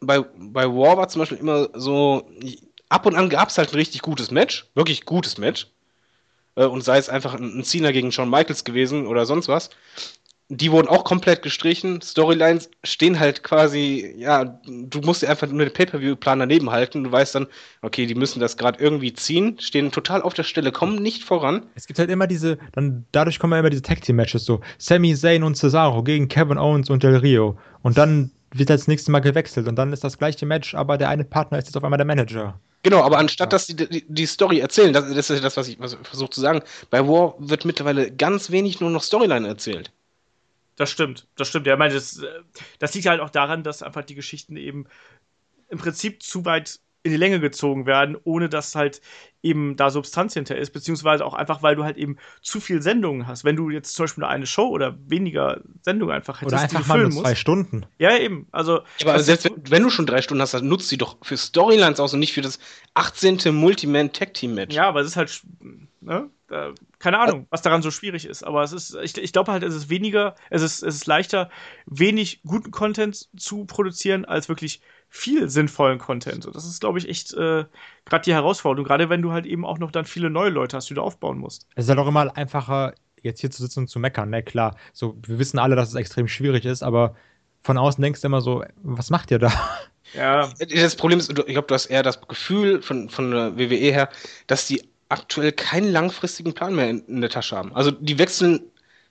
[0.00, 2.28] Bei, bei War war zum Beispiel immer so,
[2.94, 5.66] ab und an gab es halt ein richtig gutes Match, wirklich gutes Match.
[6.54, 9.70] Äh, Und sei es einfach ein Cena gegen Shawn Michaels gewesen oder sonst was.
[10.50, 12.02] Die wurden auch komplett gestrichen.
[12.02, 17.02] Storylines stehen halt quasi, ja, du musst dir einfach nur den Pay-Per-View-Plan daneben halten.
[17.02, 17.46] Du weißt dann,
[17.80, 21.62] okay, die müssen das gerade irgendwie ziehen, stehen total auf der Stelle, kommen nicht voran.
[21.74, 24.60] Es gibt halt immer diese, dann dadurch kommen ja immer diese Tag Team Matches so.
[24.78, 27.58] Sami Zayn und Cesaro gegen Kevin Owens und Del Rio.
[27.82, 31.08] Und dann wird das nächste Mal gewechselt und dann ist das gleiche Match, aber der
[31.08, 32.60] eine Partner ist jetzt auf einmal der Manager.
[32.84, 35.80] Genau, aber anstatt dass die, die, die Story erzählen, das, das ist das, was ich,
[35.80, 39.90] was ich versuche zu sagen, bei War wird mittlerweile ganz wenig nur noch Storyline erzählt.
[40.76, 41.66] Das stimmt, das stimmt.
[41.66, 42.26] Ja, ich meine, das, äh,
[42.80, 44.86] das liegt halt auch daran, dass einfach die Geschichten eben
[45.70, 49.00] im Prinzip zu weit in die Länge gezogen werden, ohne dass halt
[49.42, 53.26] eben da Substanz hinter ist, beziehungsweise auch einfach, weil du halt eben zu viel Sendungen
[53.26, 53.44] hast.
[53.44, 56.76] Wenn du jetzt zum Beispiel nur eine Show oder weniger Sendungen einfach hättest, Oder die
[56.76, 57.40] einfach du mal nur füllen zwei musst.
[57.40, 57.86] Stunden.
[57.98, 58.48] Ja, eben.
[58.52, 61.18] Also, Ja, aber selbst wenn, wenn du schon drei Stunden hast, dann nutzt sie doch
[61.22, 62.58] für Storylines aus und nicht für das
[62.94, 63.54] 18.
[63.54, 64.74] Multiman-Tag-Team-Match.
[64.74, 65.42] Ja, aber es ist halt,
[66.00, 66.30] ne?
[66.98, 68.44] Keine Ahnung, was daran so schwierig ist.
[68.44, 71.50] Aber es ist, ich, ich glaube halt, es ist weniger, es ist, es ist leichter,
[71.86, 74.80] wenig guten Content zu produzieren, als wirklich
[75.14, 76.44] viel sinnvollen Content.
[76.44, 77.64] Und das ist, glaube ich, echt äh,
[78.04, 78.84] gerade die Herausforderung.
[78.84, 81.38] Gerade wenn du halt eben auch noch dann viele neue Leute hast, die du aufbauen
[81.38, 81.68] musst.
[81.76, 84.76] Es ist halt auch immer einfacher, jetzt hier zu sitzen und zu meckern, ne, klar.
[84.92, 87.14] So, wir wissen alle, dass es extrem schwierig ist, aber
[87.62, 89.52] von außen denkst du immer so, was macht ihr da?
[90.14, 93.92] Ja, Das Problem ist, ich glaube, du hast eher das Gefühl von, von der WWE
[93.92, 94.08] her,
[94.48, 97.72] dass die aktuell keinen langfristigen Plan mehr in, in der Tasche haben.
[97.72, 98.60] Also die wechseln,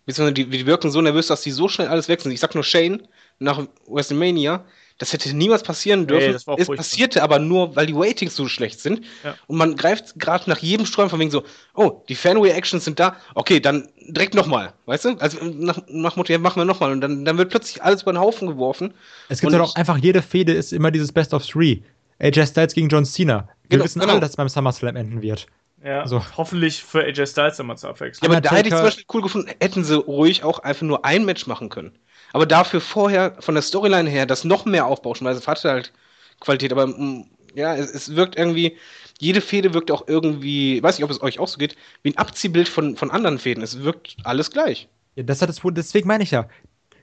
[0.06, 2.34] beziehungsweise die, die wirken so nervös, dass die so schnell alles wechseln.
[2.34, 3.08] Ich sag nur Shane
[3.40, 4.66] nach WrestleMania,
[4.98, 6.32] das hätte niemals passieren dürfen.
[6.34, 6.84] das war auch es furchtbar.
[6.84, 9.04] passierte aber nur, weil die Ratings so schlecht sind.
[9.24, 9.36] Ja.
[9.48, 11.44] Und man greift gerade nach jedem Sträumen von wegen so,
[11.74, 15.10] oh, die Fan-Reactions sind da, okay, dann direkt nochmal, weißt du?
[15.20, 16.92] Also nach, nach Motto, ja, machen wir nochmal.
[16.92, 18.94] Und dann, dann wird plötzlich alles über den Haufen geworfen.
[19.30, 21.80] Es gibt halt auch einfach, jede Fehde ist immer dieses Best of Three.
[22.20, 23.48] AJ Styles gegen John Cena.
[23.64, 24.12] Wir Genau, wissen genau.
[24.14, 25.48] alle, dass es beim SummerSlam enden wird.
[25.84, 26.08] ja.
[26.08, 26.24] So.
[26.38, 28.32] Hoffentlich für AJ Styles immer zur Abwechslung.
[28.32, 31.04] Ja, aber da hätte ich zum Beispiel cool gefunden, hätten sie ruhig auch einfach nur
[31.04, 31.98] ein Match machen können.
[32.34, 35.94] Aber dafür vorher, von der Storyline her, das noch mehr aufbauschen, weil es hatte halt
[36.40, 38.76] Qualität, aber mm, ja, es, es wirkt irgendwie,
[39.20, 42.10] jede Fehde wirkt auch irgendwie, ich weiß nicht, ob es euch auch so geht, wie
[42.10, 43.64] ein Abziehbild von, von anderen Fäden.
[43.64, 44.90] Es wirkt alles gleich.
[45.16, 46.48] Ja, das hat das, deswegen meine ich ja.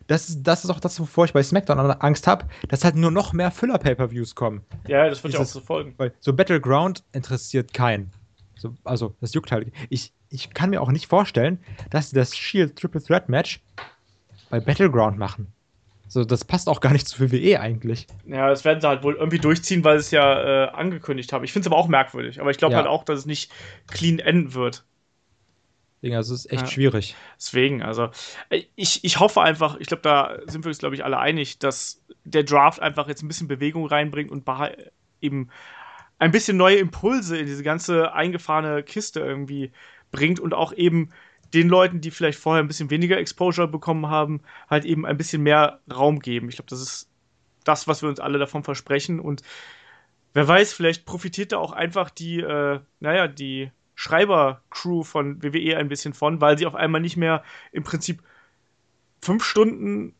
[0.09, 3.12] Das ist, das ist auch das, wovor ich bei SmackDown Angst habe, dass halt nur
[3.12, 4.62] noch mehr Füller-Pay-Per-Views kommen.
[4.89, 5.94] ja, das wird ja auch so folgen.
[5.98, 8.11] Weil so Battleground interessiert keinen.
[8.57, 9.73] So, also, das juckt halt.
[9.89, 13.61] Ich, ich kann mir auch nicht vorstellen, dass sie das Shield Triple Threat Match
[14.51, 15.47] bei Battleground machen.
[16.09, 18.09] So, das passt auch gar nicht zu WWE eigentlich.
[18.27, 21.44] Ja, das werden sie halt wohl irgendwie durchziehen, weil sie es ja äh, angekündigt haben.
[21.44, 22.40] Ich finde es aber auch merkwürdig.
[22.40, 22.78] Aber ich glaube Ja.
[22.78, 23.52] halt auch, dass es nicht
[23.86, 24.85] clean enden wird.
[26.02, 26.70] Deswegen, also es ist echt Ja.
[26.72, 27.14] schwierig.
[27.36, 28.10] Deswegen, also
[28.48, 31.59] äh, ich, ich hoffe einfach, ich glaube, da sind wir uns, glaube ich, alle einig,
[31.59, 34.48] dass der Draft einfach jetzt ein bisschen Bewegung reinbringt und
[35.20, 35.51] eben
[36.18, 39.72] ein bisschen neue Impulse in diese ganze eingefahrene Kiste irgendwie
[40.10, 41.10] bringt und auch eben
[41.55, 45.43] den Leuten, die vielleicht vorher ein bisschen weniger Exposure bekommen haben, halt eben ein bisschen
[45.43, 46.48] mehr Raum geben.
[46.48, 47.09] Ich glaube, das ist
[47.64, 49.43] das, was wir uns alle davon versprechen und
[50.32, 55.89] wer weiß, vielleicht profitiert da auch einfach die, äh, naja, die Schreiber-Crew von WWE ein
[55.89, 58.22] bisschen von, weil sie auf einmal nicht mehr im Prinzip
[59.20, 60.14] fünf Stunden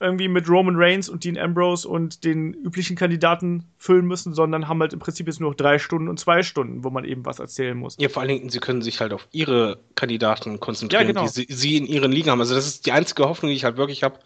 [0.00, 4.80] irgendwie mit Roman Reigns und Dean Ambrose und den üblichen Kandidaten füllen müssen, sondern haben
[4.80, 7.38] halt im Prinzip jetzt nur noch drei Stunden und zwei Stunden, wo man eben was
[7.38, 7.96] erzählen muss.
[7.98, 11.22] Ja, vor allen Dingen, sie können sich halt auf ihre Kandidaten konzentrieren, Ja, genau.
[11.22, 12.40] die sie, sie in ihren Ligen haben.
[12.40, 14.18] Also das ist die einzige Hoffnung, die ich halt wirklich habe,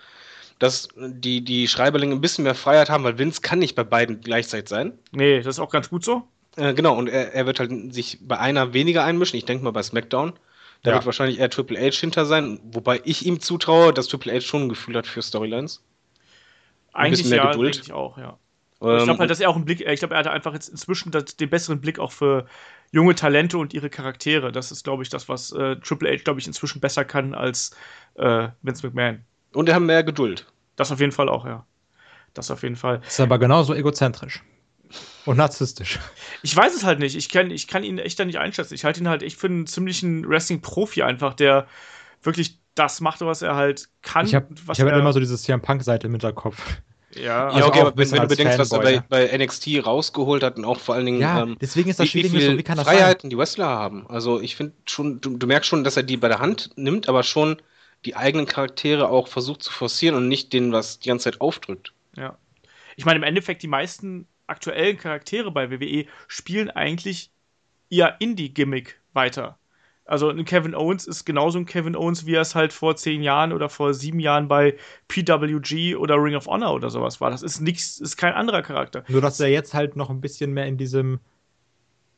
[0.59, 4.21] dass die, die Schreiberlinge ein bisschen mehr Freiheit haben, weil Vince kann nicht bei beiden
[4.21, 4.93] gleichzeitig sein.
[5.11, 6.23] Nee, das ist auch ganz gut so.
[6.57, 9.39] Äh, genau, und er, er wird halt sich bei einer weniger einmischen.
[9.39, 10.35] Ich denke mal bei SmackDown.
[10.83, 10.95] Da Ja.
[10.95, 14.65] wird wahrscheinlich eher Triple H hinter sein, wobei ich ihm zutraue, dass Triple H schon
[14.65, 15.83] ein Gefühl hat für Storylines.
[16.95, 17.75] Ein Eigentlich bisschen mehr ja, Geduld.
[17.75, 18.39] denke ich auch, ja.
[18.91, 20.69] ich Ähm, glaube halt, dass er auch einen Blick, ich glaube, er hatte einfach jetzt
[20.69, 22.47] inzwischen das, den besseren Blick auch für
[22.93, 24.53] junge Talente und ihre Charaktere.
[24.53, 27.75] Das ist, glaube ich, das, was äh, Triple H, glaube ich, inzwischen besser kann als
[28.17, 29.25] äh, Vince McMahon.
[29.55, 30.47] und er hat mehr Geduld.
[30.77, 31.67] Das auf jeden Fall auch, ja.
[32.35, 33.03] Das auf jeden Fall.
[33.07, 34.43] Ist aber genauso egozentrisch.
[35.25, 36.01] Und narzisstisch.
[36.43, 37.17] Ich weiß es halt nicht.
[37.17, 38.75] Ich kann, ich kann ihn echt da nicht einschätzen.
[38.75, 41.67] Ich halte ihn halt echt für einen ziemlichen Wrestling-Profi einfach, der
[42.23, 44.27] wirklich das macht, was er halt kann.
[44.27, 46.61] Ich habe hab halt er, immer so dieses CM Punk-Seite im Hinterkopf.
[47.15, 49.85] Ja, Also ja, okay, auch aber wenn, wenn du bedenkst, was er bei, bei NXT
[49.85, 52.41] rausgeholt hat und auch vor allen Dingen, Ja, ähm, deswegen ist das wie, wie Feeling
[52.41, 54.07] so, viel wie kann das Freiheiten die Wrestler haben.
[54.09, 57.09] Also ich finde schon, du, du merkst schon, dass er die bei der Hand nimmt,
[57.09, 57.61] aber schon
[58.07, 61.93] die eigenen Charaktere auch versucht zu forcieren und nicht denen was die ganze Zeit aufdrückt.
[62.17, 62.37] Ja.
[62.97, 67.31] Ich meine, im Endeffekt, die meisten aktuellen Charaktere bei WWE spielen eigentlich
[67.89, 69.59] ihr Indie-Gimmick weiter.
[70.05, 73.23] Also ein Kevin Owens ist genauso ein Kevin Owens, wie er es halt vor zehn
[73.23, 74.77] Jahren oder vor sieben Jahren bei
[75.09, 77.31] PWG oder Ring of Honor oder sowas war.
[77.31, 79.05] Das ist nichts, ist kein anderer Charakter.
[79.09, 81.21] Nur, dass er jetzt halt noch ein bisschen mehr in diesem,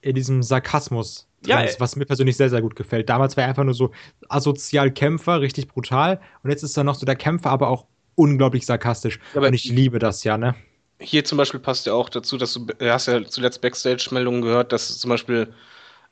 [0.01, 3.09] in diesem Sarkasmus drin Ja, ist, äh- was mir persönlich sehr, sehr gut gefällt.
[3.11, 3.91] Damals war er einfach nur so
[4.29, 6.21] asozial Kämpfer, richtig brutal.
[6.43, 9.19] Und jetzt ist er noch so der Kämpfer, aber auch unglaublich sarkastisch.
[9.35, 10.55] aber- und ich liebe das ja, ne?
[11.01, 14.73] Hier zum Beispiel passt ja auch dazu, dass du, du hast ja zuletzt Backstage-Meldungen gehört,
[14.73, 15.53] dass zum Beispiel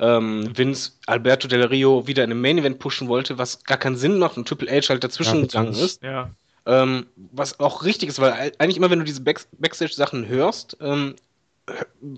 [0.00, 4.18] ähm, Vince Alberto Del Rio wieder in einem Main-Event pushen wollte, was gar keinen Sinn
[4.18, 6.02] macht und Triple H halt dazwischen Ja, gegangen ist.
[6.02, 6.30] Ja.
[6.66, 10.76] Ähm, was auch richtig ist, weil ei- eigentlich immer, wenn du diese Back Backstage-Sachen hörst,
[10.80, 11.16] ähm,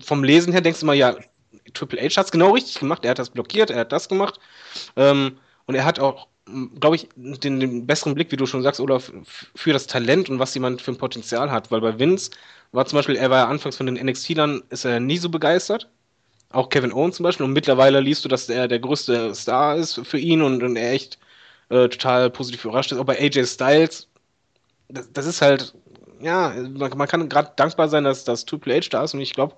[0.01, 1.15] vom Lesen her denkst du immer, ja,
[1.73, 4.39] Triple H hat es genau richtig gemacht, er hat das blockiert, er hat das gemacht.
[4.95, 5.37] Ähm,
[5.67, 6.27] und er hat auch,
[6.79, 10.39] glaube ich, den, den besseren Blick, wie du schon sagst, oder für das Talent und
[10.39, 11.71] was jemand für ein Potenzial hat.
[11.71, 12.31] Weil bei Vince
[12.71, 15.89] war zum Beispiel, er war ja anfangs von den NXT-Lern, ist er nie so begeistert.
[16.51, 17.45] Auch Kevin Owens zum Beispiel.
[17.45, 20.93] Und mittlerweile liest du, dass er der größte Star ist für ihn und, und er
[20.93, 21.19] echt
[21.69, 22.99] äh, total positiv überrascht ist.
[22.99, 24.07] Auch bei AJ Styles,
[24.89, 25.73] das, das ist halt,
[26.21, 29.13] ja, man, man kann gerade dankbar sein, dass das Triple H da ist.
[29.13, 29.55] Und ich glaube,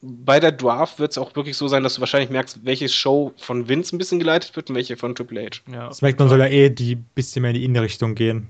[0.00, 3.32] bei der Draft wird es auch wirklich so sein, dass du wahrscheinlich merkst, welche Show
[3.36, 5.72] von Vince ein bisschen geleitet wird und welche von Triple H.
[5.72, 5.92] ja.
[5.92, 8.48] SmackDown soll ja eh die bisschen mehr in die Indie-Richtung gehen.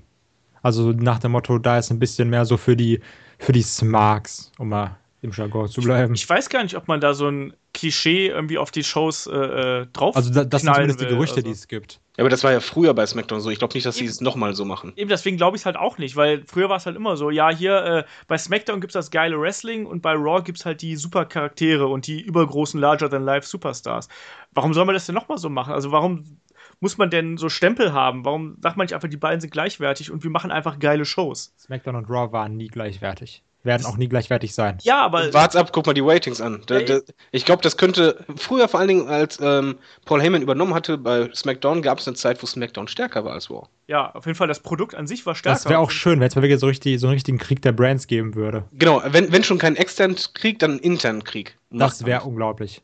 [0.63, 3.01] Also nach dem Motto, da ist ein bisschen mehr so für die,
[3.39, 6.15] für die Smarks, um mal im Jargon zu bleiben.
[6.15, 9.37] Ich weiß gar nicht, ob man da so ein Klischee irgendwie auf die Shows äh,
[9.37, 11.47] äh, drauf also da, das sind zumindest die will, Gerüchte, also.
[11.47, 12.01] die es gibt.
[12.19, 13.49] Ja, aber das war ja früher bei SmackDown so.
[13.49, 14.93] Ich glaube nicht, dass sie es nochmal so machen.
[14.97, 17.31] Eben deswegen glaube ich es halt auch nicht, weil früher war es halt immer so,
[17.31, 20.67] ja, hier äh, bei SmackDown gibt es das geile Wrestling und bei Raw gibt es
[20.67, 24.09] halt die super Charaktere und die übergroßen Larger-than-Life-Superstars.
[24.51, 25.73] Warum soll man das denn nochmal so machen?
[25.73, 26.41] Also warum
[26.81, 28.25] muss man denn so Stempel haben?
[28.25, 31.55] Warum sagt man nicht einfach, die beiden sind gleichwertig und wir machen einfach geile Shows?
[31.57, 33.45] SmackDown und Raw waren nie gleichwertig.
[33.65, 34.79] Werden auch nie gleichwertig sein.
[34.83, 36.63] Ja, aber Wart's ab, guck mal die Ratings an.
[36.67, 37.01] Da, da,
[37.33, 41.29] ich glaube, das könnte früher vor allen Dingen, als ähm, Paul Heyman übernommen hatte bei
[41.35, 43.67] SmackDown, gab es eine Zeit, wo SmackDown stärker war als Raw.
[43.89, 45.59] ja, auf jeden Fall das Produkt an sich war stärker.
[45.59, 47.73] Das wäre auch schön, wenn es mal wirklich so, richtig, so einen richtigen Krieg der
[47.73, 48.65] Brands geben würde.
[48.73, 51.59] Genau, wenn, wenn schon kein externen Krieg, dann einen internen Krieg.
[51.71, 52.83] Das wäre unglaublich.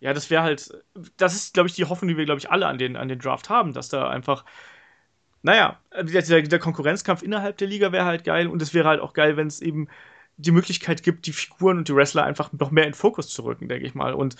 [0.00, 0.68] Ja, das wäre halt,
[1.16, 3.20] das ist, glaube ich, die Hoffnung, die wir, glaube ich, alle an den, an den
[3.20, 4.44] Draft haben, dass da einfach,
[5.42, 9.00] naja, der, der, der Konkurrenzkampf innerhalb der Liga wäre halt geil und es wäre halt
[9.00, 9.88] auch geil, wenn es eben
[10.36, 13.68] die Möglichkeit gibt, die Figuren und die Wrestler einfach noch mehr in Fokus zu rücken,
[13.68, 14.14] denke ich mal.
[14.14, 14.36] Und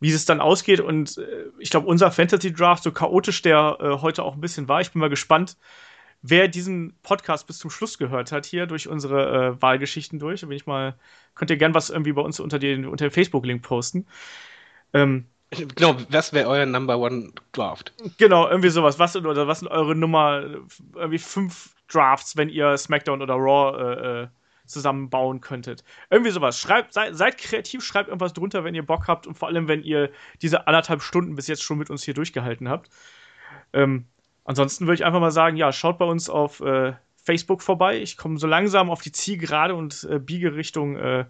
[0.00, 3.88] wie es dann ausgeht und äh, ich glaube, unser Fantasy Draft, so chaotisch der äh,
[4.00, 5.56] heute auch ein bisschen war, ich bin mal gespannt,
[6.22, 10.40] wer diesen Podcast bis zum Schluss gehört hat, hier durch unsere äh, Wahlgeschichten durch.
[10.40, 10.96] Da bin ich mal,
[11.34, 14.06] könnt ihr gern was irgendwie bei uns unter den, unter dem Facebook-Link posten.
[14.92, 17.92] Ähm, Genau, was wäre euer Number One Draft?
[18.18, 18.98] genau, irgendwie sowas.
[18.98, 20.44] Was sind, oder was sind eure Nummer,
[20.94, 24.28] irgendwie fünf Drafts, wenn ihr SmackDown oder Raw äh, äh,
[24.66, 25.84] zusammenbauen könntet.
[26.08, 26.58] Irgendwie sowas.
[26.58, 29.82] Schreibt, seid, seid, kreativ, schreibt irgendwas drunter, wenn ihr Bock habt und vor allem, wenn
[29.82, 30.10] ihr
[30.40, 32.88] diese anderthalb Stunden bis jetzt schon mit uns hier durchgehalten habt.
[33.72, 34.06] Ähm,
[34.44, 38.00] ansonsten würde ich einfach mal sagen, ja, schaut bei uns auf äh, Facebook vorbei.
[38.00, 41.24] Ich komme so langsam auf die Zielgerade und äh, biege Richtung, äh,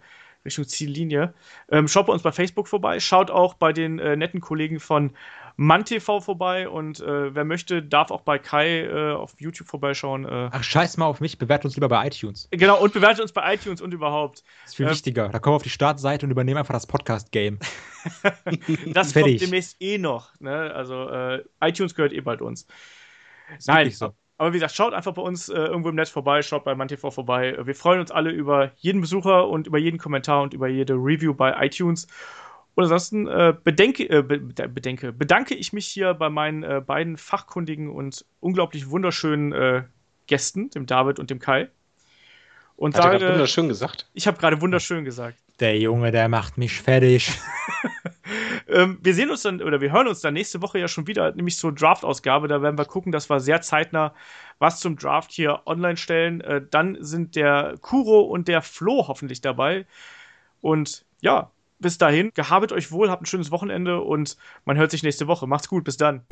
[0.45, 1.35] Richtung Ziellinie.
[1.71, 3.01] Ähm, schaut bei uns bei Facebook vorbei.
[3.01, 5.13] Schaut auch bei den äh, netten Kollegen von
[5.57, 10.25] MannTV vorbei und äh, wer möchte, darf auch bei Kai äh, auf YouTube vorbeischauen.
[10.25, 10.49] Äh.
[10.51, 12.49] Ach, scheiß mal auf mich, bewertet uns lieber bei iTunes.
[12.51, 14.43] Genau, und bewertet uns bei iTunes und überhaupt.
[14.63, 15.29] Das ist viel ähm, wichtiger.
[15.29, 17.59] Da kommen wir auf die Startseite und übernehmen einfach das Podcast-Game.
[18.87, 20.31] das kommt demnächst eh noch.
[20.41, 20.73] Ne?
[20.75, 22.67] Also äh, iTunes gehört eh bald uns.
[23.59, 24.15] Ist Nein, so.
[24.41, 27.11] Aber wie gesagt, schaut einfach bei uns äh, irgendwo im Netz vorbei, schaut bei MannTV
[27.11, 27.59] vorbei.
[27.63, 31.35] Wir freuen uns alle über jeden Besucher und über jeden Kommentar und über jede Review
[31.35, 32.07] bei iTunes.
[32.75, 37.91] Und ansonsten äh, bedenke, äh, bedenke, bedanke ich mich hier bei meinen äh, beiden fachkundigen
[37.91, 39.83] und unglaublich wunderschönen äh,
[40.27, 41.69] Gästen, dem David und dem Kai.
[42.77, 44.09] Und Hat sage, er wunderschön gesagt?
[44.15, 45.37] Ich habe gerade wunderschön gesagt.
[45.61, 47.33] Der Junge, der macht mich fertig.
[48.69, 51.33] ähm, wir sehen uns dann, oder wir hören uns dann nächste Woche ja schon wieder,
[51.33, 52.49] nämlich zur Draft-Ausgabe.
[52.49, 54.15] Da werden wir gucken, dass wir sehr zeitnah
[54.59, 56.41] was zum Draft hier online stellen.
[56.41, 59.87] Äh, dann sind der Kuro und der Flo hoffentlich dabei.
[60.63, 65.03] Und ja, bis dahin, gehabet euch wohl, habt ein schönes Wochenende und man hört sich
[65.03, 65.47] nächste Woche.
[65.47, 66.23] Macht's gut, bis dann.